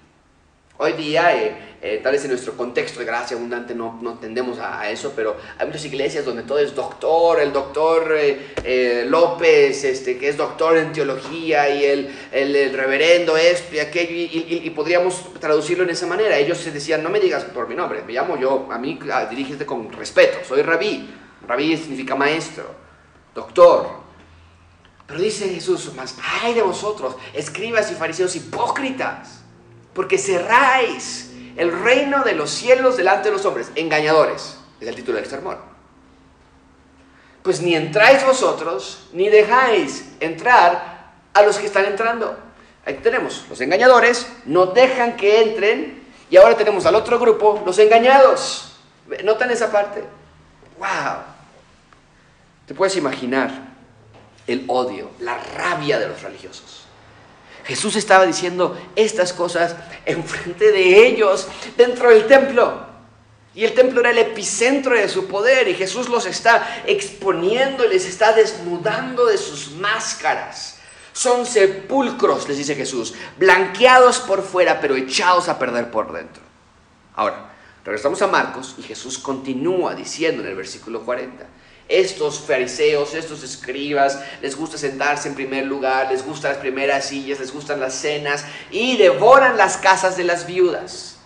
Hoy 0.77 0.93
día 0.93 1.35
eh, 1.35 1.73
eh, 1.85 1.99
tal 2.01 2.13
vez 2.13 2.23
en 2.23 2.29
nuestro 2.29 2.55
contexto 2.55 3.01
de 3.01 3.05
gracia 3.05 3.35
abundante 3.35 3.75
no, 3.75 3.99
no 4.01 4.17
tendemos 4.17 4.57
a, 4.57 4.89
eso, 4.89 5.11
pero 5.13 5.35
hay 5.59 5.67
muchas 5.67 5.83
iglesias 5.83 6.23
donde 6.23 6.43
todo 6.43 6.57
es 6.59 6.73
doctor, 6.73 7.41
el 7.41 7.51
doctor 7.51 8.15
eh, 8.17 8.53
eh, 8.63 9.05
López, 9.05 9.83
este, 9.83 10.17
que 10.17 10.29
es 10.29 10.37
doctor 10.37 10.77
en 10.77 10.93
teología, 10.93 11.67
y 11.75 11.83
el, 11.83 12.15
el, 12.31 12.71
reverendo 12.71 13.35
esto 13.35 13.75
y 13.75 13.79
aquello, 13.79 14.13
y, 14.13 14.69
podríamos 14.69 15.33
traducirlo 15.41 15.83
en 15.83 15.89
esa 15.89 16.07
manera. 16.07 16.37
Ellos 16.37 16.57
se 16.57 16.71
decían, 16.71 17.03
no 17.03 17.09
me 17.09 17.19
digas 17.19 17.43
por 17.43 17.67
mi 17.67 17.75
nombre, 17.75 18.01
me 18.01 18.13
llamo 18.13 18.37
yo, 18.37 18.69
a 18.71 18.77
mí 18.77 18.97
ah, 19.11 19.25
dirígete 19.25 19.65
con 19.65 19.91
respeto, 19.91 20.37
soy 20.47 20.61
rabí. 20.61 21.13
Rabí 21.45 21.75
significa 21.75 22.15
maestro, 22.15 22.63
doctor. 23.35 23.89
Pero 25.05 25.19
dice 25.19 25.49
Jesús, 25.49 25.93
más, 25.95 26.15
ay 26.41 26.53
de 26.53 26.61
vosotros, 26.61 27.17
escribas 27.33 27.91
y 27.91 27.95
fariseos 27.95 28.33
hipócritas, 28.37 29.42
porque 29.93 30.17
cerráis 30.17 31.31
el 31.55 31.71
reino 31.83 32.23
de 32.23 32.33
los 32.33 32.49
cielos 32.49 32.97
delante 32.97 33.29
de 33.29 33.35
los 33.35 33.45
hombres, 33.45 33.71
engañadores, 33.75 34.57
es 34.79 34.87
el 34.87 34.95
título 34.95 35.17
del 35.17 35.27
sermón. 35.27 35.57
Pues 37.43 37.61
ni 37.61 37.75
entráis 37.75 38.25
vosotros, 38.25 39.07
ni 39.13 39.29
dejáis 39.29 40.13
entrar 40.19 41.11
a 41.33 41.41
los 41.41 41.57
que 41.57 41.67
están 41.67 41.85
entrando. 41.85 42.37
Ahí 42.85 42.95
tenemos, 43.03 43.45
los 43.49 43.59
engañadores 43.61 44.27
no 44.45 44.67
dejan 44.67 45.15
que 45.15 45.41
entren, 45.41 46.03
y 46.29 46.37
ahora 46.37 46.57
tenemos 46.57 46.85
al 46.85 46.95
otro 46.95 47.19
grupo, 47.19 47.61
los 47.65 47.77
engañados. 47.79 48.77
¿Notan 49.23 49.51
esa 49.51 49.71
parte? 49.71 50.03
¡Wow! 50.79 51.17
Te 52.65 52.73
puedes 52.73 52.95
imaginar 52.95 53.51
el 54.47 54.65
odio, 54.67 55.11
la 55.19 55.37
rabia 55.37 55.99
de 55.99 56.07
los 56.07 56.21
religiosos. 56.21 56.82
Jesús 57.65 57.95
estaba 57.95 58.25
diciendo 58.25 58.77
estas 58.95 59.33
cosas 59.33 59.75
enfrente 60.05 60.71
de 60.71 61.07
ellos, 61.07 61.47
dentro 61.77 62.09
del 62.09 62.27
templo. 62.27 62.93
Y 63.55 63.63
el 63.63 63.73
templo 63.73 63.99
era 63.99 64.09
el 64.09 64.17
epicentro 64.17 64.95
de 64.95 65.07
su 65.07 65.27
poder 65.27 65.67
y 65.67 65.75
Jesús 65.75 66.09
los 66.09 66.25
está 66.25 66.81
exponiendo, 66.87 67.85
les 67.87 68.05
está 68.05 68.33
desnudando 68.33 69.27
de 69.27 69.37
sus 69.37 69.71
máscaras. 69.71 70.79
Son 71.13 71.45
sepulcros, 71.45 72.47
les 72.49 72.57
dice 72.57 72.73
Jesús, 72.73 73.13
blanqueados 73.37 74.19
por 74.19 74.41
fuera, 74.41 74.81
pero 74.81 74.95
echados 74.95 75.47
a 75.47 75.59
perder 75.59 75.91
por 75.91 76.11
dentro. 76.11 76.41
Ahora, 77.15 77.53
regresamos 77.85 78.21
a 78.23 78.27
Marcos 78.27 78.73
y 78.79 78.81
Jesús 78.81 79.19
continúa 79.19 79.93
diciendo 79.93 80.41
en 80.41 80.49
el 80.49 80.55
versículo 80.55 81.01
40, 81.01 81.45
estos 81.89 82.39
fariseos, 82.39 83.13
estos 83.13 83.43
escribas, 83.43 84.19
les 84.41 84.55
gusta 84.55 84.77
sentarse 84.77 85.27
en 85.27 85.35
primer 85.35 85.65
lugar, 85.65 86.11
les 86.11 86.25
gustan 86.25 86.51
las 86.51 86.59
primeras 86.61 87.05
sillas, 87.05 87.39
les 87.39 87.53
gustan 87.53 87.79
las 87.79 87.93
cenas 87.93 88.45
y 88.71 88.97
devoran 88.97 89.57
las 89.57 89.77
casas 89.77 90.17
de 90.17 90.23
las 90.23 90.45
viudas. 90.47 91.17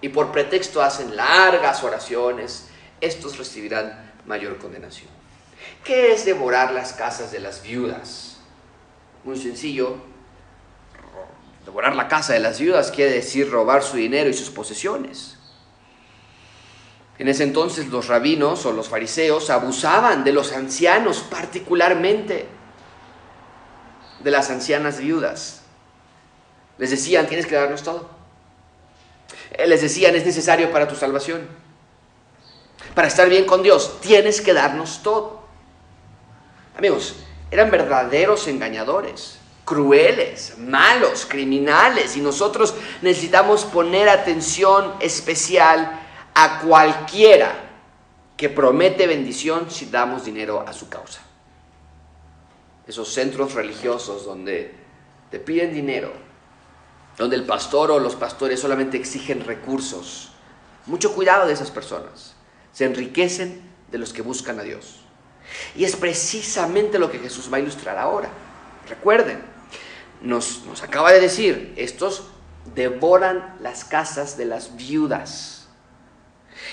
Y 0.00 0.10
por 0.10 0.32
pretexto 0.32 0.82
hacen 0.82 1.16
largas 1.16 1.82
oraciones, 1.82 2.68
estos 3.00 3.38
recibirán 3.38 4.12
mayor 4.26 4.58
condenación. 4.58 5.08
¿Qué 5.82 6.12
es 6.12 6.24
devorar 6.24 6.72
las 6.72 6.92
casas 6.92 7.32
de 7.32 7.40
las 7.40 7.62
viudas? 7.62 8.36
Muy 9.24 9.38
sencillo. 9.38 9.96
Devorar 11.64 11.96
la 11.96 12.08
casa 12.08 12.34
de 12.34 12.40
las 12.40 12.60
viudas 12.60 12.90
quiere 12.90 13.12
decir 13.12 13.50
robar 13.50 13.82
su 13.82 13.96
dinero 13.96 14.28
y 14.28 14.34
sus 14.34 14.50
posesiones. 14.50 15.33
En 17.18 17.28
ese 17.28 17.44
entonces 17.44 17.88
los 17.88 18.08
rabinos 18.08 18.66
o 18.66 18.72
los 18.72 18.88
fariseos 18.88 19.50
abusaban 19.50 20.24
de 20.24 20.32
los 20.32 20.52
ancianos, 20.52 21.24
particularmente 21.30 22.48
de 24.20 24.30
las 24.30 24.50
ancianas 24.50 24.98
viudas. 24.98 25.62
Les 26.78 26.90
decían, 26.90 27.28
tienes 27.28 27.46
que 27.46 27.54
darnos 27.54 27.82
todo. 27.82 28.10
Eh, 29.52 29.66
les 29.66 29.80
decían, 29.80 30.16
es 30.16 30.26
necesario 30.26 30.72
para 30.72 30.88
tu 30.88 30.96
salvación. 30.96 31.46
Para 32.94 33.08
estar 33.08 33.28
bien 33.28 33.44
con 33.44 33.62
Dios, 33.62 34.00
tienes 34.00 34.40
que 34.40 34.52
darnos 34.52 35.02
todo. 35.02 35.44
Amigos, 36.76 37.14
eran 37.52 37.70
verdaderos 37.70 38.48
engañadores, 38.48 39.38
crueles, 39.64 40.58
malos, 40.58 41.26
criminales, 41.26 42.16
y 42.16 42.20
nosotros 42.20 42.74
necesitamos 43.02 43.64
poner 43.64 44.08
atención 44.08 44.94
especial 44.98 46.00
a 46.34 46.60
cualquiera 46.60 47.64
que 48.36 48.48
promete 48.48 49.06
bendición 49.06 49.70
si 49.70 49.86
damos 49.86 50.24
dinero 50.24 50.64
a 50.66 50.72
su 50.72 50.88
causa. 50.88 51.20
Esos 52.86 53.12
centros 53.12 53.54
religiosos 53.54 54.24
donde 54.24 54.74
te 55.30 55.38
piden 55.38 55.72
dinero, 55.72 56.12
donde 57.16 57.36
el 57.36 57.44
pastor 57.44 57.92
o 57.92 58.00
los 58.00 58.16
pastores 58.16 58.60
solamente 58.60 58.96
exigen 58.96 59.44
recursos. 59.44 60.32
Mucho 60.86 61.14
cuidado 61.14 61.46
de 61.46 61.54
esas 61.54 61.70
personas. 61.70 62.34
Se 62.72 62.84
enriquecen 62.84 63.62
de 63.90 63.98
los 63.98 64.12
que 64.12 64.22
buscan 64.22 64.58
a 64.58 64.64
Dios. 64.64 65.00
Y 65.76 65.84
es 65.84 65.94
precisamente 65.94 66.98
lo 66.98 67.10
que 67.10 67.20
Jesús 67.20 67.50
va 67.52 67.58
a 67.58 67.60
ilustrar 67.60 67.96
ahora. 67.96 68.28
Recuerden, 68.88 69.40
nos, 70.20 70.64
nos 70.64 70.82
acaba 70.82 71.12
de 71.12 71.20
decir, 71.20 71.72
estos 71.76 72.24
devoran 72.74 73.56
las 73.60 73.84
casas 73.84 74.36
de 74.36 74.46
las 74.46 74.76
viudas 74.76 75.63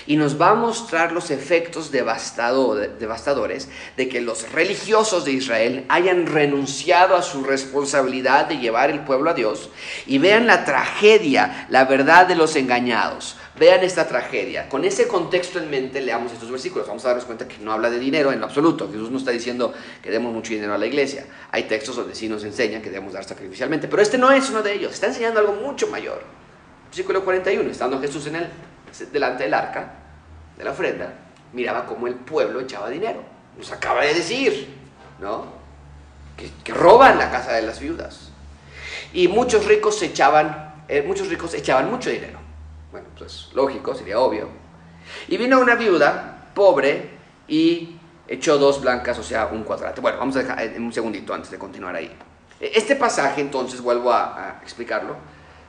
y 0.06 0.16
nos 0.16 0.40
va 0.40 0.50
a 0.50 0.54
mostrar 0.54 1.12
los 1.12 1.30
efectos 1.30 1.90
devastadores 1.90 3.68
de 3.96 4.08
que 4.08 4.20
los 4.20 4.50
religiosos 4.52 5.24
de 5.24 5.32
Israel 5.32 5.84
hayan 5.88 6.26
renunciado 6.26 7.16
a 7.16 7.22
su 7.22 7.44
responsabilidad 7.44 8.46
de 8.46 8.58
llevar 8.58 8.90
el 8.90 9.00
pueblo 9.00 9.30
a 9.30 9.34
Dios 9.34 9.70
y 10.06 10.18
vean 10.18 10.46
la 10.46 10.64
tragedia, 10.64 11.66
la 11.68 11.84
verdad 11.84 12.26
de 12.26 12.36
los 12.36 12.56
engañados. 12.56 13.36
Vean 13.58 13.84
esta 13.84 14.08
tragedia. 14.08 14.68
Con 14.68 14.84
ese 14.84 15.06
contexto 15.06 15.58
en 15.58 15.70
mente 15.70 16.00
leamos 16.00 16.32
estos 16.32 16.50
versículos. 16.50 16.88
Vamos 16.88 17.04
a 17.04 17.08
darnos 17.08 17.26
cuenta 17.26 17.46
que 17.46 17.58
no 17.58 17.70
habla 17.70 17.90
de 17.90 17.98
dinero 17.98 18.32
en 18.32 18.42
absoluto. 18.42 18.88
Jesús 18.90 19.10
no 19.10 19.18
está 19.18 19.30
diciendo 19.30 19.74
que 20.02 20.10
demos 20.10 20.32
mucho 20.32 20.54
dinero 20.54 20.72
a 20.72 20.78
la 20.78 20.86
iglesia. 20.86 21.26
Hay 21.50 21.64
textos 21.64 21.96
donde 21.96 22.14
sí 22.14 22.28
nos 22.28 22.44
enseña 22.44 22.80
que 22.80 22.88
debemos 22.88 23.12
dar 23.12 23.24
sacrificialmente. 23.24 23.88
Pero 23.88 24.02
este 24.02 24.16
no 24.16 24.32
es 24.32 24.48
uno 24.48 24.62
de 24.62 24.72
ellos. 24.72 24.92
Está 24.92 25.08
enseñando 25.08 25.38
algo 25.38 25.52
mucho 25.52 25.86
mayor. 25.88 26.22
Versículo 26.86 27.22
41. 27.22 27.70
Estando 27.70 28.00
Jesús 28.00 28.26
en 28.26 28.36
él 28.36 28.48
delante 29.12 29.44
del 29.44 29.54
arca 29.54 29.92
de 30.56 30.64
la 30.64 30.70
ofrenda, 30.72 31.12
miraba 31.52 31.86
cómo 31.86 32.06
el 32.06 32.14
pueblo 32.14 32.60
echaba 32.60 32.88
dinero. 32.88 33.22
Nos 33.56 33.70
acaba 33.72 34.02
de 34.02 34.14
decir, 34.14 34.68
¿no? 35.20 35.46
Que, 36.36 36.72
roban 36.72 37.18
la 37.18 37.30
casa 37.30 37.52
de 37.52 37.62
las 37.62 37.80
viudas. 37.80 38.30
Y 39.12 39.28
muchos 39.28 39.66
ricos 39.66 40.02
echaban, 40.02 40.84
eh, 40.88 41.02
muchos 41.02 41.28
ricos 41.28 41.54
echaban 41.54 41.90
mucho 41.90 42.10
dinero. 42.10 42.38
Bueno, 42.90 43.08
pues 43.16 43.50
lógico, 43.54 43.94
sería 43.94 44.18
obvio. 44.18 44.48
Y 45.28 45.36
vino 45.36 45.60
una 45.60 45.74
viuda 45.74 46.48
pobre 46.54 47.10
y 47.48 47.96
echó 48.28 48.58
dos 48.58 48.80
blancas, 48.80 49.18
o 49.18 49.22
sea, 49.22 49.46
un 49.46 49.64
cuadrante. 49.64 50.00
Bueno, 50.00 50.18
vamos 50.18 50.36
a 50.36 50.40
dejar 50.40 50.62
en 50.62 50.82
un 50.82 50.92
segundito 50.92 51.34
antes 51.34 51.50
de 51.50 51.58
continuar 51.58 51.94
ahí. 51.94 52.10
Este 52.60 52.96
pasaje, 52.96 53.40
entonces, 53.40 53.80
vuelvo 53.80 54.12
a 54.12 54.60
explicarlo, 54.62 55.16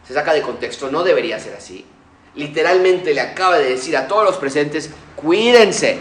se 0.08 0.14
saca 0.14 0.34
de 0.34 0.42
contexto, 0.42 0.92
no 0.92 1.04
debería 1.04 1.40
ser 1.40 1.56
así 1.56 1.86
literalmente 2.36 3.14
le 3.14 3.22
acaba 3.22 3.58
de 3.58 3.70
decir 3.70 3.96
a 3.96 4.08
todos 4.08 4.24
los 4.24 4.38
presentes, 4.38 4.90
cuídense 5.16 6.00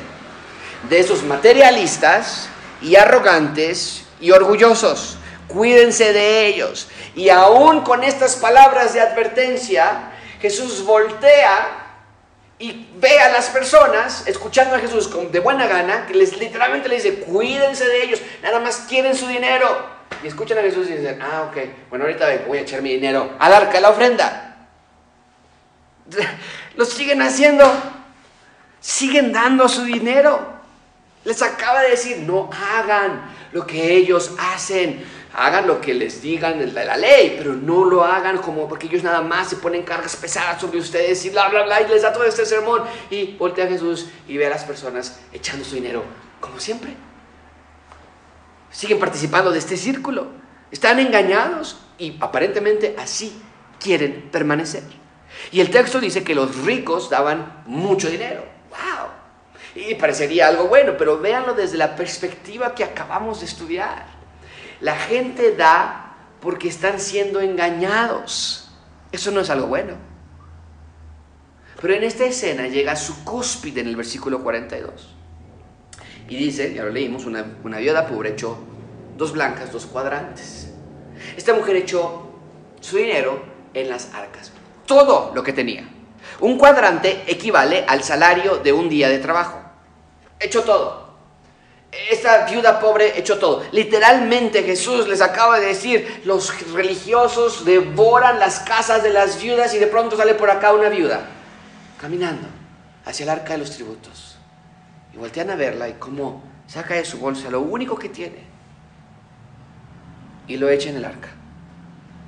de 0.88 0.98
esos 1.00 1.22
materialistas 1.22 2.48
y 2.80 2.96
arrogantes 2.96 4.04
y 4.20 4.30
orgullosos. 4.30 5.18
Cuídense 5.48 6.12
de 6.12 6.46
ellos. 6.46 6.88
Y 7.14 7.28
aún 7.28 7.82
con 7.82 8.02
estas 8.04 8.36
palabras 8.36 8.94
de 8.94 9.00
advertencia, 9.00 10.12
Jesús 10.40 10.84
voltea 10.84 11.78
y 12.58 12.88
ve 12.96 13.18
a 13.18 13.30
las 13.30 13.50
personas, 13.50 14.26
escuchando 14.26 14.76
a 14.76 14.78
Jesús 14.78 15.10
de 15.30 15.40
buena 15.40 15.66
gana, 15.66 16.06
que 16.06 16.14
les 16.14 16.38
literalmente 16.38 16.88
le 16.88 16.94
dice, 16.96 17.16
cuídense 17.16 17.84
de 17.84 18.04
ellos, 18.04 18.20
nada 18.42 18.60
más 18.60 18.86
quieren 18.88 19.16
su 19.16 19.26
dinero. 19.26 19.90
Y 20.22 20.28
escuchan 20.28 20.58
a 20.58 20.62
Jesús 20.62 20.88
y 20.88 20.92
dicen, 20.92 21.20
ah, 21.20 21.48
ok, 21.50 21.56
bueno, 21.90 22.04
ahorita 22.04 22.26
voy 22.46 22.58
a 22.58 22.60
echar 22.62 22.80
mi 22.80 22.92
dinero 22.92 23.32
al 23.38 23.52
arca, 23.52 23.80
la 23.80 23.90
ofrenda. 23.90 24.51
Lo 26.76 26.84
siguen 26.84 27.22
haciendo. 27.22 27.64
Siguen 28.80 29.32
dando 29.32 29.68
su 29.68 29.84
dinero. 29.84 30.52
Les 31.24 31.40
acaba 31.42 31.82
de 31.82 31.90
decir, 31.90 32.18
no 32.18 32.50
hagan 32.52 33.22
lo 33.52 33.66
que 33.66 33.94
ellos 33.94 34.32
hacen. 34.38 35.04
Hagan 35.34 35.66
lo 35.66 35.80
que 35.80 35.94
les 35.94 36.20
digan 36.20 36.58
de 36.58 36.66
la 36.84 36.96
ley, 36.98 37.36
pero 37.38 37.54
no 37.54 37.86
lo 37.86 38.04
hagan 38.04 38.36
como 38.38 38.68
porque 38.68 38.86
ellos 38.86 39.02
nada 39.02 39.22
más 39.22 39.48
se 39.48 39.56
ponen 39.56 39.82
cargas 39.82 40.14
pesadas 40.16 40.60
sobre 40.60 40.78
ustedes 40.78 41.24
y 41.24 41.30
bla, 41.30 41.48
bla, 41.48 41.62
bla, 41.62 41.80
y 41.80 41.88
les 41.88 42.02
da 42.02 42.12
todo 42.12 42.24
este 42.24 42.44
sermón. 42.44 42.82
Y 43.08 43.36
voltea 43.36 43.64
a 43.64 43.68
Jesús 43.68 44.08
y 44.28 44.36
ve 44.36 44.46
a 44.46 44.50
las 44.50 44.64
personas 44.64 45.20
echando 45.32 45.64
su 45.64 45.76
dinero, 45.76 46.04
como 46.38 46.60
siempre. 46.60 46.94
Siguen 48.70 48.98
participando 48.98 49.50
de 49.50 49.58
este 49.58 49.78
círculo. 49.78 50.26
Están 50.70 50.98
engañados 50.98 51.78
y 51.96 52.16
aparentemente 52.20 52.94
así 52.98 53.40
quieren 53.78 54.28
permanecer. 54.30 54.82
Y 55.50 55.60
el 55.60 55.70
texto 55.70 56.00
dice 56.00 56.24
que 56.24 56.34
los 56.34 56.64
ricos 56.64 57.10
daban 57.10 57.62
mucho 57.66 58.08
dinero. 58.08 58.44
¡Wow! 58.70 59.08
Y 59.74 59.94
parecería 59.94 60.48
algo 60.48 60.68
bueno, 60.68 60.94
pero 60.98 61.18
véanlo 61.18 61.54
desde 61.54 61.78
la 61.78 61.96
perspectiva 61.96 62.74
que 62.74 62.84
acabamos 62.84 63.40
de 63.40 63.46
estudiar. 63.46 64.06
La 64.80 64.96
gente 64.96 65.54
da 65.56 66.16
porque 66.40 66.68
están 66.68 67.00
siendo 67.00 67.40
engañados. 67.40 68.70
Eso 69.10 69.30
no 69.30 69.40
es 69.40 69.50
algo 69.50 69.66
bueno. 69.66 69.94
Pero 71.80 71.94
en 71.94 72.04
esta 72.04 72.24
escena 72.24 72.68
llega 72.68 72.94
su 72.96 73.24
cúspide 73.24 73.80
en 73.80 73.88
el 73.88 73.96
versículo 73.96 74.42
42. 74.42 75.14
Y 76.28 76.36
dice, 76.36 76.72
ya 76.72 76.84
lo 76.84 76.90
leímos, 76.90 77.24
una, 77.24 77.44
una 77.64 77.78
viuda 77.78 78.06
pobre 78.06 78.30
echó 78.30 78.58
dos 79.16 79.32
blancas, 79.32 79.72
dos 79.72 79.86
cuadrantes. 79.86 80.70
Esta 81.36 81.54
mujer 81.54 81.76
echó 81.76 82.30
su 82.80 82.96
dinero 82.96 83.42
en 83.74 83.88
las 83.88 84.14
arcas 84.14 84.52
todo 84.86 85.32
lo 85.34 85.42
que 85.42 85.52
tenía. 85.52 85.88
Un 86.40 86.58
cuadrante 86.58 87.24
equivale 87.26 87.84
al 87.86 88.02
salario 88.02 88.56
de 88.56 88.72
un 88.72 88.88
día 88.88 89.08
de 89.08 89.18
trabajo. 89.18 89.60
Hecho 90.40 90.62
todo. 90.62 91.02
Esta 92.10 92.46
viuda 92.46 92.80
pobre 92.80 93.18
echó 93.18 93.38
todo. 93.38 93.64
Literalmente 93.70 94.62
Jesús 94.62 95.06
les 95.06 95.20
acaba 95.20 95.60
de 95.60 95.66
decir, 95.66 96.22
los 96.24 96.72
religiosos 96.72 97.66
devoran 97.66 98.38
las 98.38 98.60
casas 98.60 99.02
de 99.02 99.10
las 99.10 99.40
viudas 99.40 99.74
y 99.74 99.78
de 99.78 99.86
pronto 99.86 100.16
sale 100.16 100.34
por 100.34 100.50
acá 100.50 100.72
una 100.72 100.88
viuda 100.88 101.20
caminando 102.00 102.48
hacia 103.04 103.24
el 103.24 103.30
arca 103.30 103.52
de 103.52 103.58
los 103.58 103.72
tributos. 103.72 104.38
Y 105.12 105.18
voltean 105.18 105.50
a 105.50 105.54
verla 105.54 105.88
y 105.88 105.92
como 105.94 106.42
saca 106.66 106.94
de 106.94 107.04
su 107.04 107.18
bolsa 107.18 107.50
lo 107.50 107.60
único 107.60 107.98
que 107.98 108.08
tiene 108.08 108.42
y 110.48 110.56
lo 110.56 110.70
echa 110.70 110.88
en 110.88 110.96
el 110.96 111.04
arca. 111.04 111.28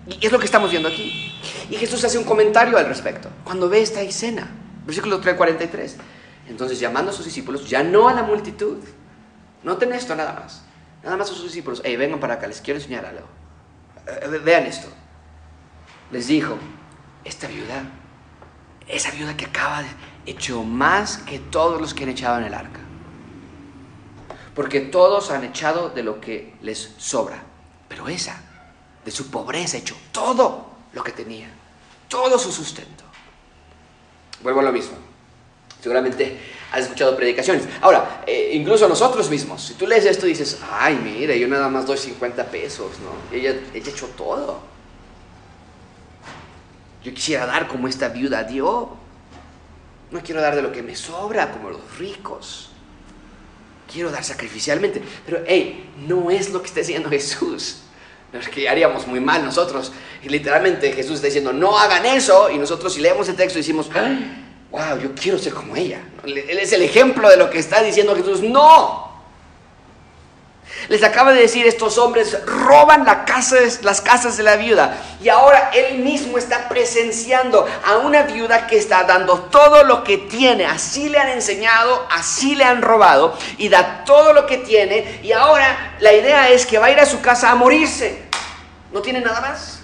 Y 0.07 0.27
es 0.27 0.31
lo 0.31 0.39
que 0.39 0.45
estamos 0.45 0.71
viendo 0.71 0.89
aquí. 0.89 1.24
Y 1.71 1.77
Jesús 1.77 2.05
hace 2.05 2.19
un 2.19 2.25
comentario 2.25 2.79
al 2.79 2.87
respecto. 2.87 3.29
Cuando 3.45 3.69
ve 3.69 3.83
esta 3.83 4.03
escena, 4.03 4.51
versículo 4.87 5.21
343. 5.21 5.97
Entonces 6.49 6.79
llamando 6.79 7.11
a 7.11 7.15
sus 7.15 7.25
discípulos, 7.25 7.69
ya 7.69 7.83
no 7.83 8.09
a 8.09 8.15
la 8.15 8.23
multitud. 8.23 8.79
Noten 9.63 9.93
esto 9.93 10.15
nada 10.15 10.35
más. 10.35 10.63
Nada 11.03 11.17
más 11.17 11.31
a 11.31 11.35
sus 11.35 11.45
discípulos. 11.45 11.81
Hey, 11.85 11.97
vengan 11.97 12.21
para 12.21 12.35
acá, 12.35 12.47
les 12.47 12.61
quiero 12.61 12.79
enseñar 12.79 13.07
algo. 13.07 13.27
Eh, 14.07 14.41
vean 14.45 14.65
esto. 14.67 14.89
Les 16.11 16.27
dijo, 16.27 16.57
esta 17.25 17.49
viuda, 17.49 17.85
esa 18.87 19.11
viuda 19.11 19.37
que 19.37 19.47
acaba 19.47 19.83
de 19.83 19.89
echó 20.27 20.63
más 20.63 21.19
que 21.19 21.39
todos 21.39 21.81
los 21.81 21.95
que 21.95 22.05
han 22.05 22.11
echado 22.11 22.39
en 22.39 22.45
el 22.45 22.55
arca. 22.55 22.81
Porque 24.55 24.81
todos 24.81 25.31
han 25.31 25.45
echado 25.45 25.91
de 25.91 26.03
lo 26.03 26.21
que 26.21 26.55
les 26.63 26.95
sobra. 26.99 27.43
Pero 27.89 28.09
esa 28.09 28.41
de 29.05 29.11
su 29.11 29.31
pobreza, 29.31 29.77
hecho 29.77 29.97
todo 30.13 30.74
lo 30.95 31.03
que 31.03 31.13
tenía, 31.13 31.49
todo 32.09 32.39
su 32.39 32.53
sustento. 32.53 33.05
Vuelvo 34.43 34.61
a 34.61 34.65
lo 34.65 34.73
mismo. 34.73 34.97
Seguramente 35.81 36.39
has 36.73 36.83
escuchado 36.83 37.17
predicaciones. 37.17 37.65
Ahora, 37.81 38.23
eh, 38.27 38.51
incluso 38.55 38.89
nosotros 38.89 39.29
mismos, 39.29 39.63
si 39.63 39.75
tú 39.75 39.87
lees 39.87 40.05
esto 40.07 40.27
dices, 40.27 40.61
ay, 40.71 40.97
mire, 40.97 41.39
yo 41.39 41.47
nada 41.49 41.69
más 41.69 41.87
doy 41.87 41.99
50 41.99 42.47
pesos, 42.47 42.93
¿no? 43.01 43.37
Ella, 43.37 43.51
ella 43.75 43.91
echó 43.91 44.07
todo. 44.09 44.61
Yo 47.03 47.13
quisiera 47.13 47.45
dar 47.45 47.69
como 47.69 47.87
esta 47.87 48.09
viuda 48.09 48.45
dio. 48.45 48.97
No 50.11 50.21
quiero 50.23 50.41
dar 50.41 50.57
de 50.57 50.63
lo 50.63 50.73
que 50.73 50.83
me 50.83 50.97
sobra, 50.97 51.53
como 51.53 51.71
los 51.71 51.99
ricos. 51.99 52.71
Quiero 53.93 54.11
dar 54.11 54.25
sacrificialmente. 54.25 55.03
Pero, 55.27 55.43
hey, 55.47 55.93
no 56.07 56.31
es 56.31 56.51
lo 56.51 56.61
que 56.61 56.69
está 56.69 56.81
diciendo 56.81 57.11
Jesús 57.11 57.84
es 58.39 58.49
que 58.49 58.69
haríamos 58.69 59.07
muy 59.07 59.21
mal 59.21 59.45
nosotros. 59.45 59.93
Y 60.23 60.29
literalmente 60.29 60.93
Jesús 60.93 61.17
está 61.17 61.27
diciendo, 61.27 61.53
no 61.53 61.79
hagan 61.79 62.05
eso. 62.07 62.51
Y 62.51 62.59
nosotros 62.59 62.93
si 62.93 63.01
leemos 63.01 63.29
el 63.29 63.37
texto 63.37 63.59
decimos, 63.59 63.89
wow, 64.71 64.99
yo 65.01 65.15
quiero 65.15 65.39
ser 65.39 65.55
como 65.55 65.77
ella. 65.77 66.01
Él 66.25 66.59
es 66.59 66.73
el 66.73 66.83
ejemplo 66.83 67.29
de 67.29 67.37
lo 67.37 67.51
que 67.51 67.59
está 67.59 67.83
diciendo 67.83 68.17
Jesús. 68.17 68.43
No, 68.43 69.15
les 70.89 71.03
acaba 71.03 71.33
de 71.33 71.41
decir, 71.41 71.67
estos 71.67 71.97
hombres 71.99 72.39
roban 72.45 73.07
las 73.07 74.01
casas 74.01 74.37
de 74.37 74.43
la 74.43 74.57
viuda. 74.57 74.97
Y 75.23 75.29
ahora 75.29 75.71
él 75.73 75.99
mismo 75.99 76.37
está 76.37 76.69
presenciando 76.69 77.67
a 77.87 77.99
una 77.99 78.23
viuda 78.23 78.67
que 78.67 78.77
está 78.77 79.05
dando 79.05 79.39
todo 79.51 79.85
lo 79.85 80.05
que 80.05 80.19
tiene. 80.19 80.67
Así 80.67 81.09
le 81.09 81.19
han 81.19 81.29
enseñado, 81.29 82.07
así 82.11 82.55
le 82.55 82.65
han 82.65 82.83
robado. 82.83 83.37
Y 83.57 83.69
da 83.69 84.05
todo 84.05 84.33
lo 84.33 84.47
que 84.47 84.59
tiene. 84.59 85.21
Y 85.23 85.33
ahora 85.33 85.97
la 86.01 86.13
idea 86.13 86.51
es 86.51 86.67
que 86.67 86.79
va 86.79 86.87
a 86.87 86.91
ir 86.91 87.01
a 87.01 87.07
su 87.07 87.21
casa 87.21 87.51
a 87.51 87.55
morirse. 87.55 88.24
No 88.95 89.03
tiene 89.03 89.21
nada 89.21 89.41
más. 89.41 89.81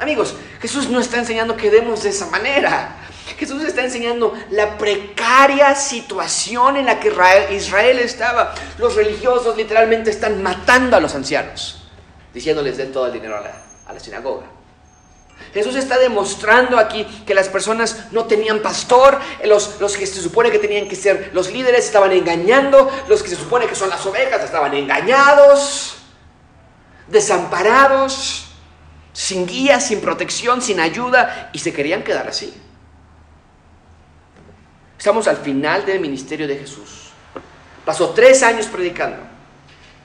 Amigos, 0.00 0.34
Jesús 0.60 0.90
no 0.90 1.00
está 1.00 1.18
enseñando 1.18 1.56
que 1.56 1.70
demos 1.70 2.02
de 2.02 2.10
esa 2.10 2.26
manera. 2.26 2.96
Jesús 3.38 3.62
está 3.62 3.84
enseñando 3.84 4.34
la 4.50 4.76
precaria 4.76 5.74
situación 5.76 6.76
en 6.76 6.86
la 6.86 6.98
que 6.98 7.14
Israel 7.52 8.00
estaba. 8.00 8.54
Los 8.78 8.96
religiosos 8.96 9.56
literalmente 9.56 10.10
están 10.10 10.42
matando 10.42 10.96
a 10.96 11.00
los 11.00 11.14
ancianos. 11.14 11.88
diciéndoles 12.34 12.76
den 12.76 12.92
todo 12.92 13.06
el 13.06 13.12
dinero 13.12 13.36
a 13.36 13.92
la, 13.92 14.00
sinagoga. 14.00 14.46
Jesús 15.54 15.76
está 15.76 15.96
demostrando 15.96 16.78
aquí 16.78 17.04
que 17.24 17.34
las 17.34 17.48
personas 17.48 18.10
no 18.10 18.24
tenían 18.24 18.60
pastor, 18.60 19.18
los, 19.44 19.96
que 19.96 20.06
se 20.06 20.20
supone 20.20 20.50
que 20.50 20.58
tenían 20.58 20.88
que 20.88 20.96
ser 20.96 21.30
los 21.32 21.52
líderes 21.52 21.86
estaban 21.86 22.12
engañando, 22.12 22.90
los 23.08 23.22
que 23.22 23.28
se 23.28 23.36
supone 23.36 23.66
que 23.66 23.74
son 23.74 23.90
las 23.90 24.04
ovejas 24.04 24.42
estaban 24.42 24.74
engañados, 24.74 25.95
desamparados, 27.08 28.48
sin 29.12 29.46
guía, 29.46 29.80
sin 29.80 30.00
protección, 30.00 30.60
sin 30.60 30.80
ayuda, 30.80 31.50
y 31.52 31.58
se 31.58 31.72
querían 31.72 32.02
quedar 32.02 32.28
así. 32.28 32.54
Estamos 34.98 35.28
al 35.28 35.36
final 35.36 35.84
del 35.84 36.00
ministerio 36.00 36.48
de 36.48 36.56
Jesús. 36.56 37.10
Pasó 37.84 38.10
tres 38.10 38.42
años 38.42 38.66
predicando, 38.66 39.22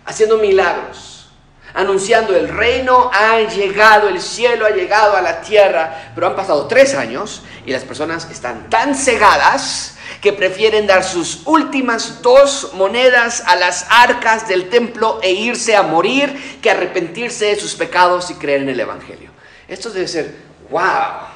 haciendo 0.06 0.38
milagros 0.38 1.22
anunciando 1.74 2.36
el 2.36 2.50
reino 2.50 3.10
ha 3.14 3.40
llegado, 3.42 4.10
el 4.10 4.22
cielo 4.22 4.66
ha 4.66 4.72
llegado 4.72 5.16
a 5.16 5.22
la 5.22 5.42
tierra, 5.42 6.12
pero 6.14 6.28
han 6.28 6.36
pasado 6.36 6.68
tres 6.68 6.96
años 6.96 7.44
y 7.66 7.72
las 7.72 7.84
personas 7.84 8.30
están 8.30 8.70
tan 8.70 8.96
cegadas 8.96 9.96
que 10.22 10.32
prefieren 10.32 10.86
dar 10.86 11.04
sus 11.04 11.42
últimas 11.46 12.22
dos 12.22 12.72
monedas 12.74 13.44
a 13.48 13.56
las 13.56 13.88
arcas 13.90 14.48
del 14.48 14.70
templo 14.70 15.20
e 15.24 15.32
irse 15.32 15.76
a 15.76 15.82
morir 15.82 16.60
que 16.62 16.70
arrepentirse 16.70 17.46
de 17.46 17.56
sus 17.56 17.74
pecados 17.74 18.30
y 18.30 18.36
creer 18.36 18.62
en 18.62 18.70
el 18.70 18.80
Evangelio. 18.80 19.32
Esto 19.68 19.90
debe 19.90 20.08
ser, 20.08 20.36
wow. 20.70 21.28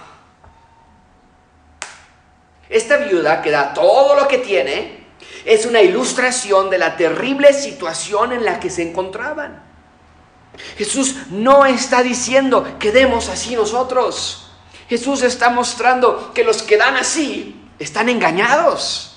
Esta 2.70 2.98
viuda 2.98 3.42
que 3.42 3.50
da 3.50 3.74
todo 3.74 4.16
lo 4.16 4.28
que 4.28 4.38
tiene 4.38 5.06
es 5.46 5.66
una 5.66 5.82
ilustración 5.82 6.70
de 6.70 6.78
la 6.78 6.96
terrible 6.96 7.54
situación 7.54 8.34
en 8.34 8.46
la 8.46 8.60
que 8.60 8.70
se 8.70 8.84
encontraban. 8.84 9.64
Jesús 10.78 11.16
no 11.32 11.66
está 11.66 12.04
diciendo 12.04 12.78
que 12.80 12.92
demos 12.92 13.30
así 13.30 13.56
nosotros. 13.56 14.52
Jesús 14.88 15.24
está 15.24 15.50
mostrando 15.50 16.34
que 16.34 16.44
los 16.44 16.62
que 16.62 16.78
dan 16.78 16.96
así 16.98 17.65
están 17.80 18.10
engañados. 18.10 19.16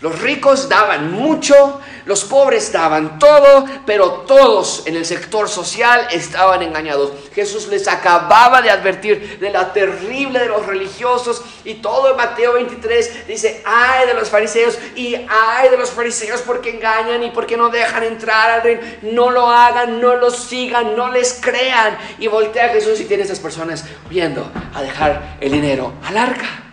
Los 0.00 0.18
ricos 0.20 0.70
daban 0.70 1.12
mucho, 1.12 1.78
los 2.06 2.24
pobres 2.24 2.72
daban 2.72 3.18
todo, 3.18 3.66
pero 3.84 4.24
todos 4.26 4.86
en 4.86 4.96
el 4.96 5.04
sector 5.04 5.46
social 5.46 6.08
estaban 6.10 6.62
engañados. 6.62 7.12
Jesús 7.34 7.68
les 7.68 7.86
acababa 7.86 8.62
de 8.62 8.70
advertir 8.70 9.38
de 9.38 9.50
la 9.50 9.74
terrible 9.74 10.38
de 10.38 10.46
los 10.46 10.64
religiosos 10.64 11.42
y 11.66 11.74
todo 11.74 12.12
en 12.12 12.16
Mateo 12.16 12.54
23 12.54 13.26
dice, 13.26 13.62
ay 13.66 14.06
de 14.06 14.14
los 14.14 14.30
fariseos 14.30 14.78
y 14.96 15.16
ay 15.16 15.68
de 15.68 15.76
los 15.76 15.90
fariseos 15.90 16.40
porque 16.40 16.70
engañan 16.70 17.22
y 17.22 17.30
porque 17.30 17.58
no 17.58 17.68
dejan 17.68 18.04
entrar 18.04 18.50
al 18.50 18.62
reino. 18.62 18.80
No 19.02 19.30
lo 19.30 19.50
hagan, 19.50 20.00
no 20.00 20.16
los 20.16 20.34
sigan, 20.34 20.96
no 20.96 21.12
les 21.12 21.34
crean. 21.34 21.98
Y 22.18 22.26
voltea 22.26 22.66
a 22.66 22.68
Jesús 22.70 22.98
y 23.00 23.04
tiene 23.04 23.24
a 23.24 23.26
esas 23.26 23.40
personas 23.40 23.84
viendo 24.08 24.50
a 24.74 24.80
dejar 24.80 25.36
el 25.42 25.52
dinero 25.52 25.92
al 26.06 26.16
arca 26.16 26.69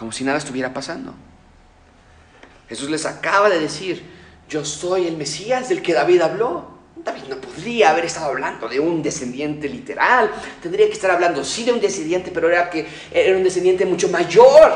como 0.00 0.12
si 0.12 0.24
nada 0.24 0.38
estuviera 0.38 0.72
pasando. 0.72 1.12
Jesús 2.70 2.88
les 2.88 3.04
acaba 3.04 3.50
de 3.50 3.60
decir, 3.60 4.02
yo 4.48 4.64
soy 4.64 5.06
el 5.06 5.18
Mesías 5.18 5.68
del 5.68 5.82
que 5.82 5.92
David 5.92 6.22
habló. 6.22 6.70
David 6.96 7.24
no 7.28 7.36
podría 7.36 7.90
haber 7.90 8.06
estado 8.06 8.28
hablando 8.28 8.66
de 8.66 8.80
un 8.80 9.02
descendiente 9.02 9.68
literal, 9.68 10.30
tendría 10.62 10.86
que 10.86 10.94
estar 10.94 11.10
hablando 11.10 11.44
sí 11.44 11.64
de 11.64 11.72
un 11.72 11.82
descendiente, 11.82 12.30
pero 12.30 12.48
era, 12.48 12.70
que, 12.70 12.88
era 13.12 13.36
un 13.36 13.44
descendiente 13.44 13.84
mucho 13.84 14.08
mayor 14.08 14.72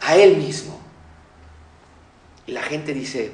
a 0.00 0.14
él 0.14 0.36
mismo. 0.36 0.80
Y 2.46 2.52
la 2.52 2.62
gente 2.62 2.94
dice, 2.94 3.32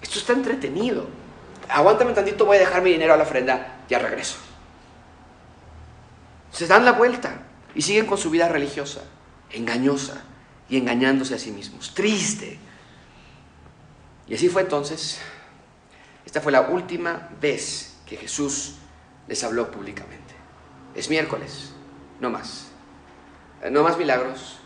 esto 0.00 0.18
está 0.18 0.32
entretenido, 0.32 1.08
aguántame 1.68 2.14
tantito, 2.14 2.46
voy 2.46 2.56
a 2.56 2.60
dejar 2.60 2.80
mi 2.80 2.90
dinero 2.90 3.12
a 3.12 3.18
la 3.18 3.24
ofrenda, 3.24 3.82
ya 3.86 3.98
regreso. 3.98 4.38
Se 6.52 6.66
dan 6.66 6.86
la 6.86 6.92
vuelta 6.92 7.42
y 7.74 7.82
siguen 7.82 8.06
con 8.06 8.16
su 8.16 8.30
vida 8.30 8.48
religiosa, 8.48 9.02
engañosa, 9.50 10.24
y 10.68 10.76
engañándose 10.76 11.34
a 11.34 11.38
sí 11.38 11.50
mismos. 11.50 11.94
Triste. 11.94 12.58
Y 14.26 14.34
así 14.34 14.48
fue 14.48 14.62
entonces. 14.62 15.20
Esta 16.26 16.40
fue 16.40 16.52
la 16.52 16.62
última 16.62 17.30
vez 17.40 17.96
que 18.06 18.16
Jesús 18.16 18.74
les 19.26 19.42
habló 19.44 19.70
públicamente. 19.70 20.34
Es 20.94 21.08
miércoles, 21.08 21.72
no 22.20 22.30
más. 22.30 22.68
No 23.70 23.82
más 23.82 23.98
milagros, 23.98 24.58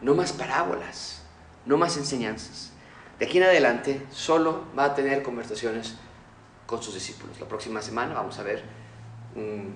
no 0.00 0.14
más 0.14 0.32
parábolas, 0.32 1.22
no 1.66 1.76
más 1.76 1.96
enseñanzas. 1.96 2.72
De 3.18 3.26
aquí 3.26 3.38
en 3.38 3.44
adelante 3.44 4.06
solo 4.10 4.64
va 4.78 4.84
a 4.84 4.94
tener 4.94 5.22
conversaciones 5.22 5.96
con 6.66 6.82
sus 6.82 6.94
discípulos. 6.94 7.40
La 7.40 7.48
próxima 7.48 7.82
semana 7.82 8.14
vamos 8.14 8.38
a 8.38 8.42
ver 8.42 8.62
un 9.34 9.74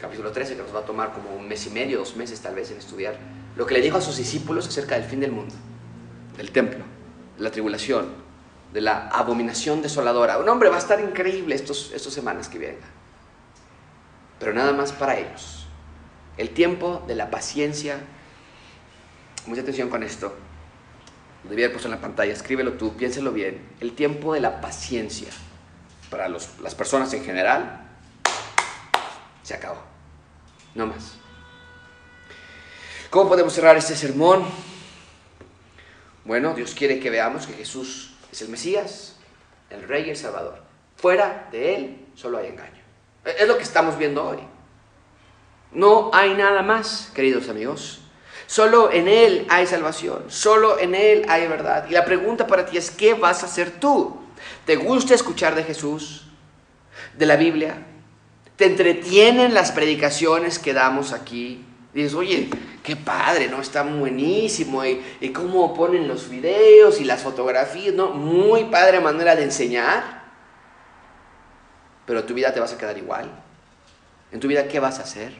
capítulo 0.00 0.30
13 0.30 0.56
que 0.56 0.62
nos 0.62 0.74
va 0.74 0.80
a 0.80 0.84
tomar 0.84 1.12
como 1.12 1.34
un 1.34 1.48
mes 1.48 1.66
y 1.66 1.70
medio, 1.70 1.98
dos 1.98 2.16
meses 2.16 2.40
tal 2.40 2.54
vez 2.54 2.70
en 2.70 2.78
estudiar 2.78 3.16
lo 3.56 3.66
que 3.66 3.74
le 3.74 3.80
dijo 3.80 3.98
a 3.98 4.00
sus 4.00 4.16
discípulos 4.16 4.68
acerca 4.68 4.94
del 4.96 5.04
fin 5.04 5.20
del 5.20 5.32
mundo, 5.32 5.54
del 6.36 6.50
templo, 6.50 6.84
de 7.36 7.42
la 7.42 7.50
tribulación, 7.50 8.06
de 8.72 8.82
la 8.82 9.08
abominación 9.08 9.80
desoladora. 9.80 10.38
Un 10.38 10.48
hombre 10.48 10.68
va 10.68 10.76
a 10.76 10.78
estar 10.78 11.00
increíble 11.00 11.54
estos, 11.54 11.90
estas 11.94 12.12
semanas 12.12 12.48
que 12.48 12.58
vengan. 12.58 12.90
Pero 14.38 14.52
nada 14.52 14.72
más 14.72 14.92
para 14.92 15.18
ellos. 15.18 15.66
El 16.36 16.50
tiempo 16.50 17.02
de 17.06 17.14
la 17.14 17.30
paciencia. 17.30 17.98
Mucha 19.46 19.62
atención 19.62 19.88
con 19.88 20.02
esto. 20.02 20.34
Lo 21.44 21.50
debía 21.50 21.66
haber 21.66 21.74
puesto 21.74 21.88
en 21.88 21.94
la 21.94 22.00
pantalla. 22.00 22.32
Escríbelo 22.32 22.74
tú, 22.74 22.94
piénselo 22.94 23.32
bien. 23.32 23.66
El 23.80 23.94
tiempo 23.94 24.34
de 24.34 24.40
la 24.40 24.60
paciencia 24.60 25.28
para 26.10 26.28
las 26.28 26.74
personas 26.76 27.12
en 27.14 27.24
general 27.24 27.86
se 29.42 29.54
acabó. 29.54 29.78
No 30.74 30.86
más. 30.86 31.25
¿Cómo 33.10 33.28
podemos 33.28 33.52
cerrar 33.52 33.76
este 33.76 33.94
sermón? 33.94 34.44
Bueno, 36.24 36.54
Dios 36.54 36.74
quiere 36.74 36.98
que 36.98 37.08
veamos 37.08 37.46
que 37.46 37.52
Jesús 37.52 38.14
es 38.32 38.42
el 38.42 38.48
Mesías, 38.48 39.16
el 39.70 39.86
Rey 39.86 40.06
y 40.06 40.10
el 40.10 40.16
Salvador. 40.16 40.60
Fuera 40.96 41.48
de 41.52 41.74
Él 41.76 42.06
solo 42.14 42.38
hay 42.38 42.48
engaño. 42.48 42.82
Es 43.24 43.46
lo 43.46 43.56
que 43.56 43.62
estamos 43.62 43.96
viendo 43.96 44.26
hoy. 44.26 44.38
No 45.72 46.10
hay 46.12 46.34
nada 46.34 46.62
más, 46.62 47.12
queridos 47.14 47.48
amigos. 47.48 48.00
Solo 48.46 48.90
en 48.92 49.08
Él 49.08 49.46
hay 49.50 49.66
salvación, 49.66 50.24
solo 50.28 50.78
en 50.78 50.94
Él 50.94 51.24
hay 51.28 51.46
verdad. 51.46 51.86
Y 51.88 51.92
la 51.92 52.04
pregunta 52.04 52.46
para 52.46 52.66
ti 52.66 52.76
es, 52.76 52.90
¿qué 52.90 53.14
vas 53.14 53.42
a 53.42 53.46
hacer 53.46 53.70
tú? 53.78 54.16
¿Te 54.64 54.76
gusta 54.76 55.14
escuchar 55.14 55.54
de 55.54 55.64
Jesús, 55.64 56.24
de 57.16 57.26
la 57.26 57.36
Biblia? 57.36 57.86
¿Te 58.56 58.66
entretienen 58.66 59.54
las 59.54 59.72
predicaciones 59.72 60.58
que 60.58 60.72
damos 60.72 61.12
aquí? 61.12 61.64
Dices, 61.96 62.12
oye, 62.12 62.50
qué 62.82 62.94
padre, 62.94 63.48
¿no? 63.48 63.58
Está 63.58 63.82
buenísimo. 63.82 64.84
Y, 64.84 65.02
y 65.18 65.30
cómo 65.30 65.72
ponen 65.72 66.06
los 66.06 66.28
videos 66.28 67.00
y 67.00 67.04
las 67.04 67.22
fotografías, 67.22 67.94
¿no? 67.94 68.10
Muy 68.10 68.64
padre 68.64 69.00
manera 69.00 69.34
de 69.34 69.44
enseñar. 69.44 70.24
Pero 72.04 72.24
tu 72.24 72.34
vida 72.34 72.52
te 72.52 72.60
vas 72.60 72.74
a 72.74 72.76
quedar 72.76 72.98
igual. 72.98 73.30
En 74.30 74.40
tu 74.40 74.46
vida, 74.46 74.68
¿qué 74.68 74.78
vas 74.78 74.98
a 74.98 75.04
hacer? 75.04 75.32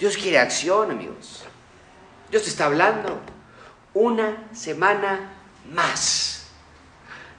Dios 0.00 0.16
quiere 0.16 0.40
acción, 0.40 0.90
amigos. 0.90 1.44
Dios 2.28 2.42
te 2.42 2.48
está 2.48 2.64
hablando. 2.66 3.20
Una 3.94 4.48
semana 4.52 5.30
más. 5.72 6.48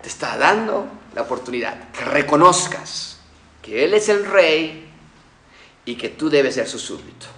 Te 0.01 0.07
está 0.07 0.37
dando 0.37 0.87
la 1.13 1.23
oportunidad 1.23 1.91
que 1.91 2.05
reconozcas 2.05 3.19
que 3.61 3.83
Él 3.83 3.93
es 3.93 4.07
el 4.07 4.25
rey 4.25 4.89
y 5.83 5.95
que 5.95 6.07
tú 6.07 6.29
debes 6.29 6.55
ser 6.55 6.69
su 6.69 6.79
súbdito. 6.79 7.36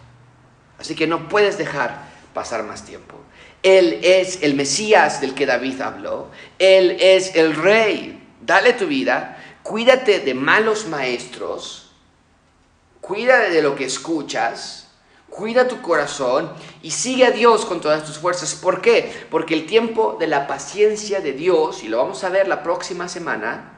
Así 0.79 0.95
que 0.95 1.07
no 1.07 1.27
puedes 1.27 1.57
dejar 1.57 2.03
pasar 2.33 2.63
más 2.63 2.85
tiempo. 2.85 3.15
Él 3.63 3.99
es 4.03 4.41
el 4.43 4.55
Mesías 4.55 5.19
del 5.21 5.33
que 5.33 5.45
David 5.45 5.81
habló. 5.81 6.29
Él 6.57 6.97
es 6.99 7.35
el 7.35 7.55
rey. 7.55 8.27
Dale 8.41 8.73
tu 8.73 8.87
vida. 8.87 9.37
Cuídate 9.63 10.19
de 10.19 10.33
malos 10.33 10.87
maestros. 10.87 11.91
Cuídate 13.01 13.49
de 13.51 13.61
lo 13.61 13.75
que 13.75 13.85
escuchas. 13.85 14.87
Cuida 15.29 15.67
tu 15.67 15.81
corazón 15.81 16.51
y 16.81 16.91
sigue 16.91 17.25
a 17.25 17.31
Dios 17.31 17.65
con 17.65 17.81
todas 17.81 18.03
tus 18.03 18.17
fuerzas. 18.17 18.55
¿Por 18.55 18.81
qué? 18.81 19.27
Porque 19.29 19.53
el 19.53 19.65
tiempo 19.67 20.17
de 20.19 20.27
la 20.27 20.47
paciencia 20.47 21.19
de 21.19 21.33
Dios, 21.33 21.83
y 21.83 21.87
lo 21.87 21.97
vamos 21.97 22.23
a 22.23 22.29
ver 22.29 22.47
la 22.47 22.63
próxima 22.63 23.07
semana, 23.07 23.77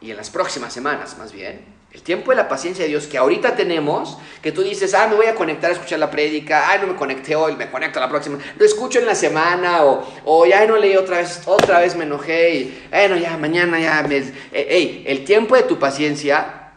y 0.00 0.10
en 0.10 0.16
las 0.16 0.30
próximas 0.30 0.72
semanas 0.72 1.18
más 1.18 1.32
bien, 1.32 1.75
el 1.96 2.02
tiempo 2.02 2.30
de 2.30 2.36
la 2.36 2.46
paciencia 2.46 2.84
de 2.84 2.90
Dios 2.90 3.06
que 3.06 3.16
ahorita 3.16 3.56
tenemos, 3.56 4.18
que 4.42 4.52
tú 4.52 4.62
dices, 4.62 4.92
ah, 4.92 5.06
me 5.08 5.16
voy 5.16 5.24
a 5.24 5.34
conectar 5.34 5.70
a 5.70 5.72
escuchar 5.72 5.98
la 5.98 6.10
prédica, 6.10 6.70
ah, 6.70 6.76
no 6.76 6.88
me 6.88 6.94
conecté 6.94 7.34
hoy, 7.34 7.56
me 7.56 7.70
conecto 7.70 7.98
la 7.98 8.08
próxima, 8.10 8.38
lo 8.58 8.66
escucho 8.66 8.98
en 8.98 9.06
la 9.06 9.14
semana, 9.14 9.82
o, 9.82 10.06
o 10.26 10.44
ya 10.44 10.66
no 10.66 10.76
leí 10.76 10.94
otra 10.94 11.16
vez, 11.16 11.40
otra 11.46 11.80
vez 11.80 11.96
me 11.96 12.04
enojé, 12.04 12.54
y, 12.54 12.88
bueno, 12.90 13.16
ya, 13.16 13.38
mañana 13.38 13.80
ya, 13.80 14.02
me... 14.06 14.30
Hey, 14.52 15.04
el 15.06 15.24
tiempo 15.24 15.56
de 15.56 15.62
tu 15.62 15.78
paciencia, 15.78 16.70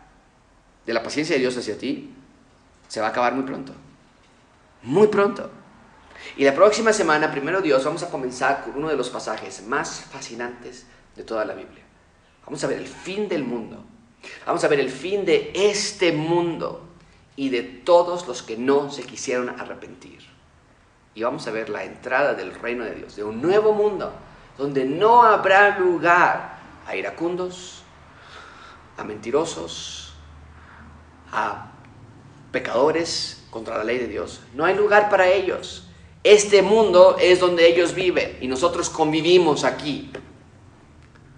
de 0.86 0.94
la 0.94 1.04
paciencia 1.04 1.36
de 1.36 1.42
Dios 1.42 1.58
hacia 1.58 1.78
ti, 1.78 2.14
se 2.88 3.02
va 3.02 3.08
a 3.08 3.10
acabar 3.10 3.34
muy 3.34 3.44
pronto. 3.44 3.74
Muy 4.84 5.08
pronto. 5.08 5.52
Y 6.38 6.46
la 6.46 6.56
próxima 6.56 6.94
semana, 6.94 7.30
primero 7.30 7.60
Dios, 7.60 7.84
vamos 7.84 8.04
a 8.04 8.10
comenzar 8.10 8.64
con 8.64 8.78
uno 8.78 8.88
de 8.88 8.96
los 8.96 9.10
pasajes 9.10 9.68
más 9.68 10.00
fascinantes 10.10 10.86
de 11.18 11.24
toda 11.24 11.44
la 11.44 11.56
Biblia. 11.56 11.84
Vamos 12.46 12.64
a 12.64 12.68
ver 12.68 12.78
el 12.78 12.88
fin 12.88 13.28
del 13.28 13.44
mundo. 13.44 13.84
Vamos 14.46 14.64
a 14.64 14.68
ver 14.68 14.80
el 14.80 14.90
fin 14.90 15.26
de 15.26 15.52
este 15.54 16.12
mundo 16.12 16.86
y 17.36 17.50
de 17.50 17.64
todos 17.64 18.28
los 18.28 18.44
que 18.44 18.58
no 18.58 18.92
se 18.92 19.04
quisieron 19.04 19.50
arrepentir. 19.50 20.20
Y 21.16 21.24
vamos 21.24 21.48
a 21.48 21.52
ver 21.52 21.70
la 21.70 21.84
entrada 21.84 22.34
del 22.34 22.54
reino 22.54 22.84
de 22.84 22.96
Dios, 22.96 23.16
de 23.16 23.24
un 23.24 23.42
nuevo 23.42 23.74
mundo, 23.74 24.14
donde 24.58 24.86
no 24.86 25.24
habrá 25.24 25.80
lugar 25.80 26.60
a 26.86 26.96
iracundos, 26.96 27.84
a 28.98 29.04
mentirosos, 29.04 30.14
a 31.32 31.72
pecadores 32.52 33.46
contra 33.50 33.78
la 33.78 33.84
ley 33.84 33.98
de 34.00 34.08
Dios. 34.08 34.42
No 34.54 34.66
hay 34.66 34.76
lugar 34.76 35.10
para 35.10 35.28
ellos. 35.28 35.88
Este 36.24 36.62
mundo 36.62 37.16
es 37.20 37.40
donde 37.40 37.68
ellos 37.68 37.94
viven 37.94 38.38
y 38.42 38.48
nosotros 38.48 38.90
convivimos 38.90 39.64
aquí. 39.64 40.12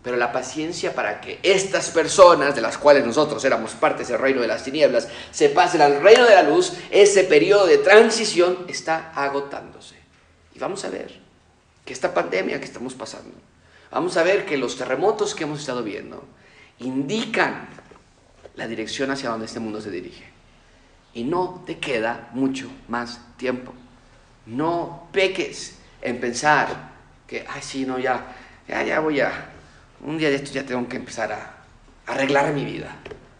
Pero 0.04 0.18
la 0.18 0.32
paciencia 0.32 0.96
para 0.96 1.22
que 1.22 1.40
estas 1.44 1.92
personas, 1.92 2.56
de 2.56 2.62
las 2.62 2.78
cuales 2.78 3.06
nosotros 3.06 3.44
éramos 3.46 3.72
partes 3.74 4.08
del 4.08 4.18
reino 4.18 4.42
de 4.42 4.48
las 4.48 4.64
tinieblas, 4.64 5.08
se 5.30 5.50
pasen 5.50 5.82
al 5.82 6.02
reino 6.02 6.26
de 6.26 6.34
la 6.34 6.44
luz, 6.44 6.74
ese 6.90 7.24
periodo 7.24 7.68
de 7.68 7.78
transición 7.78 8.66
está 8.68 9.12
agotándose. 9.14 9.96
Y 10.56 10.60
vamos 10.60 10.84
a 10.86 10.90
ver 10.90 11.20
que 11.86 11.94
esta 11.94 12.14
pandemia 12.14 12.60
que 12.60 12.66
estamos 12.66 12.96
pasando, 12.96 13.32
vamos 13.92 14.18
a 14.18 14.24
ver 14.24 14.46
que 14.46 14.58
los 14.58 14.76
terremotos 14.76 15.36
que 15.36 15.44
hemos 15.44 15.60
estado 15.60 15.84
viendo 15.84 16.24
indican 16.80 17.68
la 18.56 18.68
dirección 18.68 19.12
hacia 19.12 19.30
donde 19.30 19.46
este 19.46 19.60
mundo 19.60 19.82
se 19.82 19.92
dirige. 19.92 20.26
Y 21.14 21.26
no 21.26 21.64
te 21.68 21.78
queda 21.78 22.30
mucho 22.34 22.72
más 22.88 23.20
tiempo. 23.38 23.74
No 24.48 25.10
peques 25.12 25.78
en 26.02 26.20
pensar 26.20 26.92
que, 27.28 27.46
ay, 27.48 27.62
sí, 27.62 27.86
no, 27.86 28.00
ya, 28.00 28.36
ya, 28.68 28.84
ya 28.84 29.00
voy 29.00 29.20
a 29.20 29.51
un 30.04 30.18
día 30.18 30.30
de 30.30 30.36
estos 30.36 30.54
ya 30.54 30.66
tengo 30.66 30.88
que 30.88 30.98
empezar 30.98 31.32
a 31.32 31.56
arreglar 32.08 32.54
mi 32.54 32.66
vida. 32.66 32.96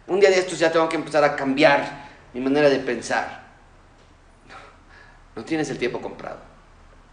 Un 0.06 0.20
día 0.20 0.30
de 0.30 0.38
estos 0.38 0.58
ya 0.58 0.70
tengo 0.70 0.88
que 0.88 0.96
empezar 0.96 1.24
a 1.24 1.36
cambiar 1.36 2.08
mi 2.34 2.40
manera 2.40 2.68
de 2.68 2.78
pensar. 2.78 3.42
No, 5.34 5.44
tienes 5.44 5.70
el 5.70 5.78
tiempo 5.78 6.00
comprado. 6.00 6.38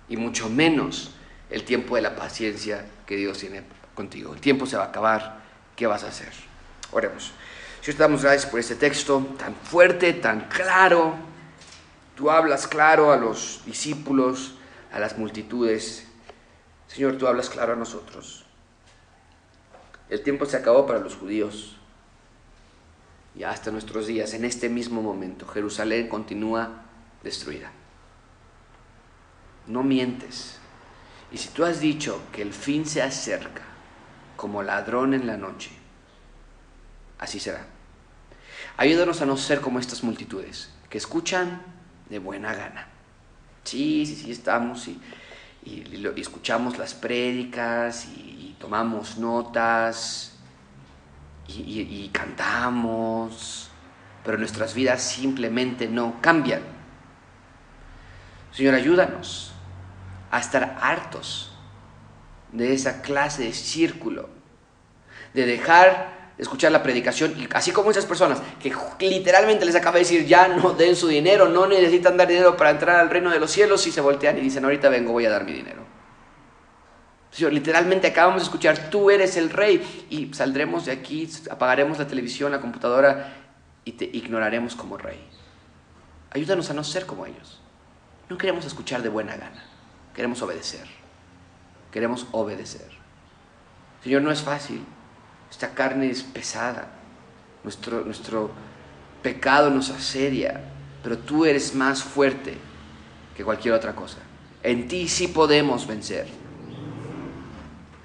Y 0.08 0.18
mucho 0.18 0.50
menos 0.50 1.12
el 1.50 1.64
tiempo 1.64 1.96
de 1.96 2.02
la 2.02 2.16
paciencia 2.16 2.86
que 3.06 3.16
Dios 3.16 3.40
tiene 3.40 3.64
contigo. 3.96 4.34
El 4.34 4.42
tiempo 4.42 4.66
se 4.66 4.78
va 4.78 4.84
a 4.84 4.88
acabar. 4.88 5.40
¿Qué 5.76 5.88
vas 5.88 6.04
a 6.04 6.10
hacer? 6.10 6.32
Oremos. 6.92 7.32
Señor, 7.82 7.98
te 7.98 8.04
damos 8.04 8.24
gracias 8.24 8.46
por 8.46 8.60
este 8.60 8.76
texto 8.76 9.36
tan 9.38 9.56
fuerte, 9.56 10.14
tan 10.14 10.42
claro. 10.50 11.16
Tú 12.16 12.30
hablas 12.30 12.68
claro 12.68 13.14
a 13.14 13.18
los 13.18 13.62
discípulos, 13.66 14.56
a 14.92 15.00
las 15.00 15.18
multitudes. 15.18 16.06
Señor, 16.88 17.18
tú 17.18 17.28
hablas 17.28 17.50
claro 17.50 17.74
a 17.74 17.76
nosotros. 17.78 18.49
El 20.10 20.22
tiempo 20.22 20.46
se 20.46 20.58
acabó 20.58 20.86
para 20.86 21.00
los 21.00 21.16
judíos. 21.16 21.76
Y 23.36 23.44
hasta 23.44 23.72
nuestros 23.72 24.08
días, 24.08 24.34
en 24.34 24.44
este 24.44 24.70
mismo 24.70 25.02
momento, 25.02 25.48
Jerusalén 25.48 26.08
continúa 26.08 26.84
destruida. 27.24 27.72
No 29.68 29.84
mientes. 29.84 30.58
Y 31.32 31.38
si 31.38 31.50
tú 31.50 31.64
has 31.64 31.80
dicho 31.80 32.22
que 32.32 32.42
el 32.42 32.54
fin 32.54 32.86
se 32.86 33.02
acerca 33.02 33.62
como 34.36 34.64
ladrón 34.64 35.14
en 35.14 35.28
la 35.28 35.38
noche, 35.38 35.70
así 37.20 37.40
será. 37.40 37.68
Ayúdanos 38.78 39.22
a 39.22 39.26
no 39.26 39.38
ser 39.38 39.62
como 39.62 39.80
estas 39.80 40.04
multitudes, 40.04 40.70
que 40.90 40.98
escuchan 40.98 41.62
de 42.10 42.20
buena 42.20 42.54
gana. 42.56 42.88
Sí, 43.64 44.06
sí, 44.06 44.16
sí, 44.16 44.32
estamos 44.32 44.88
y, 44.88 45.00
escuchamos 46.16 46.78
las 46.78 46.96
prédicas 46.96 48.08
y 48.08 48.29
tomamos 48.60 49.18
notas 49.18 50.34
y, 51.48 52.10
cantamos, 52.14 53.70
pero 54.24 54.38
nuestras 54.38 54.74
vidas 54.74 55.02
simplemente 55.02 55.88
no 55.88 56.22
cambian. 56.22 56.62
Señor, 58.52 58.76
ayúdanos 58.76 59.54
a 60.30 60.40
estar 60.40 60.78
hartos 60.82 61.52
de 62.52 62.74
esa 62.74 63.02
clase 63.02 63.44
de 63.44 63.54
círculo, 63.54 64.30
de 65.34 65.46
dejar 65.46 66.20
de 66.38 66.44
escuchar 66.44 66.72
la 66.72 66.84
predicación, 66.84 67.36
así 67.54 67.72
como 67.72 67.92
esas 67.92 68.06
personas 68.06 68.42
que 68.60 69.10
literalmente 69.10 69.66
les 69.66 69.76
acaba 69.76 69.96
de 69.96 70.00
decir, 70.00 70.26
ya 70.26 70.48
no 70.48 70.72
den 70.72 70.96
su 70.96 71.08
dinero, 71.08 71.50
no 71.50 71.68
necesitan 71.68 72.16
dar 72.16 72.28
dinero 72.28 72.56
para 72.56 72.70
entrar 72.70 73.00
al 73.00 73.10
reino 73.10 73.30
de 73.30 73.40
los 73.40 73.52
cielos, 73.52 73.86
y 73.88 73.92
se 73.92 74.02
voltean 74.02 74.38
y 74.38 74.42
dicen, 74.42 74.64
ahorita 74.64 74.88
vengo, 74.90 75.12
voy 75.12 75.26
a 75.26 75.30
dar 75.30 75.44
mi 75.44 75.52
dinero. 75.52 75.99
Señor, 77.32 77.54
literalmente 77.54 78.08
acabamos 78.08 78.42
de 78.42 78.46
escuchar, 78.46 78.90
tú 78.90 79.12
eres 79.12 79.38
el 79.38 79.50
rey 79.50 80.08
y 80.10 80.34
saldremos 80.34 80.86
de 80.86 80.92
aquí, 80.92 81.30
apagaremos 81.50 82.00
la 82.00 82.08
televisión, 82.08 82.52
la 82.52 82.60
computadora 82.60 83.34
y 83.86 83.94
te 83.94 84.06
ignoraremos 84.06 84.76
como 84.76 84.98
rey. 84.98 85.20
Ayúdanos 86.32 86.70
a 86.70 86.74
no 86.74 86.84
ser 86.84 87.06
como 87.06 87.26
ellos. 87.26 87.62
No 88.30 88.38
queremos 88.38 88.66
escuchar 88.66 89.02
de 89.02 89.10
buena 89.10 89.36
gana, 89.36 89.64
queremos 90.16 90.42
obedecer. 90.42 90.88
Queremos 91.92 92.28
obedecer. 92.32 92.88
Señor, 94.04 94.22
no 94.22 94.32
es 94.32 94.42
fácil. 94.42 94.86
Esta 95.50 95.74
carne 95.74 96.10
es 96.10 96.22
pesada. 96.22 96.88
Nuestro, 97.64 98.02
nuestro 98.02 98.52
pecado 99.24 99.70
nos 99.70 99.90
asedia, 99.90 100.62
pero 101.04 101.18
tú 101.18 101.46
eres 101.46 101.74
más 101.74 102.04
fuerte 102.04 102.58
que 103.36 103.44
cualquier 103.44 103.74
otra 103.74 103.96
cosa. 103.96 104.18
En 104.62 104.88
ti 104.88 105.08
sí 105.08 105.28
podemos 105.28 105.88
vencer. 105.88 106.28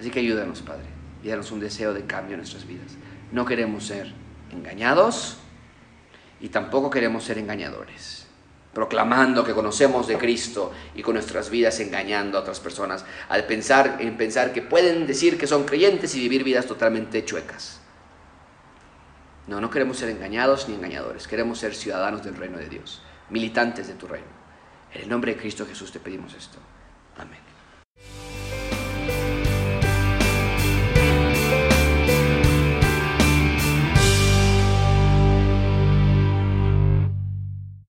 Así 0.04 0.10
que 0.10 0.20
ayúdanos, 0.20 0.60
Padre, 0.60 0.84
y 1.22 1.28
danos 1.28 1.50
un 1.50 1.60
deseo 1.60 1.94
de 1.94 2.04
cambio 2.04 2.34
en 2.34 2.40
nuestras 2.40 2.66
vidas. 2.66 2.92
No 3.32 3.46
queremos 3.46 3.86
ser 3.86 4.12
engañados 4.52 5.38
y 6.42 6.50
tampoco 6.50 6.90
queremos 6.90 7.24
ser 7.24 7.38
engañadores, 7.38 8.26
proclamando 8.74 9.44
que 9.44 9.54
conocemos 9.54 10.06
de 10.06 10.18
Cristo 10.18 10.72
y 10.94 11.00
con 11.00 11.14
nuestras 11.14 11.48
vidas 11.48 11.80
engañando 11.80 12.36
a 12.36 12.42
otras 12.42 12.60
personas, 12.60 13.06
al 13.30 13.46
pensar 13.46 13.96
en 13.98 14.18
pensar 14.18 14.52
que 14.52 14.60
pueden 14.60 15.06
decir 15.06 15.38
que 15.38 15.46
son 15.46 15.64
creyentes 15.64 16.14
y 16.14 16.20
vivir 16.20 16.44
vidas 16.44 16.66
totalmente 16.66 17.24
chuecas. 17.24 17.80
No, 19.46 19.58
no 19.58 19.70
queremos 19.70 19.96
ser 19.96 20.10
engañados 20.10 20.68
ni 20.68 20.74
engañadores, 20.74 21.26
queremos 21.26 21.60
ser 21.60 21.74
ciudadanos 21.74 22.22
del 22.22 22.36
reino 22.36 22.58
de 22.58 22.68
Dios, 22.68 23.00
militantes 23.30 23.88
de 23.88 23.94
tu 23.94 24.06
reino. 24.06 24.28
En 24.92 25.00
el 25.00 25.08
nombre 25.08 25.32
de 25.32 25.40
Cristo 25.40 25.64
Jesús 25.64 25.90
te 25.90 25.98
pedimos 25.98 26.34
esto. 26.34 26.58
Amén. 27.16 27.43